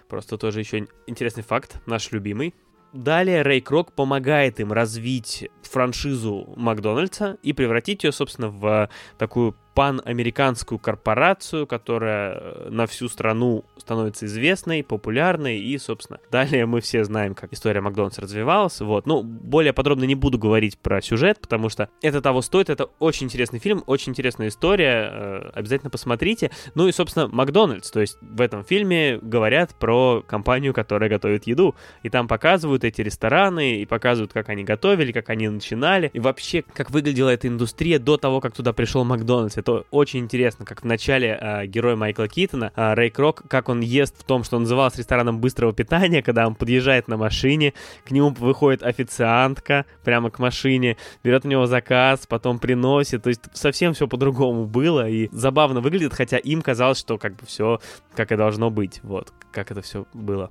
Просто 0.08 0.36
тоже 0.36 0.60
еще 0.60 0.86
интересный 1.06 1.42
факт, 1.42 1.80
наш 1.86 2.12
любимый. 2.12 2.54
Далее 2.92 3.42
Рэй 3.42 3.60
Крок 3.60 3.92
помогает 3.92 4.60
им 4.60 4.72
развить 4.72 5.50
франшизу 5.62 6.54
Макдональдса 6.56 7.36
и 7.42 7.52
превратить 7.52 8.02
ее, 8.04 8.12
собственно, 8.12 8.48
в 8.48 8.88
такую 9.18 9.54
панамериканскую 9.78 10.80
корпорацию, 10.80 11.64
которая 11.64 12.34
э, 12.34 12.68
на 12.68 12.88
всю 12.88 13.08
страну 13.08 13.64
становится 13.76 14.26
известной, 14.26 14.82
популярной, 14.82 15.60
и, 15.60 15.78
собственно, 15.78 16.18
далее 16.32 16.66
мы 16.66 16.80
все 16.80 17.04
знаем, 17.04 17.36
как 17.36 17.52
история 17.52 17.80
Макдональдса 17.80 18.22
развивалась, 18.22 18.80
вот. 18.80 19.06
Ну, 19.06 19.22
более 19.22 19.72
подробно 19.72 20.02
не 20.02 20.16
буду 20.16 20.36
говорить 20.36 20.78
про 20.78 21.00
сюжет, 21.00 21.38
потому 21.40 21.68
что 21.68 21.90
это 22.02 22.20
того 22.20 22.42
стоит, 22.42 22.70
это 22.70 22.88
очень 22.98 23.26
интересный 23.26 23.60
фильм, 23.60 23.84
очень 23.86 24.10
интересная 24.10 24.48
история, 24.48 25.10
э, 25.12 25.50
обязательно 25.54 25.90
посмотрите. 25.90 26.50
Ну 26.74 26.88
и, 26.88 26.92
собственно, 26.92 27.28
Макдональдс, 27.28 27.88
то 27.92 28.00
есть 28.00 28.18
в 28.20 28.40
этом 28.40 28.64
фильме 28.64 29.20
говорят 29.22 29.76
про 29.76 30.24
компанию, 30.26 30.74
которая 30.74 31.08
готовит 31.08 31.46
еду, 31.46 31.76
и 32.02 32.10
там 32.10 32.26
показывают 32.26 32.82
эти 32.82 33.00
рестораны, 33.00 33.76
и 33.76 33.86
показывают, 33.86 34.32
как 34.32 34.48
они 34.48 34.64
готовили, 34.64 35.12
как 35.12 35.30
они 35.30 35.48
начинали, 35.48 36.10
и 36.12 36.18
вообще, 36.18 36.62
как 36.62 36.90
выглядела 36.90 37.28
эта 37.28 37.46
индустрия 37.46 38.00
до 38.00 38.16
того, 38.16 38.40
как 38.40 38.56
туда 38.56 38.72
пришел 38.72 39.04
Макдональдс. 39.04 39.56
Это 39.56 39.67
очень 39.90 40.20
интересно, 40.20 40.64
как 40.64 40.82
в 40.82 40.84
начале 40.84 41.38
э, 41.40 41.66
герой 41.66 41.96
Майкла 41.96 42.28
Китона, 42.28 42.72
э, 42.74 42.94
Рэй 42.94 43.10
Крок, 43.10 43.42
как 43.48 43.68
он 43.68 43.80
ест 43.80 44.18
в 44.18 44.24
том, 44.24 44.44
что 44.44 44.56
он 44.56 44.62
называлось 44.62 44.96
рестораном 44.96 45.40
быстрого 45.40 45.72
питания, 45.72 46.22
когда 46.22 46.46
он 46.46 46.54
подъезжает 46.54 47.08
на 47.08 47.16
машине, 47.16 47.74
к 48.04 48.10
нему 48.10 48.30
выходит 48.30 48.82
официантка 48.82 49.86
прямо 50.04 50.30
к 50.30 50.38
машине, 50.38 50.96
берет 51.22 51.44
у 51.44 51.48
него 51.48 51.66
заказ, 51.66 52.26
потом 52.26 52.58
приносит, 52.58 53.22
то 53.22 53.28
есть 53.28 53.42
совсем 53.52 53.94
все 53.94 54.08
по-другому 54.08 54.66
было, 54.66 55.08
и 55.08 55.28
забавно 55.32 55.80
выглядит, 55.80 56.14
хотя 56.14 56.38
им 56.38 56.62
казалось, 56.62 56.98
что 56.98 57.18
как 57.18 57.36
бы 57.36 57.46
все 57.46 57.80
как 58.14 58.32
и 58.32 58.36
должно 58.36 58.70
быть, 58.70 59.00
вот, 59.02 59.32
как 59.52 59.70
это 59.70 59.82
все 59.82 60.06
было. 60.12 60.50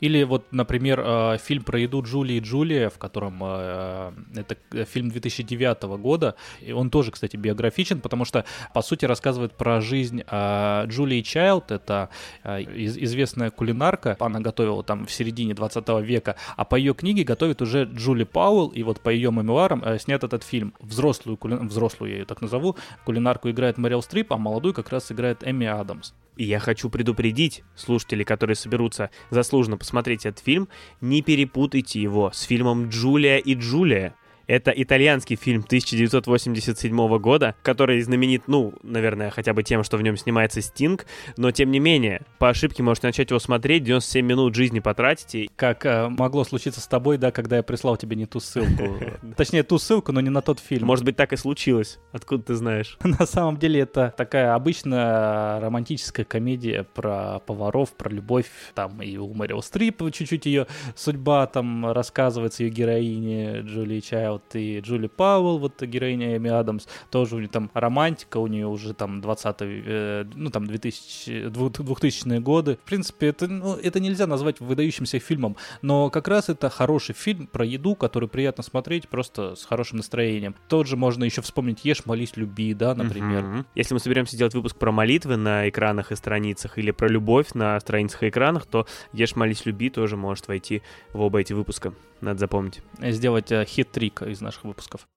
Или 0.00 0.22
вот, 0.22 0.46
например, 0.52 1.00
э, 1.04 1.38
фильм 1.38 1.62
про 1.64 1.78
еду 1.80 2.02
Джулии 2.02 2.36
и 2.36 2.40
Джулия, 2.40 2.88
в 2.88 2.98
котором 2.98 3.40
э, 3.42 4.12
это 4.36 4.56
фильм 4.84 5.10
2009 5.10 5.82
года. 6.00 6.34
И 6.60 6.72
он 6.72 6.90
тоже, 6.90 7.10
кстати, 7.10 7.36
биографичен, 7.36 8.00
потому 8.00 8.24
что, 8.24 8.44
по 8.74 8.82
сути, 8.82 9.04
рассказывает 9.06 9.52
про 9.52 9.80
жизнь 9.80 10.22
э, 10.26 10.84
Джулии 10.86 11.22
Чайлд. 11.22 11.70
Это 11.72 12.10
э, 12.44 12.62
из- 12.62 12.96
известная 12.96 13.50
кулинарка. 13.50 14.16
Она 14.20 14.40
готовила 14.40 14.82
там 14.84 15.06
в 15.06 15.10
середине 15.12 15.54
20 15.54 15.88
века. 16.02 16.36
А 16.56 16.64
по 16.64 16.76
ее 16.76 16.94
книге 16.94 17.24
готовит 17.24 17.60
уже 17.62 17.84
Джули 17.84 18.24
Пауэлл. 18.24 18.68
И 18.68 18.82
вот 18.84 19.00
по 19.00 19.10
ее 19.10 19.32
мемуарам 19.32 19.82
э, 19.84 19.98
снят 19.98 20.22
этот 20.22 20.44
фильм. 20.44 20.74
Взрослую, 20.80 21.36
кули- 21.36 21.66
взрослую 21.66 22.10
я 22.12 22.18
ее 22.18 22.24
так 22.24 22.40
назову, 22.40 22.76
кулинарку 23.04 23.50
играет 23.50 23.78
Мэрил 23.78 24.02
Стрип, 24.02 24.32
а 24.32 24.36
молодую 24.38 24.74
как 24.74 24.90
раз 24.90 25.10
играет 25.10 25.42
Эми 25.42 25.66
Адамс. 25.66 26.12
И 26.38 26.44
я 26.44 26.60
хочу 26.60 26.88
предупредить 26.88 27.64
слушателей, 27.74 28.24
которые 28.24 28.54
соберутся 28.54 29.10
заслуженно 29.28 29.76
посмотреть 29.76 30.24
этот 30.24 30.38
фильм, 30.42 30.68
не 31.00 31.20
перепутайте 31.20 32.00
его 32.00 32.30
с 32.32 32.42
фильмом 32.42 32.90
«Джулия 32.90 33.38
и 33.38 33.54
Джулия». 33.54 34.14
Это 34.48 34.70
итальянский 34.70 35.36
фильм 35.36 35.60
1987 35.60 37.18
года, 37.18 37.54
который 37.62 38.00
знаменит, 38.00 38.44
ну, 38.46 38.72
наверное, 38.82 39.28
хотя 39.28 39.52
бы 39.52 39.62
тем, 39.62 39.84
что 39.84 39.98
в 39.98 40.02
нем 40.02 40.16
снимается 40.16 40.62
Стинг, 40.62 41.04
но 41.36 41.50
тем 41.50 41.70
не 41.70 41.78
менее, 41.78 42.22
по 42.38 42.48
ошибке 42.48 42.82
можете 42.82 43.08
начать 43.08 43.28
его 43.28 43.38
смотреть, 43.40 43.84
97 43.84 44.24
минут 44.24 44.54
жизни 44.54 44.80
потратите. 44.80 45.48
Как 45.54 45.84
э, 45.84 46.08
могло 46.08 46.44
случиться 46.44 46.80
с 46.80 46.86
тобой, 46.86 47.18
да, 47.18 47.30
когда 47.30 47.58
я 47.58 47.62
прислал 47.62 47.98
тебе 47.98 48.16
не 48.16 48.24
ту 48.24 48.40
ссылку. 48.40 48.96
Точнее, 49.36 49.64
ту 49.64 49.78
ссылку, 49.78 50.12
но 50.12 50.22
не 50.22 50.30
на 50.30 50.40
тот 50.40 50.60
фильм. 50.60 50.86
Может 50.86 51.04
быть, 51.04 51.16
так 51.16 51.34
и 51.34 51.36
случилось. 51.36 51.98
Откуда 52.12 52.42
ты 52.42 52.54
знаешь? 52.54 52.96
На 53.04 53.26
самом 53.26 53.58
деле, 53.58 53.80
это 53.80 54.14
такая 54.16 54.54
обычная 54.54 55.60
романтическая 55.60 56.24
комедия 56.24 56.84
про 56.94 57.40
поваров, 57.40 57.92
про 57.92 58.08
любовь. 58.08 58.46
Там 58.74 59.02
и 59.02 59.18
у 59.18 59.34
Мэрил 59.34 59.60
Стрип 59.60 59.98
чуть-чуть 60.10 60.46
ее 60.46 60.66
судьба 60.96 61.46
там 61.46 61.92
рассказывается, 61.92 62.64
ее 62.64 62.70
героине 62.70 63.60
Джулии 63.60 64.00
Чайлд 64.00 64.37
и 64.54 64.80
Джули 64.80 65.06
Пауэлл, 65.06 65.58
вот 65.58 65.82
героиня 65.82 66.36
Эми 66.36 66.50
Адамс. 66.50 66.86
Тоже 67.10 67.36
у 67.36 67.38
нее 67.38 67.48
там 67.48 67.70
романтика, 67.74 68.38
у 68.38 68.46
нее 68.46 68.66
уже 68.66 68.94
там 68.94 69.20
20 69.20 69.56
э, 69.60 70.24
ну 70.34 70.50
там 70.50 70.66
2000, 70.66 71.48
2000-е 71.48 72.40
годы. 72.40 72.76
В 72.76 72.86
принципе, 72.86 73.28
это, 73.28 73.46
ну, 73.48 73.74
это 73.74 74.00
нельзя 74.00 74.26
назвать 74.26 74.60
выдающимся 74.60 75.18
фильмом, 75.18 75.56
но 75.82 76.10
как 76.10 76.28
раз 76.28 76.48
это 76.48 76.70
хороший 76.70 77.14
фильм 77.14 77.46
про 77.46 77.64
еду, 77.64 77.94
который 77.94 78.28
приятно 78.28 78.62
смотреть 78.62 79.08
просто 79.08 79.54
с 79.54 79.64
хорошим 79.64 79.98
настроением. 79.98 80.54
Тот 80.68 80.86
же 80.86 80.96
можно 80.96 81.24
еще 81.24 81.42
вспомнить 81.42 81.84
«Ешь, 81.84 82.06
молись, 82.06 82.36
люби», 82.36 82.74
да, 82.74 82.94
например. 82.94 83.42
Мгм. 83.42 83.66
Если 83.74 83.94
мы 83.94 84.00
соберемся 84.00 84.36
делать 84.36 84.54
выпуск 84.54 84.76
про 84.76 84.92
молитвы 84.92 85.36
на 85.36 85.68
экранах 85.68 86.12
и 86.12 86.16
страницах 86.16 86.78
или 86.78 86.90
про 86.90 87.08
любовь 87.08 87.54
на 87.54 87.78
страницах 87.80 88.22
и 88.22 88.28
экранах, 88.28 88.66
то 88.66 88.86
«Ешь, 89.12 89.36
молись, 89.36 89.66
люби» 89.66 89.90
тоже 89.90 90.16
может 90.16 90.48
войти 90.48 90.82
в 91.12 91.20
оба 91.20 91.40
эти 91.40 91.52
выпуска. 91.52 91.92
Надо 92.20 92.40
запомнить. 92.40 92.82
Сделать 93.00 93.52
э, 93.52 93.64
хит-трик 93.64 94.22
из 94.22 94.40
наших 94.40 94.64
выпусков. 94.64 95.08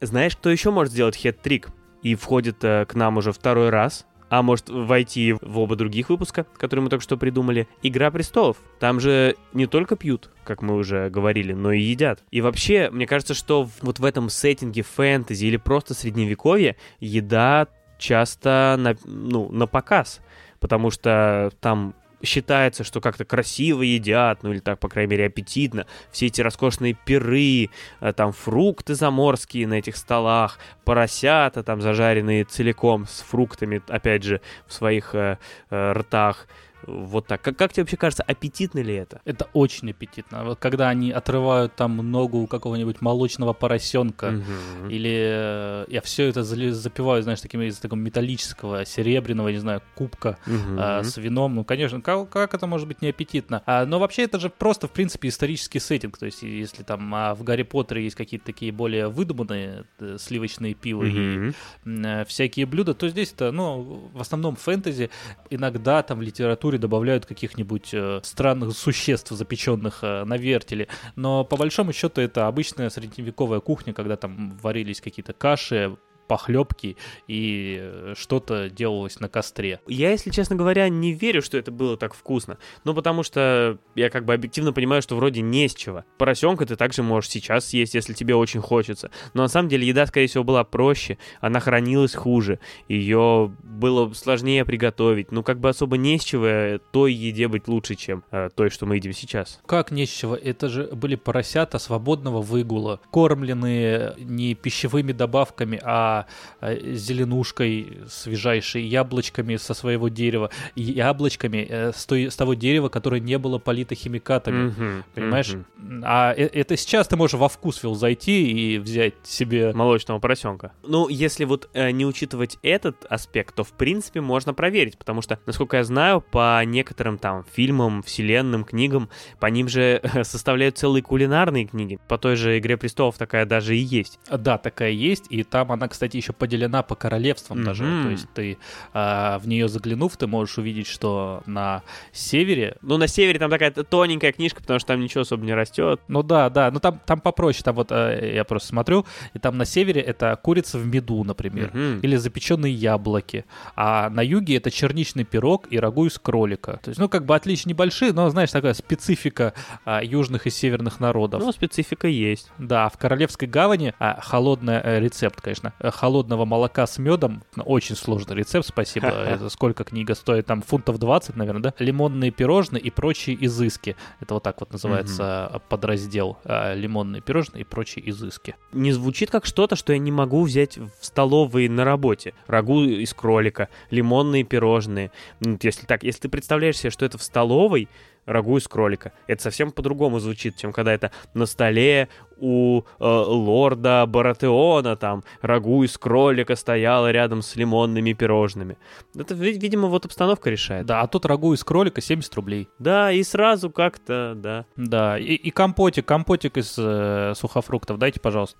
Знаешь, 0.00 0.36
кто 0.36 0.50
еще 0.50 0.70
может 0.70 0.92
сделать 0.92 1.16
хет-трик 1.16 1.68
и 2.02 2.14
входит 2.14 2.62
э, 2.64 2.84
к 2.86 2.94
нам 2.94 3.16
уже 3.16 3.32
второй 3.32 3.70
раз? 3.70 4.06
А 4.28 4.42
может 4.42 4.70
войти 4.70 5.34
в 5.34 5.58
оба 5.58 5.76
других 5.76 6.08
выпуска, 6.08 6.46
которые 6.56 6.84
мы 6.84 6.88
только 6.88 7.02
что 7.02 7.18
придумали. 7.18 7.68
«Игра 7.82 8.10
престолов». 8.10 8.56
Там 8.80 8.98
же 8.98 9.36
не 9.52 9.66
только 9.66 9.94
пьют, 9.94 10.30
как 10.42 10.62
мы 10.62 10.76
уже 10.76 11.10
говорили, 11.10 11.52
но 11.52 11.70
и 11.70 11.82
едят. 11.82 12.24
И 12.30 12.40
вообще, 12.40 12.88
мне 12.90 13.06
кажется, 13.06 13.34
что 13.34 13.68
вот 13.82 13.98
в 13.98 14.04
этом 14.06 14.30
сеттинге 14.30 14.82
фэнтези 14.82 15.44
или 15.44 15.58
просто 15.58 15.92
средневековье 15.92 16.76
еда 16.98 17.68
часто 17.98 18.76
на, 18.78 18.96
ну, 19.04 19.50
на 19.52 19.66
показ. 19.66 20.20
Потому 20.60 20.90
что 20.90 21.52
там 21.60 21.94
считается, 22.22 22.84
что 22.84 23.00
как-то 23.00 23.24
красиво 23.24 23.82
едят, 23.82 24.42
ну 24.42 24.52
или 24.52 24.60
так, 24.60 24.78
по 24.78 24.88
крайней 24.88 25.10
мере, 25.10 25.26
аппетитно. 25.26 25.86
Все 26.10 26.26
эти 26.26 26.40
роскошные 26.40 26.94
пиры, 26.94 27.70
э, 28.00 28.12
там 28.12 28.32
фрукты 28.32 28.94
заморские 28.94 29.66
на 29.66 29.74
этих 29.74 29.96
столах, 29.96 30.58
поросята 30.84 31.62
там 31.62 31.80
зажаренные 31.80 32.44
целиком 32.44 33.06
с 33.06 33.22
фруктами, 33.22 33.82
опять 33.88 34.22
же, 34.22 34.40
в 34.66 34.72
своих 34.72 35.14
э, 35.14 35.38
э, 35.70 35.92
ртах. 35.92 36.46
Вот 36.86 37.26
так. 37.26 37.42
Как, 37.42 37.56
как 37.56 37.72
тебе 37.72 37.82
вообще 37.84 37.96
кажется, 37.96 38.22
аппетитно 38.22 38.80
ли 38.80 38.94
это? 38.94 39.20
Это 39.24 39.48
очень 39.52 39.90
аппетитно. 39.90 40.44
Вот 40.44 40.58
когда 40.58 40.88
они 40.88 41.10
отрывают 41.12 41.74
там 41.76 41.96
ногу 42.10 42.38
у 42.38 42.46
какого-нибудь 42.46 43.00
молочного 43.00 43.52
поросенка, 43.52 44.30
Мгм. 44.32 44.88
или 44.90 45.12
э, 45.12 45.84
я 45.88 46.00
все 46.00 46.28
это 46.28 46.42
запиваю, 46.42 47.22
знаешь, 47.22 47.40
таким 47.40 47.62
из 47.62 47.78
такого 47.78 47.98
металлического, 47.98 48.84
серебряного, 48.84 49.48
не 49.48 49.58
знаю, 49.58 49.82
кубка 49.94 50.38
Мгм. 50.46 50.76
а, 50.78 51.02
с 51.04 51.16
вином. 51.16 51.54
Ну, 51.54 51.64
конечно, 51.64 52.00
как, 52.00 52.28
как 52.30 52.54
это 52.54 52.66
может 52.66 52.88
быть 52.88 53.02
не 53.02 53.08
аппетитно? 53.10 53.62
А, 53.66 53.84
но 53.86 53.98
вообще 53.98 54.22
это 54.22 54.38
же 54.40 54.50
просто, 54.50 54.88
в 54.88 54.90
принципе, 54.92 55.28
исторический 55.28 55.78
сеттинг. 55.80 56.18
То 56.18 56.26
есть, 56.26 56.42
если 56.42 56.82
там 56.82 57.14
а, 57.14 57.34
в 57.34 57.42
Гарри 57.44 57.62
Поттере 57.62 58.04
есть 58.04 58.16
какие-то 58.16 58.46
такие 58.46 58.72
более 58.72 59.08
выдуманные 59.08 59.84
э, 60.00 60.16
сливочные 60.18 60.74
пивы 60.74 61.08
и 61.10 61.12
Мгм. 61.38 61.54
м, 61.84 62.04
э, 62.06 62.24
всякие 62.24 62.66
блюда, 62.66 62.94
то 62.94 63.08
здесь 63.08 63.32
это, 63.32 63.52
ну, 63.52 64.10
в 64.12 64.20
основном 64.20 64.56
фэнтези. 64.56 65.10
Иногда 65.50 66.02
там 66.02 66.18
в 66.18 66.22
литературе 66.22 66.71
добавляют 66.78 67.26
каких-нибудь 67.26 67.90
э, 67.92 68.20
странных 68.22 68.76
существ, 68.76 69.30
запеченных 69.30 70.00
э, 70.02 70.24
на 70.24 70.36
вертеле. 70.36 70.88
Но 71.16 71.44
по 71.44 71.56
большому 71.56 71.92
счету 71.92 72.20
это 72.20 72.46
обычная 72.46 72.90
средневековая 72.90 73.60
кухня, 73.60 73.92
когда 73.92 74.16
там 74.16 74.56
варились 74.62 75.00
какие-то 75.00 75.32
каши, 75.32 75.96
похлебки 76.32 76.96
и 77.28 77.76
э, 77.78 78.14
что-то 78.16 78.70
делалось 78.70 79.20
на 79.20 79.28
костре. 79.28 79.80
Я, 79.86 80.12
если 80.12 80.30
честно 80.30 80.56
говоря, 80.56 80.88
не 80.88 81.12
верю, 81.12 81.42
что 81.42 81.58
это 81.58 81.70
было 81.70 81.98
так 81.98 82.14
вкусно. 82.14 82.56
Ну, 82.84 82.94
потому 82.94 83.22
что 83.22 83.76
я 83.94 84.08
как 84.08 84.24
бы 84.24 84.32
объективно 84.32 84.72
понимаю, 84.72 85.02
что 85.02 85.14
вроде 85.14 85.42
не 85.42 85.68
с 85.68 85.74
чего. 85.74 86.04
Поросенка 86.16 86.64
ты 86.64 86.76
также 86.76 87.02
можешь 87.02 87.28
сейчас 87.28 87.66
съесть, 87.66 87.94
если 87.94 88.14
тебе 88.14 88.34
очень 88.34 88.62
хочется. 88.62 89.10
Но 89.34 89.42
на 89.42 89.48
самом 89.48 89.68
деле 89.68 89.86
еда, 89.86 90.06
скорее 90.06 90.26
всего, 90.26 90.42
была 90.42 90.64
проще, 90.64 91.18
она 91.42 91.60
хранилась 91.60 92.14
хуже, 92.14 92.60
ее 92.88 93.54
было 93.62 94.10
сложнее 94.14 94.64
приготовить. 94.64 95.32
Ну, 95.32 95.42
как 95.42 95.60
бы 95.60 95.68
особо 95.68 95.98
не 95.98 96.18
с 96.18 96.24
чего 96.24 96.46
э, 96.46 96.78
той 96.92 97.12
еде 97.12 97.46
быть 97.46 97.68
лучше, 97.68 97.94
чем 97.94 98.24
э, 98.30 98.48
той, 98.56 98.70
что 98.70 98.86
мы 98.86 98.96
едим 98.96 99.12
сейчас. 99.12 99.60
Как 99.66 99.90
нечего, 99.90 100.34
это 100.34 100.70
же 100.70 100.84
были 100.94 101.16
поросята 101.16 101.78
свободного 101.78 102.40
выгула, 102.40 103.00
кормленные 103.10 104.14
не 104.18 104.54
пищевыми 104.54 105.12
добавками, 105.12 105.78
а 105.82 106.21
э, 106.60 106.94
зеленушкой 106.94 107.98
свежайшей, 108.08 108.82
яблочками 108.84 109.56
со 109.56 109.74
своего 109.74 110.08
дерева, 110.08 110.50
и 110.74 110.82
яблочками 110.82 111.66
э, 111.68 111.92
с, 111.92 112.04
той- 112.06 112.30
с 112.30 112.36
того 112.36 112.54
дерева, 112.54 112.88
которое 112.88 113.20
не 113.20 113.38
было 113.38 113.58
полито 113.58 113.94
химикатами. 113.94 114.68
Мгм, 114.68 115.04
Понимаешь? 115.14 115.52
мгм. 115.76 116.02
А 116.04 116.32
э- 116.36 116.46
это 116.52 116.76
сейчас 116.76 117.08
ты 117.08 117.16
можешь 117.16 117.34
во 117.38 117.48
вкусвилл 117.48 117.94
зайти 117.94 118.46
и 118.74 118.78
взять 118.78 119.14
себе... 119.22 119.72
Молочного 119.72 120.18
поросенка. 120.18 120.72
Ну, 120.82 121.08
если 121.08 121.44
вот 121.44 121.68
э, 121.74 121.90
не 121.90 122.04
учитывать 122.06 122.58
этот 122.62 123.04
аспект, 123.08 123.54
то 123.54 123.64
в 123.64 123.72
принципе 123.72 124.20
можно 124.20 124.54
проверить, 124.54 124.98
потому 124.98 125.22
что, 125.22 125.38
насколько 125.46 125.76
я 125.76 125.84
знаю, 125.84 126.20
по 126.20 126.62
некоторым 126.64 127.18
там 127.18 127.44
фильмам, 127.52 128.02
вселенным, 128.02 128.64
книгам, 128.64 129.08
по 129.40 129.46
ним 129.46 129.68
же 129.68 130.00
э, 130.02 130.24
составляют 130.24 130.78
целые 130.78 131.02
кулинарные 131.02 131.66
книги. 131.66 131.98
По 132.08 132.18
той 132.18 132.36
же 132.36 132.58
«Игре 132.58 132.76
престолов» 132.76 133.16
такая 133.18 133.46
даже 133.46 133.76
и 133.76 133.80
есть. 133.80 134.18
Да, 134.30 134.58
такая 134.58 134.90
есть, 134.90 135.26
и 135.30 135.42
там 135.42 135.72
она, 135.72 135.88
кстати, 135.88 136.01
еще 136.14 136.32
поделена 136.32 136.82
по 136.82 136.94
королевствам 136.94 137.64
даже. 137.64 137.84
Мгм. 137.84 138.02
То 138.04 138.10
есть 138.10 138.26
ты 138.34 138.58
а, 138.92 139.38
в 139.38 139.48
нее 139.48 139.68
заглянув, 139.68 140.16
ты 140.16 140.26
можешь 140.26 140.58
увидеть, 140.58 140.86
что 140.86 141.42
на 141.46 141.82
севере 142.12 142.76
Ну, 142.82 142.96
на 142.96 143.06
севере 143.06 143.38
там 143.38 143.50
такая 143.50 143.70
тоненькая 143.70 144.32
книжка, 144.32 144.60
потому 144.60 144.78
что 144.78 144.88
там 144.88 145.00
ничего 145.00 145.22
особо 145.22 145.44
не 145.44 145.54
растет. 145.54 146.00
Ну 146.08 146.22
да, 146.22 146.50
да, 146.50 146.70
ну 146.70 146.80
там, 146.80 147.00
там 147.04 147.20
попроще, 147.20 147.62
там 147.64 147.74
вот 147.76 147.88
э, 147.90 148.32
я 148.34 148.44
просто 148.44 148.68
смотрю, 148.68 149.06
и 149.34 149.38
там 149.38 149.56
на 149.58 149.64
севере 149.64 150.00
это 150.00 150.38
курица 150.42 150.78
в 150.78 150.86
меду, 150.86 151.24
например, 151.24 151.70
Мгм. 151.72 152.00
или 152.00 152.16
запеченные 152.16 152.72
яблоки, 152.72 153.44
а 153.76 154.10
на 154.10 154.20
юге 154.22 154.56
это 154.56 154.70
черничный 154.70 155.24
пирог 155.24 155.66
и 155.70 155.78
рагу 155.78 156.06
из 156.06 156.18
кролика. 156.18 156.78
То 156.82 156.90
есть, 156.90 157.00
ну 157.00 157.08
как 157.08 157.24
бы 157.24 157.34
отличия 157.34 157.68
небольшие, 157.68 158.12
но 158.12 158.28
знаешь, 158.30 158.50
такая 158.50 158.74
специфика 158.74 159.54
а, 159.84 160.02
южных 160.02 160.46
и 160.46 160.50
северных 160.50 161.00
народов. 161.00 161.42
Ну, 161.42 161.52
специфика 161.52 162.08
есть. 162.08 162.50
Да, 162.58 162.88
в 162.88 162.98
Королевской 162.98 163.48
гавани 163.48 163.94
а, 163.98 164.20
холодный 164.20 164.80
э, 164.82 165.00
рецепт, 165.00 165.40
конечно, 165.40 165.72
э, 165.78 165.90
холодного 165.92 166.44
молока 166.44 166.86
с 166.86 166.98
медом, 166.98 167.42
очень 167.56 167.94
сложный 167.96 168.36
рецепт, 168.36 168.66
спасибо. 168.66 169.06
Это 169.26 169.48
сколько 169.48 169.84
книга 169.84 170.14
стоит? 170.14 170.46
Там 170.46 170.62
фунтов 170.62 170.98
20, 170.98 171.36
наверное, 171.36 171.62
да? 171.62 171.74
Лимонные 171.78 172.30
пирожные 172.30 172.80
и 172.82 172.90
прочие 172.90 173.36
изыски. 173.46 173.96
Это 174.20 174.34
вот 174.34 174.42
так 174.42 174.60
вот 174.60 174.72
называется 174.72 175.50
э, 175.52 175.58
подраздел. 175.68 176.38
э, 176.44 176.74
Лимонные 176.74 177.20
пирожные 177.22 177.62
и 177.62 177.64
прочие 177.64 178.08
изыски. 178.10 178.56
Не 178.72 178.92
звучит 178.92 179.30
как 179.30 179.44
что-то, 179.46 179.76
что 179.76 179.92
я 179.92 179.98
не 179.98 180.10
могу 180.12 180.42
взять 180.42 180.78
в 180.78 180.90
столовой 181.00 181.68
на 181.68 181.84
работе. 181.84 182.34
Рагу 182.46 182.82
из 182.84 183.12
кролика, 183.14 183.68
лимонные 183.90 184.44
пирожные. 184.44 185.10
Если 185.40 185.86
так, 185.86 186.02
если 186.02 186.22
ты 186.22 186.28
представляешь 186.28 186.78
себе, 186.78 186.90
что 186.90 187.04
это 187.04 187.18
в 187.18 187.22
столовой, 187.22 187.88
рагу 188.26 188.56
из 188.56 188.68
кролика. 188.68 189.12
Это 189.26 189.42
совсем 189.42 189.72
по-другому 189.72 190.18
звучит, 190.20 190.56
чем 190.56 190.72
когда 190.72 190.92
это 190.92 191.10
на 191.34 191.46
столе 191.46 192.08
у 192.38 192.82
э, 192.82 192.84
лорда 193.04 194.04
Баратеона 194.06 194.96
там 194.96 195.22
рагу 195.40 195.84
из 195.84 195.96
кролика 195.98 196.56
стояло 196.56 197.10
рядом 197.10 197.42
с 197.42 197.56
лимонными 197.56 198.12
пирожными. 198.12 198.76
Это, 199.16 199.34
ви- 199.34 199.58
видимо, 199.58 199.88
вот 199.88 200.04
обстановка 200.06 200.50
решает. 200.50 200.86
Да, 200.86 201.00
а 201.00 201.06
тут 201.06 201.24
рагу 201.26 201.52
из 201.54 201.62
кролика 201.64 202.00
70 202.00 202.34
рублей. 202.34 202.68
Да, 202.78 203.12
и 203.12 203.22
сразу 203.22 203.70
как-то, 203.70 204.34
да. 204.36 204.64
Да, 204.76 205.18
и, 205.18 205.34
и 205.34 205.50
компотик, 205.50 206.04
компотик 206.06 206.56
из 206.58 206.74
э, 206.78 207.34
сухофруктов 207.36 207.98
дайте, 207.98 208.20
пожалуйста. 208.20 208.58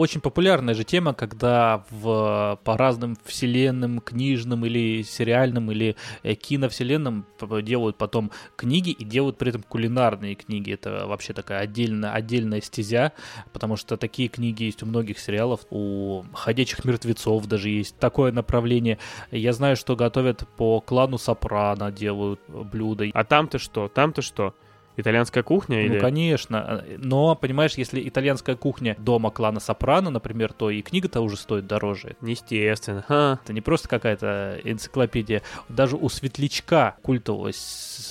Очень 0.00 0.22
популярная 0.22 0.72
же 0.72 0.82
тема, 0.82 1.12
когда 1.12 1.84
в, 1.90 2.58
по 2.64 2.78
разным 2.78 3.18
вселенным, 3.22 4.00
книжным 4.00 4.64
или 4.64 5.02
сериальным, 5.02 5.70
или 5.70 5.94
э, 6.22 6.32
киновселенным 6.36 7.26
делают 7.62 7.98
потом 7.98 8.30
книги 8.56 8.92
и 8.92 9.04
делают 9.04 9.36
при 9.36 9.50
этом 9.50 9.62
кулинарные 9.62 10.36
книги. 10.36 10.72
Это 10.72 11.06
вообще 11.06 11.34
такая 11.34 11.60
отдельная, 11.60 12.12
отдельная 12.12 12.62
стезя, 12.62 13.12
потому 13.52 13.76
что 13.76 13.98
такие 13.98 14.30
книги 14.30 14.62
есть 14.62 14.82
у 14.82 14.86
многих 14.86 15.18
сериалов, 15.18 15.66
у 15.68 16.24
«Ходячих 16.32 16.82
мертвецов» 16.86 17.44
даже 17.46 17.68
есть 17.68 17.98
такое 17.98 18.32
направление. 18.32 18.96
Я 19.30 19.52
знаю, 19.52 19.76
что 19.76 19.96
готовят 19.96 20.48
по 20.56 20.80
клану 20.80 21.18
Сопрано, 21.18 21.92
делают 21.92 22.40
блюда. 22.48 23.04
А 23.12 23.22
там-то 23.24 23.58
что? 23.58 23.88
Там-то 23.88 24.22
что? 24.22 24.54
Итальянская 24.96 25.42
кухня 25.42 25.78
Ну, 25.78 25.84
или... 25.84 25.98
конечно. 25.98 26.84
Но, 26.98 27.34
понимаешь, 27.34 27.74
если 27.74 28.06
итальянская 28.06 28.56
кухня 28.56 28.96
дома 28.98 29.30
клана 29.30 29.60
Сопрано, 29.60 30.10
например, 30.10 30.52
то 30.52 30.70
и 30.70 30.82
книга-то 30.82 31.20
уже 31.20 31.36
стоит 31.36 31.66
дороже. 31.66 32.16
Естественно. 32.22 33.04
Ха. 33.06 33.38
Это 33.44 33.52
не 33.52 33.60
просто 33.60 33.88
какая-то 33.88 34.60
энциклопедия. 34.64 35.42
Даже 35.68 35.96
у 35.96 36.08
Светлячка 36.08 36.96
культового 37.02 37.50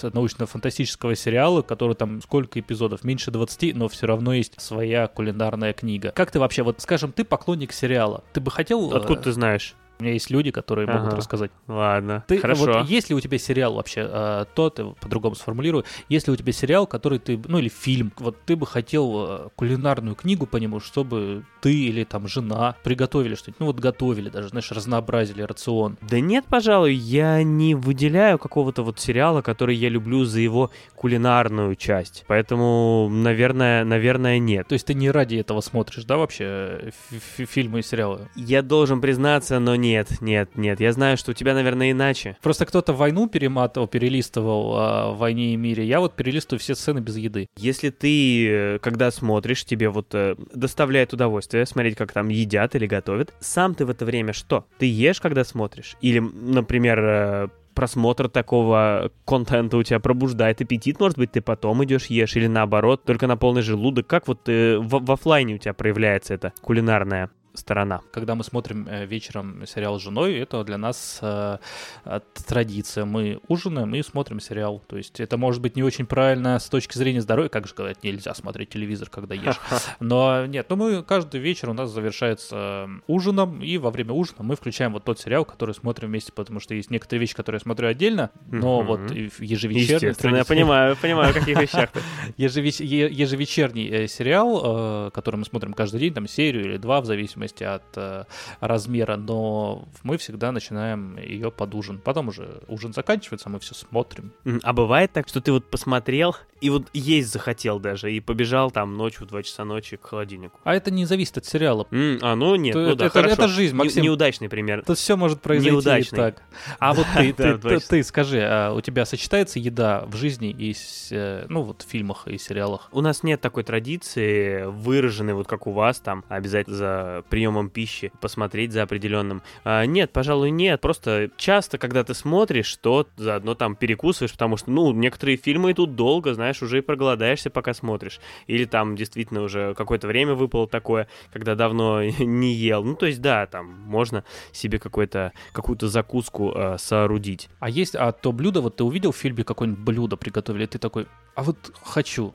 научно-фантастического 0.02 1.16
сериала, 1.16 1.62
который 1.62 1.96
там 1.96 2.22
сколько 2.22 2.60
эпизодов? 2.60 3.04
Меньше 3.04 3.32
20, 3.32 3.76
но 3.76 3.88
все 3.88 4.08
равно 4.08 4.34
есть 4.34 4.60
своя 4.60 5.08
кулинарная 5.08 5.74
книга. 5.74 6.12
Как 6.12 6.32
ты 6.32 6.40
вообще, 6.40 6.64
вот 6.64 6.82
скажем, 6.82 7.12
ты 7.12 7.24
поклонник 7.24 7.74
сериала. 7.74 8.24
Ты 8.34 8.42
бы 8.42 8.52
хотел... 8.52 8.94
Откуда 8.94 9.20
э, 9.20 9.24
ты 9.24 9.32
знаешь? 9.32 9.76
У 10.00 10.04
меня 10.04 10.14
есть 10.14 10.30
люди, 10.30 10.50
которые 10.50 10.88
могут 10.88 11.08
Ага. 11.10 11.18
рассказать. 11.18 11.52
Ладно. 11.68 12.24
Ты, 12.26 12.38
Хорошо. 12.38 12.66
Вот, 12.80 12.88
есть 12.88 13.10
ли 13.10 13.16
у 13.16 13.20
тебя 13.20 13.38
сериал 13.38 13.74
вообще, 13.74 14.08
э, 14.10 14.46
то 14.56 14.70
ты 14.70 14.86
по-другому 15.02 15.36
сформулирую, 15.36 15.84
есть 16.08 16.26
ли 16.28 16.34
у 16.34 16.38
тебя 16.38 16.54
сериал, 16.54 16.88
который 16.88 17.20
ты, 17.20 17.38
ну 17.50 17.58
или 17.60 17.68
фильм, 17.68 18.14
вот 18.18 18.38
ты 18.46 18.56
бы 18.56 18.66
хотел 18.66 19.26
э, 19.28 19.50
кулинарную 19.58 20.16
книгу 20.16 20.46
по 20.46 20.56
нему, 20.56 20.80
чтобы 20.80 21.44
ты 21.60 21.74
или 21.74 22.06
там 22.06 22.30
жена 22.30 22.76
приготовили 22.82 23.36
что-нибудь, 23.36 23.60
ну 23.60 23.66
вот 23.66 23.80
готовили 23.82 24.30
даже, 24.30 24.48
знаешь, 24.48 24.72
разнообразили 24.72 25.42
рацион. 25.42 25.98
Да 26.02 26.22
нет, 26.22 26.46
пожалуй, 26.48 26.94
я 26.94 27.44
не 27.44 27.76
выделяю 27.76 28.40
какого-то 28.40 28.84
вот 28.84 29.02
сериала, 29.02 29.42
который 29.42 29.76
я 29.76 29.90
люблю 29.90 30.24
за 30.24 30.40
его 30.40 30.72
кулинарную 30.96 31.76
часть. 31.76 32.24
Поэтому, 32.28 33.10
наверное, 33.12 33.84
наверное, 33.84 34.40
нет. 34.40 34.66
То 34.70 34.74
есть 34.74 34.86
ты 34.88 34.94
не 34.94 35.12
ради 35.12 35.36
этого 35.36 35.60
смотришь, 35.60 36.06
да, 36.06 36.16
вообще 36.16 36.46
э, 36.46 36.90
фи- 37.10 37.20
фи- 37.20 37.46
фильмы 37.46 37.80
и 37.80 37.82
сериалы? 37.82 38.30
Я 38.36 38.62
должен 38.62 39.02
признаться, 39.02 39.60
но 39.60 39.76
нет, 39.90 40.22
нет, 40.22 40.50
нет. 40.56 40.80
Я 40.80 40.94
знаю, 40.94 41.18
что 41.18 41.32
у 41.32 41.34
тебя, 41.34 41.54
наверное, 41.54 41.92
иначе. 41.92 42.38
Просто 42.42 42.66
кто-то 42.66 42.94
войну 42.94 43.28
перематывал, 43.28 43.88
перелистывал 43.88 44.76
а, 44.78 45.12
в 45.12 45.18
«Войне 45.18 45.54
и 45.54 45.56
мире», 45.56 45.86
я 45.86 46.00
вот 46.00 46.16
перелистываю 46.16 46.60
все 46.60 46.76
сцены 46.76 47.00
без 47.00 47.18
еды. 47.18 47.48
Если 47.58 47.90
ты, 47.90 48.48
э, 48.50 48.80
когда 48.80 49.12
смотришь, 49.12 49.66
тебе 49.66 49.90
вот 49.90 50.14
э, 50.14 50.36
доставляет 50.54 51.14
удовольствие 51.14 51.66
смотреть, 51.66 51.96
как 51.96 52.12
там 52.12 52.30
едят 52.30 52.76
или 52.76 52.86
готовят, 52.86 53.34
сам 53.40 53.74
ты 53.74 53.86
в 53.86 53.90
это 53.90 54.06
время 54.06 54.34
что? 54.34 54.66
Ты 54.78 54.86
ешь, 54.86 55.20
когда 55.20 55.44
смотришь? 55.44 55.98
Или, 56.02 56.20
например, 56.20 57.00
э, 57.00 57.48
просмотр 57.74 58.28
такого 58.28 59.10
контента 59.26 59.78
у 59.78 59.84
тебя 59.84 60.00
пробуждает 60.00 60.62
аппетит, 60.62 61.00
может 61.00 61.18
быть, 61.18 61.32
ты 61.32 61.42
потом 61.42 61.84
идешь 61.86 62.08
ешь, 62.08 62.36
или 62.36 62.48
наоборот, 62.48 63.06
только 63.06 63.26
на 63.26 63.38
полный 63.38 63.62
желудок. 63.62 64.06
Как 64.06 64.28
вот 64.28 64.50
э, 64.50 64.78
в, 64.78 65.00
в 65.00 65.12
оффлайне 65.12 65.56
у 65.56 65.58
тебя 65.58 65.74
проявляется 65.74 66.34
эта 66.34 66.54
кулинарная 66.62 67.30
сторона? 67.54 68.02
Когда 68.12 68.36
мы 68.36 68.44
смотрим 68.44 68.88
э, 68.90 69.06
вечером 69.06 69.66
сериал 69.66 70.00
с 70.00 70.04
женой, 70.04 70.38
это 70.38 70.64
для 70.64 70.78
нас 70.78 71.20
э, 71.22 71.58
э, 72.06 72.20
традиция. 72.48 73.06
Мы 73.06 73.40
ужинаем 73.48 73.94
и 73.96 74.02
смотрим 74.02 74.40
сериал. 74.40 74.82
То 74.88 74.98
есть 74.98 75.20
это 75.20 75.38
может 75.38 75.62
быть 75.62 75.76
не 75.76 75.84
очень 75.84 76.06
правильно 76.06 76.60
с 76.60 76.70
точки 76.70 76.98
зрения 76.98 77.22
здоровья, 77.22 77.50
как 77.50 77.66
же 77.66 77.72
сказать, 77.72 78.04
нельзя 78.04 78.34
смотреть 78.34 78.70
телевизор, 78.70 79.10
когда 79.10 79.36
ешь. 79.36 79.60
Но 80.00 80.46
нет, 80.46 80.68
ну 80.70 80.76
мы 80.76 81.04
каждый 81.04 81.40
вечер 81.40 81.70
у 81.70 81.74
нас 81.74 81.90
завершается 81.92 82.56
э, 82.56 82.88
ужином, 83.08 83.62
и 83.62 83.78
во 83.78 83.92
время 83.92 84.14
ужина 84.14 84.40
мы 84.40 84.56
включаем 84.56 84.94
вот 84.94 85.04
тот 85.04 85.20
сериал, 85.20 85.46
который 85.46 85.76
смотрим 85.76 86.10
вместе, 86.10 86.32
потому 86.32 86.60
что 86.60 86.74
есть 86.74 86.90
некоторые 86.92 87.22
вещи, 87.22 87.36
которые 87.36 87.58
я 87.58 87.64
смотрю 87.64 87.88
отдельно, 87.88 88.32
но 88.48 88.82
вот 88.82 89.12
ежевечерней 89.12 89.80
Естественно, 89.80 90.38
я 90.38 90.46
понимаю, 90.46 90.96
понимаю, 90.96 91.32
о 91.32 91.34
каких 91.34 91.60
вещах 91.62 91.90
ежевечерний 92.38 94.08
сериал, 94.08 95.12
который 95.12 95.38
мы 95.38 95.46
смотрим 95.46 95.74
каждый 95.74 96.00
день, 96.00 96.14
там 96.14 96.28
серию 96.28 96.66
или 96.66 96.78
два, 96.78 97.02
в 97.02 97.06
зависимости 97.06 97.49
от 97.62 97.84
э, 97.96 98.26
размера, 98.60 99.16
но 99.16 99.88
мы 100.04 100.18
всегда 100.18 100.52
начинаем 100.52 101.18
ее 101.18 101.52
под 101.52 101.76
ужин. 101.76 102.00
Потом 102.04 102.30
уже 102.30 102.62
ужин 102.68 102.94
заканчивается, 102.94 103.50
мы 103.50 103.60
все 103.60 103.74
смотрим. 103.76 104.32
А 104.64 104.74
бывает 104.74 105.12
так, 105.12 105.28
что 105.28 105.42
ты 105.42 105.52
вот 105.52 105.70
посмотрел 105.70 106.36
и 106.62 106.70
вот 106.70 106.88
есть 106.94 107.32
захотел 107.32 107.80
даже, 107.80 108.12
и 108.12 108.20
побежал 108.20 108.70
там 108.70 108.98
ночью 108.98 109.26
в 109.26 109.30
2 109.30 109.44
часа 109.44 109.64
ночи 109.64 109.96
к 109.96 110.06
холодильнику. 110.06 110.60
А 110.66 110.76
это 110.76 110.92
не 110.92 111.06
зависит 111.06 111.38
от 111.38 111.46
сериала. 111.46 111.88
М, 111.92 112.20
а, 112.22 112.36
ну 112.36 112.56
нет, 112.56 112.76
ну 112.76 112.96
да, 112.96 113.06
это- 113.06 113.14
хорошо. 113.14 113.34
это 113.34 113.48
жизнь, 113.48 113.74
Не- 113.76 113.78
Максим. 113.84 114.04
неудачный 114.04 114.50
пример. 114.50 114.84
Тут 114.86 114.98
все 114.98 115.16
может 115.16 115.42
произойти 115.42 115.72
Неудачный. 115.72 116.18
так. 116.18 116.42
А 116.80 116.94
вот 116.94 117.06
ты, 117.16 117.32
ты, 117.34 117.58
ты, 117.58 117.80
ты 117.80 118.04
скажи, 118.04 118.42
а 118.44 118.74
у 118.74 118.82
тебя 118.82 119.06
сочетается 119.06 119.58
еда 119.60 120.04
в 120.06 120.18
жизни 120.18 120.50
и, 120.50 120.76
э, 121.12 121.46
ну 121.48 121.62
вот 121.62 121.84
в 121.84 121.90
фильмах 121.90 122.28
и 122.28 122.38
сериалах? 122.38 122.90
У 122.92 123.00
нас 123.02 123.24
нет 123.24 123.40
такой 123.40 123.64
традиции, 123.64 124.66
выраженной, 124.66 125.34
вот 125.34 125.48
как 125.48 125.66
у 125.68 125.72
вас, 125.72 126.00
там, 126.00 126.26
обязательно 126.28 126.76
за 126.76 127.24
приемом 127.30 127.70
пищи 127.70 128.12
посмотреть 128.20 128.74
за 128.74 128.84
определенным. 128.84 129.42
А, 129.64 129.86
нет, 129.86 130.12
пожалуй, 130.12 130.52
нет. 130.52 130.82
Просто 130.82 131.30
часто, 131.38 131.78
когда 131.78 132.04
ты 132.04 132.14
смотришь, 132.14 132.76
то 132.78 133.08
заодно 133.18 133.56
там 133.56 133.76
перекусываешь, 133.76 134.32
потому 134.32 134.58
что, 134.58 134.72
ну, 134.72 134.92
некоторые 134.92 135.38
фильмы 135.38 135.72
идут 135.72 135.96
долго, 135.96 136.34
знаешь, 136.34 136.62
уже 136.62 136.80
и 136.80 136.82
проголодаешься, 136.82 137.50
пока 137.50 137.74
смотришь. 137.74 138.20
Или 138.48 138.66
там 138.66 138.96
действительно 138.96 139.42
уже 139.42 139.74
какое-то 139.76 140.08
время 140.08 140.34
выпало 140.34 140.68
такое, 140.68 141.08
когда 141.32 141.56
давно 141.56 142.04
не 142.20 142.54
ел. 142.54 142.84
Ну, 142.84 142.96
то 142.96 143.06
есть, 143.06 143.22
да, 143.22 143.46
там 143.46 143.68
можно 143.68 144.24
себе 144.52 144.80
какой-то, 144.80 145.34
какую-то 145.54 145.88
закуску 145.88 146.52
э, 146.52 146.78
соорудить. 146.78 147.50
А 147.60 147.70
есть, 147.70 147.96
а 147.96 148.12
то 148.12 148.32
блюдо, 148.32 148.62
вот 148.62 148.76
ты 148.78 148.84
увидел 148.84 149.12
в 149.12 149.18
фильме 149.18 149.44
какое-нибудь 149.44 149.84
блюдо 149.84 150.18
приготовили, 150.18 150.64
и 150.64 150.68
ты 150.68 150.80
такой, 150.80 151.08
а 151.36 151.44
вот 151.44 151.72
хочу, 151.84 152.34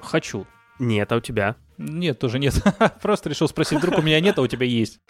хочу. 0.00 0.46
Нет, 0.78 1.12
а 1.12 1.16
у 1.16 1.20
тебя? 1.20 1.56
Нет, 1.82 2.18
тоже 2.18 2.38
нет. 2.38 2.54
Просто 3.02 3.28
решил 3.28 3.48
спросить, 3.48 3.78
вдруг 3.78 3.98
у 3.98 4.02
меня 4.02 4.20
нет, 4.20 4.38
а 4.38 4.42
у 4.42 4.46
тебя 4.46 4.66
есть. 4.66 5.00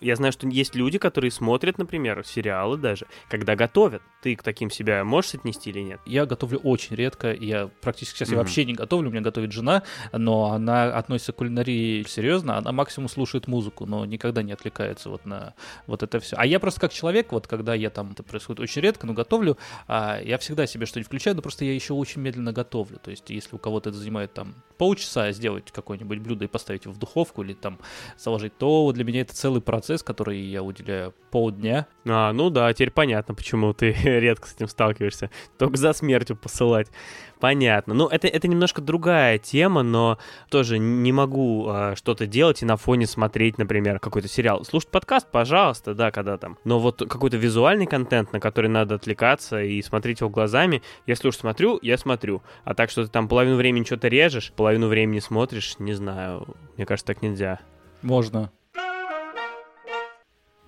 Я 0.00 0.16
знаю, 0.16 0.32
что 0.32 0.46
есть 0.48 0.74
люди, 0.74 0.98
которые 0.98 1.30
смотрят, 1.30 1.78
например, 1.78 2.22
сериалы 2.24 2.76
даже, 2.76 3.06
когда 3.28 3.56
готовят. 3.56 4.02
Ты 4.22 4.36
к 4.36 4.42
таким 4.42 4.70
себя 4.70 5.04
можешь 5.04 5.34
отнести 5.34 5.70
или 5.70 5.80
нет? 5.80 6.00
Я 6.04 6.26
готовлю 6.26 6.58
очень 6.58 6.96
редко. 6.96 7.32
Я 7.32 7.68
практически 7.80 8.18
сейчас 8.18 8.28
я 8.28 8.34
Мгм. 8.34 8.42
вообще 8.44 8.64
не 8.64 8.74
готовлю. 8.74 9.08
У 9.08 9.12
меня 9.12 9.22
готовит 9.22 9.52
жена, 9.52 9.82
но 10.12 10.52
она 10.52 10.84
относится 10.96 11.32
к 11.32 11.36
кулинарии 11.36 12.02
серьезно. 12.08 12.56
Она 12.58 12.72
максимум 12.72 13.08
слушает 13.08 13.46
музыку, 13.46 13.86
но 13.86 14.04
никогда 14.04 14.42
не 14.42 14.52
отвлекается 14.52 15.08
вот 15.08 15.24
на 15.24 15.54
вот 15.86 16.02
это 16.02 16.20
все. 16.20 16.36
А 16.38 16.44
я 16.44 16.60
просто 16.60 16.80
как 16.80 16.92
человек, 16.92 17.32
вот 17.32 17.46
когда 17.46 17.74
я 17.74 17.88
там, 17.88 18.10
это 18.12 18.22
происходит 18.22 18.60
очень 18.60 18.82
редко, 18.82 19.06
но 19.06 19.14
готовлю, 19.14 19.56
а, 19.88 20.20
я 20.22 20.36
всегда 20.38 20.66
себе 20.66 20.86
что-нибудь 20.86 21.06
включаю, 21.06 21.36
но 21.36 21.42
просто 21.42 21.64
я 21.64 21.72
еще 21.72 21.94
очень 21.94 22.20
медленно 22.20 22.52
готовлю. 22.52 22.98
То 22.98 23.10
есть 23.10 23.30
если 23.30 23.54
у 23.54 23.58
кого-то 23.58 23.90
это 23.90 23.98
занимает 23.98 24.34
там 24.34 24.56
полчаса 24.76 25.32
сделать 25.32 25.70
какое-нибудь 25.72 26.18
блюдо 26.18 26.44
и 26.44 26.48
поставить 26.48 26.84
его 26.84 26.92
в 26.92 26.98
духовку 26.98 27.42
или 27.42 27.54
там 27.54 27.78
заложить, 28.18 28.58
то 28.58 28.92
для 28.92 29.04
меня 29.04 29.22
это 29.22 29.34
целый 29.34 29.62
процесс, 29.62 29.85
который 30.02 30.40
я 30.40 30.62
уделяю 30.62 31.14
полдня. 31.30 31.86
А, 32.06 32.32
ну 32.32 32.50
да, 32.50 32.72
теперь 32.72 32.90
понятно, 32.90 33.34
почему 33.34 33.72
ты 33.72 33.92
редко 34.04 34.48
с 34.48 34.54
этим 34.54 34.68
сталкиваешься. 34.68 35.30
Только 35.58 35.76
за 35.76 35.92
смертью 35.92 36.36
посылать. 36.36 36.88
Понятно. 37.40 37.92
Ну, 37.92 38.08
это, 38.08 38.28
это 38.28 38.48
немножко 38.48 38.80
другая 38.80 39.38
тема, 39.38 39.82
но 39.82 40.18
тоже 40.48 40.78
не 40.78 41.12
могу 41.12 41.66
а, 41.68 41.94
что-то 41.94 42.26
делать 42.26 42.62
и 42.62 42.66
на 42.66 42.76
фоне 42.76 43.06
смотреть, 43.06 43.58
например, 43.58 43.98
какой-то 44.00 44.28
сериал. 44.28 44.64
Слушать 44.64 44.90
подкаст, 44.90 45.30
пожалуйста, 45.30 45.94
да, 45.94 46.10
когда 46.10 46.38
там. 46.38 46.56
Но 46.64 46.78
вот 46.78 47.02
какой-то 47.08 47.36
визуальный 47.36 47.86
контент, 47.86 48.32
на 48.32 48.40
который 48.40 48.68
надо 48.68 48.94
отвлекаться 48.94 49.62
и 49.62 49.82
смотреть 49.82 50.20
его 50.20 50.30
глазами, 50.30 50.82
если 51.06 51.28
уж 51.28 51.36
смотрю, 51.36 51.78
я 51.82 51.98
смотрю. 51.98 52.42
А 52.64 52.74
так, 52.74 52.90
что 52.90 53.04
ты 53.04 53.10
там 53.10 53.28
половину 53.28 53.56
времени 53.56 53.84
что-то 53.84 54.08
режешь, 54.08 54.52
половину 54.56 54.88
времени 54.88 55.18
смотришь, 55.18 55.78
не 55.78 55.92
знаю. 55.92 56.46
Мне 56.76 56.86
кажется, 56.86 57.06
так 57.06 57.22
нельзя. 57.22 57.60
Можно. 58.02 58.50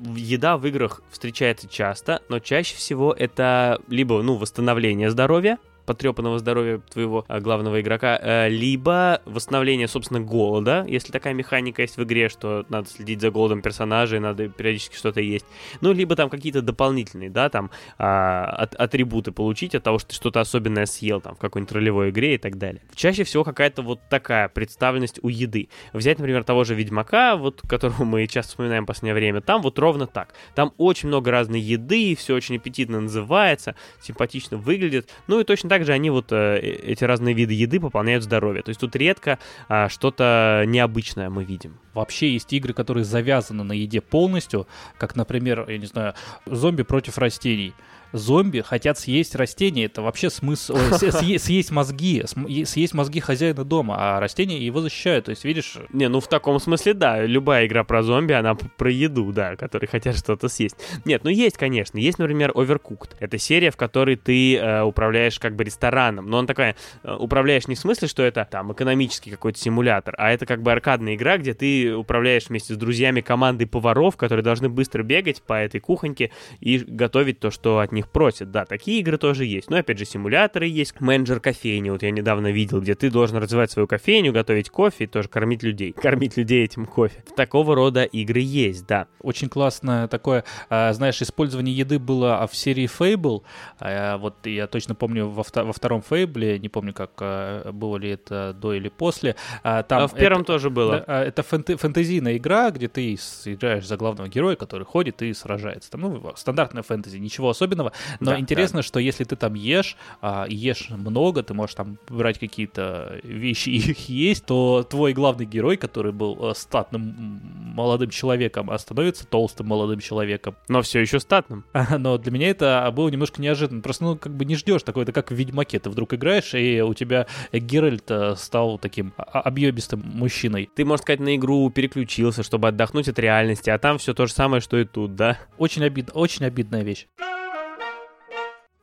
Еда 0.00 0.56
в 0.56 0.66
играх 0.66 1.02
встречается 1.10 1.68
часто, 1.68 2.22
но 2.28 2.38
чаще 2.38 2.76
всего 2.76 3.12
это 3.12 3.80
либо, 3.88 4.22
ну, 4.22 4.36
восстановление 4.36 5.10
здоровья, 5.10 5.58
потрепанного 5.88 6.38
здоровья 6.38 6.82
твоего 6.90 7.24
а, 7.28 7.40
главного 7.40 7.80
игрока, 7.80 8.18
э, 8.20 8.50
либо 8.50 9.22
восстановление, 9.24 9.88
собственно, 9.88 10.20
голода, 10.20 10.84
если 10.86 11.10
такая 11.10 11.32
механика 11.32 11.80
есть 11.80 11.96
в 11.96 12.04
игре, 12.04 12.28
что 12.28 12.66
надо 12.68 12.90
следить 12.90 13.22
за 13.22 13.30
голодом 13.30 13.62
персонажей, 13.62 14.20
надо 14.20 14.48
периодически 14.48 14.96
что-то 14.96 15.22
есть. 15.22 15.46
Ну, 15.80 15.92
либо 15.92 16.14
там 16.14 16.28
какие-то 16.28 16.60
дополнительные, 16.60 17.30
да, 17.30 17.48
там 17.48 17.70
а, 17.96 18.68
атрибуты 18.76 19.32
получить 19.32 19.74
от 19.74 19.82
того, 19.82 19.98
что 19.98 20.10
ты 20.10 20.14
что-то 20.14 20.40
особенное 20.40 20.84
съел 20.84 21.22
там 21.22 21.34
в 21.36 21.38
какой-нибудь 21.38 21.72
ролевой 21.72 22.10
игре 22.10 22.34
и 22.34 22.38
так 22.38 22.58
далее. 22.58 22.82
Чаще 22.94 23.24
всего 23.24 23.42
какая-то 23.42 23.80
вот 23.80 24.00
такая 24.10 24.48
представленность 24.50 25.20
у 25.22 25.28
еды. 25.28 25.70
Взять, 25.94 26.18
например, 26.18 26.44
того 26.44 26.64
же 26.64 26.74
Ведьмака, 26.74 27.36
вот 27.36 27.62
которого 27.62 28.04
мы 28.04 28.26
часто 28.26 28.50
вспоминаем 28.50 28.84
в 28.84 28.86
последнее 28.86 29.14
время, 29.14 29.40
там 29.40 29.62
вот 29.62 29.78
ровно 29.78 30.06
так. 30.06 30.34
Там 30.54 30.74
очень 30.76 31.08
много 31.08 31.30
разной 31.30 31.60
еды, 31.60 32.14
все 32.14 32.34
очень 32.34 32.56
аппетитно 32.56 33.00
называется, 33.00 33.74
симпатично 34.02 34.58
выглядит. 34.58 35.08
Ну 35.28 35.40
и 35.40 35.44
точно 35.44 35.70
так 35.70 35.77
же 35.84 35.92
они 35.92 36.10
вот 36.10 36.32
э, 36.32 36.58
эти 36.58 37.04
разные 37.04 37.34
виды 37.34 37.54
еды 37.54 37.80
пополняют 37.80 38.24
здоровье. 38.24 38.62
То 38.62 38.70
есть 38.70 38.80
тут 38.80 38.96
редко 38.96 39.38
а, 39.68 39.88
что-то 39.88 40.64
необычное 40.66 41.30
мы 41.30 41.44
видим. 41.44 41.78
Вообще 41.94 42.32
есть 42.32 42.52
игры, 42.52 42.72
которые 42.72 43.04
завязаны 43.04 43.64
на 43.64 43.72
еде 43.72 44.00
полностью, 44.00 44.66
как, 44.98 45.16
например, 45.16 45.64
я 45.68 45.78
не 45.78 45.86
знаю, 45.86 46.14
зомби 46.46 46.82
против 46.82 47.18
растений. 47.18 47.74
Зомби 48.12 48.60
хотят 48.60 48.98
съесть 48.98 49.34
растения. 49.34 49.84
Это 49.84 50.02
вообще 50.02 50.30
смысл... 50.30 50.76
Съесть 50.76 51.70
мозги. 51.70 52.24
Съесть 52.64 52.94
мозги 52.94 53.20
хозяина 53.20 53.64
дома, 53.64 53.96
а 53.98 54.20
растения 54.20 54.58
его 54.58 54.80
защищают. 54.80 55.26
То 55.26 55.30
есть, 55.30 55.44
видишь... 55.44 55.76
Не, 55.92 56.08
ну 56.08 56.20
в 56.20 56.28
таком 56.28 56.58
смысле, 56.58 56.94
да. 56.94 57.24
Любая 57.24 57.66
игра 57.66 57.84
про 57.84 58.02
зомби, 58.02 58.32
она 58.32 58.54
про 58.54 58.90
еду, 58.90 59.32
да, 59.32 59.56
которые 59.56 59.88
хотят 59.88 60.16
что-то 60.16 60.48
съесть. 60.48 60.76
Нет, 61.04 61.24
ну 61.24 61.30
есть, 61.30 61.56
конечно. 61.56 61.98
Есть, 61.98 62.18
например, 62.18 62.50
Overcooked. 62.52 63.16
Это 63.18 63.38
серия, 63.38 63.70
в 63.70 63.76
которой 63.76 64.16
ты 64.16 64.56
э, 64.56 64.82
управляешь 64.82 65.38
как 65.38 65.56
бы 65.56 65.64
рестораном. 65.64 66.28
Но 66.30 66.38
он 66.38 66.46
такая... 66.46 66.76
Э, 67.02 67.14
управляешь 67.14 67.68
не 67.68 67.74
в 67.74 67.78
смысле, 67.78 68.08
что 68.08 68.22
это 68.22 68.46
там 68.50 68.72
экономический 68.72 69.30
какой-то 69.30 69.58
симулятор, 69.58 70.14
а 70.18 70.30
это 70.30 70.46
как 70.46 70.62
бы 70.62 70.72
аркадная 70.72 71.14
игра, 71.14 71.38
где 71.38 71.54
ты 71.54 71.94
управляешь 71.94 72.48
вместе 72.48 72.74
с 72.74 72.76
друзьями 72.76 73.20
командой 73.20 73.66
поваров, 73.66 74.16
которые 74.16 74.44
должны 74.44 74.68
быстро 74.68 75.02
бегать 75.02 75.42
по 75.42 75.54
этой 75.54 75.80
кухоньке 75.80 76.30
и 76.60 76.78
готовить 76.78 77.40
то, 77.40 77.50
что 77.50 77.80
от 77.80 77.92
них 77.92 77.97
просят. 78.06 78.50
Да, 78.50 78.64
такие 78.64 79.00
игры 79.00 79.18
тоже 79.18 79.44
есть. 79.44 79.70
Но 79.70 79.78
опять 79.78 79.98
же, 79.98 80.04
симуляторы 80.04 80.66
есть. 80.66 81.00
Менеджер 81.00 81.40
кофейни, 81.40 81.90
вот 81.90 82.02
я 82.02 82.10
недавно 82.10 82.52
видел, 82.52 82.80
где 82.80 82.94
ты 82.94 83.10
должен 83.10 83.38
развивать 83.38 83.70
свою 83.70 83.88
кофейню, 83.88 84.32
готовить 84.32 84.70
кофе 84.70 85.04
и 85.04 85.06
тоже 85.06 85.28
кормить 85.28 85.62
людей. 85.62 85.92
Кормить 86.08 86.36
людей 86.36 86.64
этим 86.64 86.86
кофе. 86.86 87.22
Такого 87.36 87.74
рода 87.74 88.04
игры 88.04 88.40
есть, 88.40 88.86
да. 88.86 89.06
Очень 89.20 89.48
классное 89.48 90.08
такое, 90.08 90.44
а, 90.70 90.92
знаешь, 90.92 91.20
использование 91.22 91.74
еды 91.74 91.98
было 91.98 92.46
в 92.50 92.56
серии 92.56 92.88
Fable. 92.88 93.42
А, 93.80 94.18
вот 94.18 94.46
я 94.46 94.66
точно 94.66 94.94
помню 94.94 95.28
во, 95.28 95.44
во 95.54 95.72
втором 95.72 96.02
Fable, 96.08 96.58
не 96.58 96.68
помню, 96.68 96.92
как 96.92 97.10
а, 97.20 97.72
было 97.72 97.96
ли 97.96 98.10
это 98.10 98.54
до 98.54 98.74
или 98.74 98.88
после. 98.88 99.36
Там 99.62 99.84
а 99.90 100.06
в 100.06 100.14
первом 100.14 100.42
это, 100.42 100.52
тоже 100.52 100.70
было. 100.70 101.04
Это 101.06 101.42
фэнт, 101.42 101.80
фэнтезийная 101.80 102.36
игра, 102.36 102.70
где 102.70 102.88
ты 102.88 103.14
играешь 103.14 103.86
за 103.86 103.96
главного 103.96 104.28
героя, 104.28 104.56
который 104.56 104.84
ходит 104.84 105.22
и 105.22 105.32
сражается. 105.32 105.90
Там, 105.90 106.00
ну, 106.02 106.32
стандартная 106.36 106.82
фэнтези, 106.82 107.18
ничего 107.18 107.50
особенного. 107.50 107.87
Но 108.20 108.32
да, 108.32 108.40
интересно, 108.40 108.80
да. 108.80 108.82
что 108.82 109.00
если 109.00 109.24
ты 109.24 109.36
там 109.36 109.54
ешь, 109.54 109.96
а, 110.20 110.46
ешь 110.48 110.90
много, 110.90 111.42
ты 111.42 111.54
можешь 111.54 111.74
там 111.74 111.98
брать 112.08 112.38
какие-то 112.38 113.20
вещи 113.22 113.70
и 113.70 113.76
их 113.90 114.08
есть, 114.08 114.46
то 114.46 114.86
твой 114.88 115.12
главный 115.12 115.46
герой, 115.46 115.76
который 115.76 116.12
был 116.12 116.50
э, 116.50 116.54
статным 116.54 117.40
молодым 117.74 118.10
человеком, 118.10 118.70
а 118.70 118.78
становится 118.78 119.26
толстым 119.26 119.68
молодым 119.68 120.00
человеком. 120.00 120.56
Но 120.68 120.82
все 120.82 121.00
еще 121.00 121.20
статным. 121.20 121.64
Но 121.98 122.18
для 122.18 122.32
меня 122.32 122.48
это 122.48 122.90
было 122.94 123.08
немножко 123.08 123.40
неожиданно. 123.40 123.82
Просто, 123.82 124.04
ну, 124.04 124.16
как 124.16 124.34
бы 124.34 124.44
не 124.44 124.56
ждешь 124.56 124.82
такое, 124.82 125.04
это 125.04 125.12
как 125.12 125.30
в 125.30 125.34
Ведьмаке. 125.34 125.78
Ты 125.78 125.90
вдруг 125.90 126.14
играешь, 126.14 126.54
и 126.54 126.80
у 126.82 126.94
тебя 126.94 127.26
Геральт 127.52 128.10
э, 128.10 128.34
стал 128.36 128.78
таким 128.78 129.12
объемистым 129.16 130.02
мужчиной. 130.04 130.68
Ты, 130.74 130.84
можно 130.84 131.02
сказать, 131.02 131.20
на 131.20 131.36
игру 131.36 131.70
переключился, 131.70 132.42
чтобы 132.42 132.68
отдохнуть 132.68 133.08
от 133.08 133.18
реальности, 133.18 133.70
а 133.70 133.78
там 133.78 133.98
все 133.98 134.14
то 134.14 134.26
же 134.26 134.32
самое, 134.32 134.60
что 134.60 134.76
и 134.76 134.84
тут, 134.84 135.14
да? 135.14 135.38
Очень 135.56 135.84
обидно, 135.84 136.12
очень 136.14 136.44
обидная 136.44 136.82
вещь. 136.82 137.06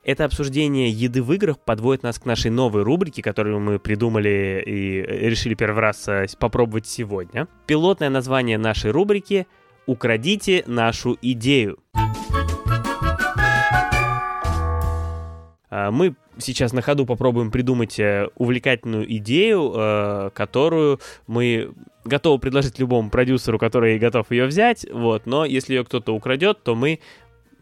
Это 0.06 0.26
обсуждение 0.26 0.92
еды 0.92 1.24
в 1.24 1.34
играх 1.34 1.58
подводит 1.58 2.04
нас 2.04 2.20
к 2.20 2.26
нашей 2.26 2.52
новой 2.52 2.84
рубрике, 2.84 3.24
которую 3.24 3.60
мы 3.60 3.80
придумали 3.80 4.62
и 4.64 5.02
решили 5.02 5.56
первый 5.56 5.80
раз 5.80 6.08
э, 6.08 6.28
попробовать 6.40 6.86
сегодня. 6.86 7.48
Пилотное 7.66 8.12
название 8.12 8.60
нашей 8.60 8.92
рубрики 8.92 9.48
«Украдите 9.88 10.64
нашу 10.68 11.18
идею». 11.24 11.80
А, 15.72 15.90
мы 15.90 16.14
сейчас 16.38 16.72
на 16.72 16.84
ходу 16.84 17.08
попробуем 17.08 17.50
придумать 17.50 18.00
э, 18.00 18.30
увлекательную 18.36 19.12
идею, 19.18 19.74
э, 19.76 20.30
которую 20.36 21.00
мы 21.26 21.74
готовы 22.04 22.38
предложить 22.38 22.78
любому 22.78 23.10
продюсеру, 23.10 23.58
который 23.58 23.98
готов 23.98 24.30
ее 24.30 24.46
взять, 24.46 24.86
вот, 24.94 25.26
но 25.26 25.46
если 25.46 25.74
ее 25.74 25.84
кто-то 25.84 26.14
украдет, 26.14 26.62
то 26.62 26.76
мы 26.76 27.00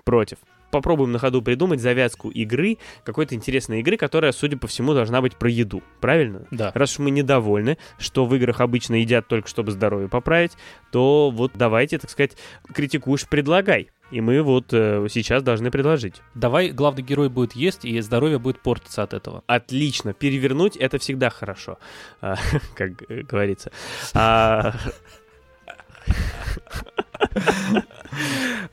против 0.04 0.39
попробуем 0.74 1.11
на 1.11 1.19
ходу 1.19 1.41
придумать 1.41 1.80
завязку 1.80 2.30
игры, 2.30 2.80
какой-то 3.03 3.36
интересной 3.36 3.80
игры, 3.82 3.95
которая, 3.95 4.32
судя 4.32 4.57
по 4.57 4.67
всему, 4.67 4.93
должна 4.93 5.21
быть 5.21 5.36
про 5.36 5.49
еду. 5.49 5.84
Правильно? 6.01 6.47
Да. 6.49 6.71
Раз 6.74 6.93
уж 6.93 6.99
мы 6.99 7.11
недовольны, 7.11 7.78
что 7.99 8.26
в 8.26 8.36
играх 8.36 8.59
обычно 8.59 8.95
едят 8.95 9.28
только 9.28 9.47
чтобы 9.47 9.71
здоровье 9.71 10.09
поправить, 10.09 10.53
то 10.91 11.30
вот 11.32 11.51
давайте, 11.53 11.99
так 11.99 12.09
сказать, 12.09 12.36
критикуешь, 12.74 13.28
предлагай. 13.28 13.89
И 14.11 14.21
мы 14.21 14.41
вот 14.41 14.74
э, 14.74 15.07
сейчас 15.09 15.41
должны 15.43 15.71
предложить. 15.71 16.21
Давай 16.36 16.69
главный 16.69 17.03
герой 17.03 17.30
будет 17.30 17.53
есть, 17.53 17.86
и 17.86 17.99
здоровье 18.01 18.38
будет 18.38 18.59
портиться 18.59 19.03
от 19.03 19.13
этого. 19.13 19.43
Отлично. 19.47 20.13
Перевернуть 20.13 20.76
это 20.76 20.97
всегда 20.99 21.30
хорошо, 21.30 21.80
а, 22.21 22.36
как 22.76 22.95
говорится. 23.28 23.71
А, 24.13 24.76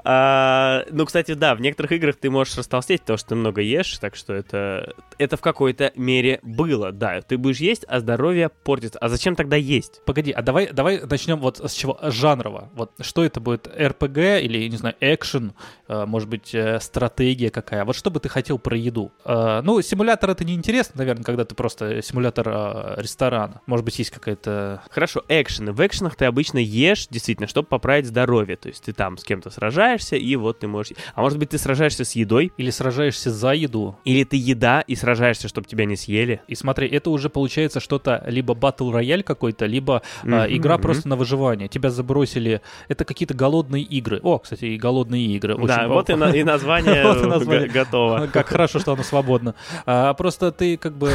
а, 0.04 0.84
ну, 0.90 1.06
кстати, 1.06 1.34
да, 1.34 1.54
в 1.54 1.60
некоторых 1.60 1.92
играх 1.92 2.16
ты 2.16 2.30
можешь 2.30 2.56
растолстеть, 2.56 3.00
потому 3.02 3.18
что 3.18 3.30
ты 3.30 3.34
много 3.34 3.60
ешь, 3.60 3.98
так 3.98 4.16
что 4.16 4.34
это, 4.34 4.94
это 5.18 5.36
в 5.36 5.40
какой-то 5.40 5.92
мере 5.94 6.40
было, 6.42 6.92
да. 6.92 7.20
Ты 7.22 7.38
будешь 7.38 7.58
есть, 7.58 7.84
а 7.88 8.00
здоровье 8.00 8.48
портится. 8.48 8.98
А 8.98 9.08
зачем 9.08 9.36
тогда 9.36 9.56
есть? 9.56 10.02
Погоди, 10.04 10.32
а 10.32 10.42
давай, 10.42 10.70
давай 10.72 11.00
начнем 11.00 11.38
вот 11.38 11.58
с 11.58 11.72
чего? 11.72 11.98
Жанрово. 12.02 12.70
Вот 12.74 12.92
что 13.00 13.24
это 13.24 13.40
будет? 13.40 13.68
РПГ 13.68 14.18
или, 14.42 14.68
не 14.68 14.76
знаю, 14.76 14.94
экшен? 15.00 15.52
Э, 15.88 16.06
может 16.06 16.28
быть, 16.28 16.54
э, 16.54 16.80
стратегия 16.80 17.50
какая? 17.50 17.84
Вот 17.84 17.96
что 17.96 18.10
бы 18.10 18.20
ты 18.20 18.28
хотел 18.28 18.58
про 18.58 18.76
еду? 18.76 19.12
Э, 19.24 19.60
ну, 19.62 19.80
симулятор 19.82 20.30
это 20.30 20.44
неинтересно, 20.44 20.98
наверное, 20.98 21.24
когда 21.24 21.44
ты 21.44 21.54
просто 21.54 22.02
симулятор 22.02 22.98
ресторана. 22.98 23.60
Может 23.66 23.84
быть, 23.84 23.98
есть 23.98 24.10
какая-то... 24.10 24.82
Хорошо, 24.90 25.24
экшены. 25.28 25.72
В 25.72 25.86
экшенах 25.86 26.16
ты 26.16 26.24
обычно 26.24 26.58
ешь, 26.58 27.06
действительно, 27.20 27.46
чтобы 27.46 27.68
поправить 27.68 28.06
здоровье. 28.06 28.56
То 28.56 28.68
есть 28.68 28.82
ты 28.84 28.92
там 28.92 29.18
с 29.18 29.24
кем-то 29.24 29.50
сражаешься, 29.50 30.16
и 30.16 30.36
вот 30.36 30.60
ты 30.60 30.68
можешь... 30.68 30.92
А 31.14 31.20
может 31.20 31.38
быть, 31.38 31.50
ты 31.50 31.58
сражаешься 31.58 32.04
с 32.04 32.12
едой? 32.12 32.52
Или 32.56 32.70
сражаешься 32.70 33.30
за 33.30 33.52
еду? 33.52 33.98
Или 34.04 34.24
ты 34.24 34.36
еда 34.36 34.80
и 34.80 34.94
сражаешься, 34.94 35.48
чтобы 35.48 35.68
тебя 35.68 35.84
не 35.84 35.96
съели? 35.96 36.40
И 36.48 36.54
смотри, 36.54 36.88
это 36.88 37.10
уже 37.10 37.28
получается 37.28 37.78
что-то 37.80 38.24
либо 38.26 38.54
батл 38.54 38.90
рояль 38.90 39.22
какой-то, 39.22 39.66
либо 39.66 40.02
mm-hmm, 40.24 40.48
э, 40.48 40.56
игра 40.56 40.76
mm-hmm. 40.76 40.82
просто 40.82 41.08
на 41.08 41.16
выживание. 41.16 41.68
Тебя 41.68 41.90
забросили... 41.90 42.62
Это 42.88 43.04
какие-то 43.04 43.34
голодные 43.34 43.82
игры. 43.82 44.20
О, 44.22 44.38
кстати, 44.38 44.64
и 44.64 44.78
голодные 44.78 45.26
игры. 45.26 45.54
Очень 45.54 45.66
да, 45.66 45.88
вот 45.88 46.08
и, 46.08 46.14
на, 46.14 46.30
и 46.30 46.42
название 46.42 47.68
готово. 47.72 48.28
Как 48.32 48.48
хорошо, 48.48 48.78
что 48.78 48.94
оно 48.94 49.02
свободно. 49.02 49.54
А, 49.84 50.14
просто 50.14 50.52
ты 50.52 50.76
как 50.78 50.96
бы 50.96 51.12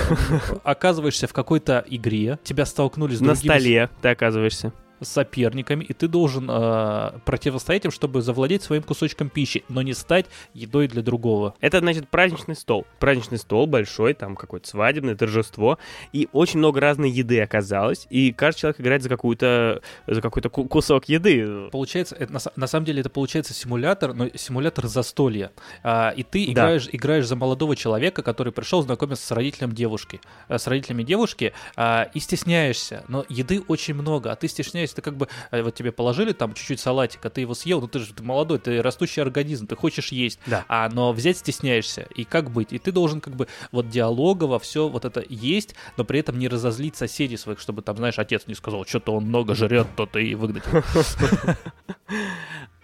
оказываешься 0.64 1.28
в 1.28 1.34
какой-то 1.34 1.84
игре, 1.88 2.38
тебя 2.44 2.66
столкнули 2.66 3.16
с 3.16 3.20
другими... 3.20 3.32
На 3.32 3.36
столе 3.36 3.90
ты 4.02 4.10
оказываешься 4.10 4.72
с 5.02 5.08
соперниками, 5.08 5.84
и 5.84 5.94
ты 5.94 6.08
должен 6.08 6.50
э, 6.50 7.20
противостоять 7.26 7.86
им, 7.86 7.92
чтобы 7.92 8.22
завладеть 8.22 8.64
своим 8.64 8.84
кусочком 8.84 9.30
пищи, 9.30 9.64
но 9.70 9.82
не 9.82 9.94
стать 9.94 10.26
едой 10.54 10.88
для 10.88 11.02
другого. 11.02 11.54
Это 11.60 11.80
значит 11.80 12.10
праздничный 12.10 12.56
стол. 12.56 12.86
Праздничный 13.00 13.38
стол 13.38 13.68
большой, 13.68 14.14
там 14.14 14.36
какое-то 14.36 14.68
свадебное 14.68 15.16
торжество, 15.16 15.78
и 16.14 16.30
очень 16.32 16.60
много 16.60 16.80
разной 16.80 17.10
еды 17.10 17.42
оказалось, 17.42 18.08
и 18.10 18.32
каждый 18.32 18.62
человек 18.62 18.82
играет 18.82 19.04
за 19.04 19.10
какую-то 19.10 19.82
за 20.08 20.22
какой-то 20.22 20.50
кусок 20.50 21.10
еды. 21.10 21.70
Получается, 21.72 22.16
это, 22.16 22.34
на, 22.34 22.40
на 22.56 22.68
самом 22.68 22.86
деле 22.86 23.02
это 23.02 23.10
получается 23.10 23.54
симулятор, 23.54 24.14
но 24.14 24.30
симулятор 24.36 24.88
застолья. 24.88 25.52
А, 25.84 26.14
и 26.16 26.24
ты 26.24 26.46
играешь, 26.46 26.86
да. 26.86 26.92
играешь 26.94 27.28
за 27.28 27.36
молодого 27.36 27.76
человека, 27.76 28.24
который 28.24 28.54
пришел 28.54 28.82
знакомиться 28.82 29.26
с 29.26 29.32
родителем 29.32 29.72
девушки, 29.72 30.22
э, 30.48 30.58
с 30.58 30.68
родителями 30.68 31.04
девушки, 31.04 31.54
а, 31.76 32.10
и 32.14 32.20
стесняешься, 32.20 33.04
но 33.08 33.26
еды 33.30 33.62
очень 33.68 33.94
много, 33.94 34.32
а 34.32 34.36
ты 34.36 34.48
стесняешься 34.48 34.85
извиняюсь, 34.86 34.94
это 34.94 35.02
как 35.02 35.18
бы 35.18 35.28
э, 35.52 35.62
вот 35.62 35.76
тебе 35.76 35.92
положили 35.92 36.32
там 36.34 36.54
чуть-чуть 36.54 36.80
салатика, 36.80 37.30
ты 37.30 37.42
его 37.42 37.54
съел, 37.54 37.82
ну 37.82 37.88
ты 37.88 38.00
же 38.00 38.14
ты 38.14 38.24
молодой, 38.24 38.60
ты 38.60 38.82
растущий 38.82 39.22
организм, 39.22 39.68
ты 39.68 39.76
хочешь 39.76 40.10
есть, 40.10 40.40
да. 40.46 40.66
а 40.68 40.90
но 40.90 41.12
взять 41.12 41.38
стесняешься. 41.38 42.08
И 42.16 42.24
как 42.24 42.52
быть? 42.52 42.74
И 42.74 42.80
ты 42.80 42.92
должен 42.92 43.22
как 43.22 43.36
бы 43.36 43.48
вот 43.72 43.90
диалогово 43.90 44.60
все 44.60 44.88
вот 44.88 45.06
это 45.06 45.24
есть, 45.28 45.76
но 45.98 46.06
при 46.06 46.20
этом 46.20 46.40
не 46.40 46.48
разозлить 46.48 46.96
соседей 46.96 47.38
своих, 47.38 47.60
чтобы 47.60 47.82
там, 47.82 47.98
знаешь, 47.98 48.20
отец 48.20 48.48
не 48.48 48.56
сказал, 48.56 48.86
что-то 48.86 49.14
он 49.14 49.26
много 49.26 49.56
жрет, 49.56 49.88
то-то 49.96 50.20
и 50.20 50.36
выгнать. 50.36 50.64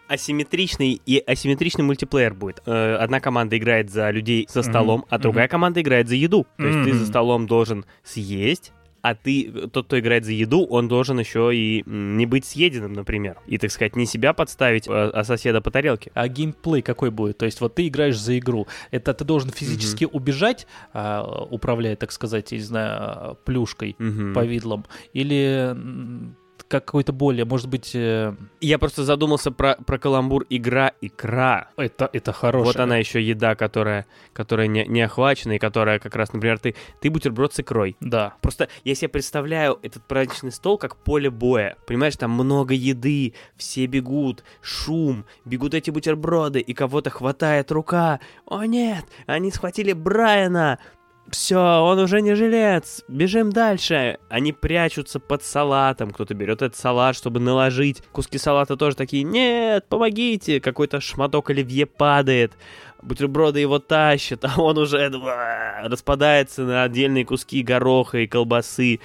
асимметричный 0.07 1.01
и 1.05 1.23
асимметричный 1.25 1.85
мультиплеер 1.85 2.33
будет. 2.33 2.61
Э, 2.65 2.95
одна 2.95 3.21
команда 3.21 3.57
играет 3.57 3.89
за 3.89 4.09
людей 4.09 4.45
за 4.51 4.61
столом, 4.61 5.05
а 5.09 5.17
другая 5.17 5.47
команда 5.47 5.81
играет 5.81 6.09
за 6.09 6.15
еду. 6.15 6.45
То 6.57 6.65
есть 6.65 6.83
ты 6.83 6.93
за 6.93 7.05
столом 7.05 7.47
должен 7.47 7.85
съесть, 8.03 8.73
а 9.01 9.15
ты, 9.15 9.51
тот, 9.71 9.87
кто 9.87 9.99
играет 9.99 10.25
за 10.25 10.31
еду, 10.31 10.65
он 10.65 10.87
должен 10.87 11.19
еще 11.19 11.51
и 11.53 11.83
не 11.85 12.25
быть 12.25 12.45
съеденным, 12.45 12.93
например. 12.93 13.37
И, 13.47 13.57
так 13.57 13.71
сказать, 13.71 13.95
не 13.95 14.05
себя 14.05 14.33
подставить, 14.33 14.87
а, 14.87 15.09
а 15.13 15.23
соседа 15.23 15.61
по 15.61 15.71
тарелке. 15.71 16.11
А 16.13 16.27
геймплей 16.27 16.81
какой 16.81 17.11
будет? 17.11 17.37
То 17.37 17.45
есть 17.45 17.61
вот 17.61 17.75
ты 17.75 17.87
играешь 17.87 18.19
за 18.19 18.37
игру. 18.37 18.67
Это 18.91 19.13
ты 19.13 19.23
должен 19.25 19.49
физически 19.49 20.03
mm-hmm. 20.03 20.11
убежать, 20.11 20.67
а, 20.93 21.45
управляя, 21.49 21.95
так 21.95 22.11
сказать, 22.11 22.51
не 22.51 22.59
знаю, 22.59 23.37
плюшкой, 23.45 23.95
mm-hmm. 23.97 24.33
повидлом, 24.33 24.85
или 25.13 25.75
как 26.71 26.85
какой-то 26.85 27.11
более, 27.11 27.45
может 27.45 27.67
быть... 27.67 27.91
Э... 27.93 28.33
Я 28.61 28.79
просто 28.79 29.03
задумался 29.03 29.51
про, 29.51 29.75
про 29.75 29.97
каламбур 29.99 30.45
игра-икра. 30.49 31.67
Это, 31.75 32.09
это 32.13 32.31
хорошая. 32.31 32.65
Вот 32.65 32.79
она 32.79 32.97
еще 32.97 33.21
еда, 33.21 33.55
которая, 33.55 34.05
которая 34.33 34.67
не, 34.67 34.85
не 34.87 35.01
охвачена, 35.01 35.53
и 35.53 35.59
которая 35.59 35.99
как 35.99 36.15
раз, 36.15 36.31
например, 36.31 36.59
ты, 36.59 36.75
ты 37.01 37.09
бутерброд 37.09 37.53
с 37.53 37.59
икрой. 37.59 37.97
Да. 37.99 38.35
Просто 38.41 38.69
я 38.85 38.95
себе 38.95 39.09
представляю 39.09 39.79
этот 39.83 40.07
праздничный 40.07 40.51
стол 40.51 40.77
как 40.77 40.95
поле 40.95 41.29
боя. 41.29 41.75
Понимаешь, 41.85 42.15
там 42.15 42.31
много 42.31 42.73
еды, 42.73 43.33
все 43.57 43.85
бегут, 43.85 44.43
шум, 44.61 45.25
бегут 45.43 45.73
эти 45.73 45.91
бутерброды, 45.91 46.61
и 46.61 46.73
кого-то 46.73 47.09
хватает 47.09 47.71
рука. 47.71 48.21
О 48.45 48.63
нет, 48.63 49.05
они 49.25 49.51
схватили 49.51 49.91
Брайана, 49.91 50.79
все, 51.29 51.57
он 51.57 51.99
уже 51.99 52.21
не 52.21 52.35
жилец, 52.35 53.03
бежим 53.07 53.51
дальше. 53.51 54.17
Они 54.29 54.51
прячутся 54.51 55.19
под 55.19 55.43
салатом, 55.43 56.11
кто-то 56.11 56.33
берет 56.33 56.61
этот 56.61 56.75
салат, 56.75 57.15
чтобы 57.15 57.39
наложить. 57.39 58.03
Куски 58.11 58.37
салата 58.37 58.75
тоже 58.75 58.95
такие, 58.97 59.23
нет, 59.23 59.85
помогите, 59.87 60.59
какой-то 60.59 60.99
шматок 60.99 61.49
оливье 61.49 61.85
падает 61.85 62.53
бутерброды 63.01 63.59
его 63.59 63.79
тащат, 63.79 64.45
а 64.45 64.61
он 64.61 64.77
уже 64.77 65.11
распадается 65.83 66.63
на 66.63 66.83
отдельные 66.83 67.25
куски 67.25 67.63
гороха 67.63 68.19
и 68.19 68.27
колбасы. 68.27 68.99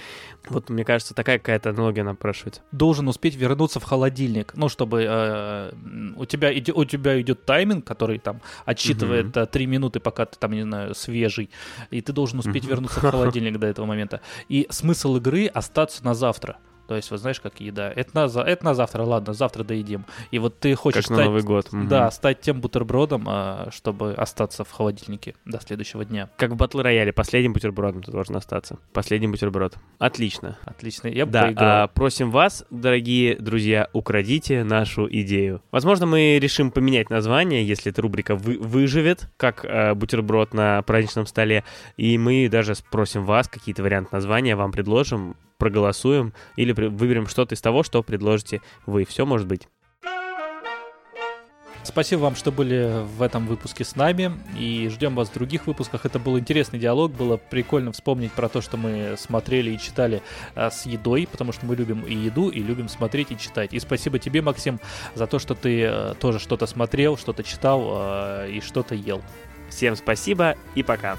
Вот, 0.49 0.69
мне 0.69 0.85
кажется, 0.85 1.13
такая 1.13 1.39
какая-то 1.39 1.71
аналогия 1.71 2.03
напрашивается. 2.03 2.61
Должен 2.71 3.07
успеть 3.07 3.35
вернуться 3.35 3.79
в 3.79 3.83
холодильник, 3.83 4.53
ну, 4.55 4.69
чтобы 4.69 5.05
э, 5.07 5.71
у, 6.15 6.25
тебя 6.25 6.57
иди, 6.57 6.71
у 6.71 6.85
тебя 6.85 7.19
идет 7.19 7.45
тайминг, 7.45 7.85
который 7.85 8.17
там 8.19 8.41
отсчитывает 8.65 9.35
uh-huh. 9.35 9.45
3 9.45 9.65
минуты, 9.65 9.99
пока 9.99 10.25
ты 10.25 10.37
там, 10.39 10.53
не 10.53 10.63
знаю, 10.63 10.95
свежий, 10.95 11.49
и 11.91 12.01
ты 12.01 12.13
должен 12.13 12.39
успеть 12.39 12.63
uh-huh. 12.63 12.69
вернуться 12.69 12.99
в 12.99 13.03
холодильник 13.11 13.57
до 13.59 13.67
этого 13.67 13.85
момента. 13.85 14.21
И 14.47 14.67
смысл 14.69 15.17
игры 15.17 15.47
остаться 15.47 16.03
на 16.05 16.13
завтра. 16.13 16.57
То 16.87 16.95
есть, 16.95 17.11
вот 17.11 17.19
знаешь, 17.19 17.39
как 17.39 17.59
еда. 17.59 17.91
Это 17.93 18.11
на, 18.13 18.41
это 18.41 18.65
на 18.65 18.73
завтра, 18.73 19.03
ладно, 19.03 19.33
завтра 19.33 19.63
доедим. 19.63 20.05
И 20.31 20.39
вот 20.39 20.59
ты 20.59 20.73
хочешь 20.75 21.03
как 21.03 21.05
стать, 21.05 21.17
на 21.17 21.25
Новый 21.25 21.43
год. 21.43 21.67
Да, 21.71 22.09
стать 22.11 22.41
тем 22.41 22.61
бутербродом, 22.61 23.25
а, 23.27 23.69
чтобы 23.71 24.13
остаться 24.13 24.63
в 24.63 24.71
холодильнике 24.71 25.35
до 25.45 25.59
следующего 25.59 26.05
дня. 26.05 26.29
Как 26.37 26.51
в 26.51 26.55
батл 26.55 26.79
рояле, 26.79 27.11
последним 27.11 27.53
бутербродом 27.53 28.03
ты 28.03 28.11
должен 28.11 28.35
остаться. 28.35 28.79
Последний 28.93 29.27
бутерброд. 29.27 29.75
Отлично. 29.99 30.57
Отлично, 30.65 31.07
я 31.07 31.25
бы 31.25 31.31
да, 31.31 31.53
а, 31.57 31.87
просим 31.87 32.31
вас, 32.31 32.65
дорогие 32.69 33.35
друзья, 33.35 33.89
украдите 33.93 34.63
нашу 34.63 35.07
идею. 35.09 35.61
Возможно, 35.71 36.05
мы 36.05 36.39
решим 36.39 36.71
поменять 36.71 37.09
название, 37.09 37.67
если 37.67 37.91
эта 37.91 38.01
рубрика 38.01 38.35
вы, 38.35 38.57
выживет, 38.57 39.29
как 39.37 39.65
а, 39.65 39.93
бутерброд 39.93 40.53
на 40.53 40.81
праздничном 40.83 41.25
столе. 41.25 41.63
И 41.97 42.17
мы 42.17 42.47
даже 42.49 42.75
спросим 42.75 43.25
вас 43.25 43.47
какие-то 43.47 43.83
варианты 43.83 44.09
названия, 44.13 44.55
вам 44.55 44.71
предложим 44.71 45.35
проголосуем 45.57 46.33
или 46.55 46.71
выберем 46.71 47.27
что-то 47.27 47.55
из 47.55 47.61
того, 47.61 47.83
что 47.83 48.03
предложите 48.03 48.61
вы. 48.85 49.05
Все 49.05 49.25
может 49.25 49.47
быть. 49.47 49.67
Спасибо 51.87 52.19
вам, 52.19 52.35
что 52.35 52.51
были 52.51 53.05
в 53.17 53.21
этом 53.21 53.47
выпуске 53.47 53.85
с 53.85 53.95
нами, 53.95 54.33
и 54.59 54.89
ждем 54.89 55.15
вас 55.15 55.29
в 55.29 55.33
других 55.33 55.67
выпусках. 55.67 56.05
Это 56.05 56.19
был 56.19 56.37
интересный 56.37 56.79
диалог, 56.79 57.13
было 57.13 57.37
прикольно 57.37 57.93
вспомнить 57.93 58.33
про 58.33 58.49
то, 58.49 58.59
что 58.59 58.75
мы 58.75 59.15
смотрели 59.17 59.71
и 59.71 59.79
читали 59.79 60.21
а, 60.53 60.69
с 60.69 60.85
едой, 60.85 61.29
потому 61.31 61.53
что 61.53 61.65
мы 61.65 61.77
любим 61.77 62.01
и 62.01 62.13
еду, 62.13 62.49
и 62.49 62.59
любим 62.59 62.89
смотреть 62.89 63.31
и 63.31 63.37
читать. 63.37 63.73
И 63.73 63.79
спасибо 63.79 64.19
тебе, 64.19 64.41
Максим, 64.41 64.81
за 65.15 65.27
то, 65.27 65.39
что 65.39 65.55
ты 65.55 65.85
а, 65.85 66.13
тоже 66.15 66.39
что-то 66.39 66.67
смотрел, 66.67 67.15
что-то 67.15 67.43
читал 67.43 67.81
а, 67.85 68.45
и 68.47 68.59
что-то 68.59 68.93
ел. 68.93 69.21
Всем 69.69 69.95
спасибо 69.95 70.57
и 70.75 70.83
пока. 70.83 71.17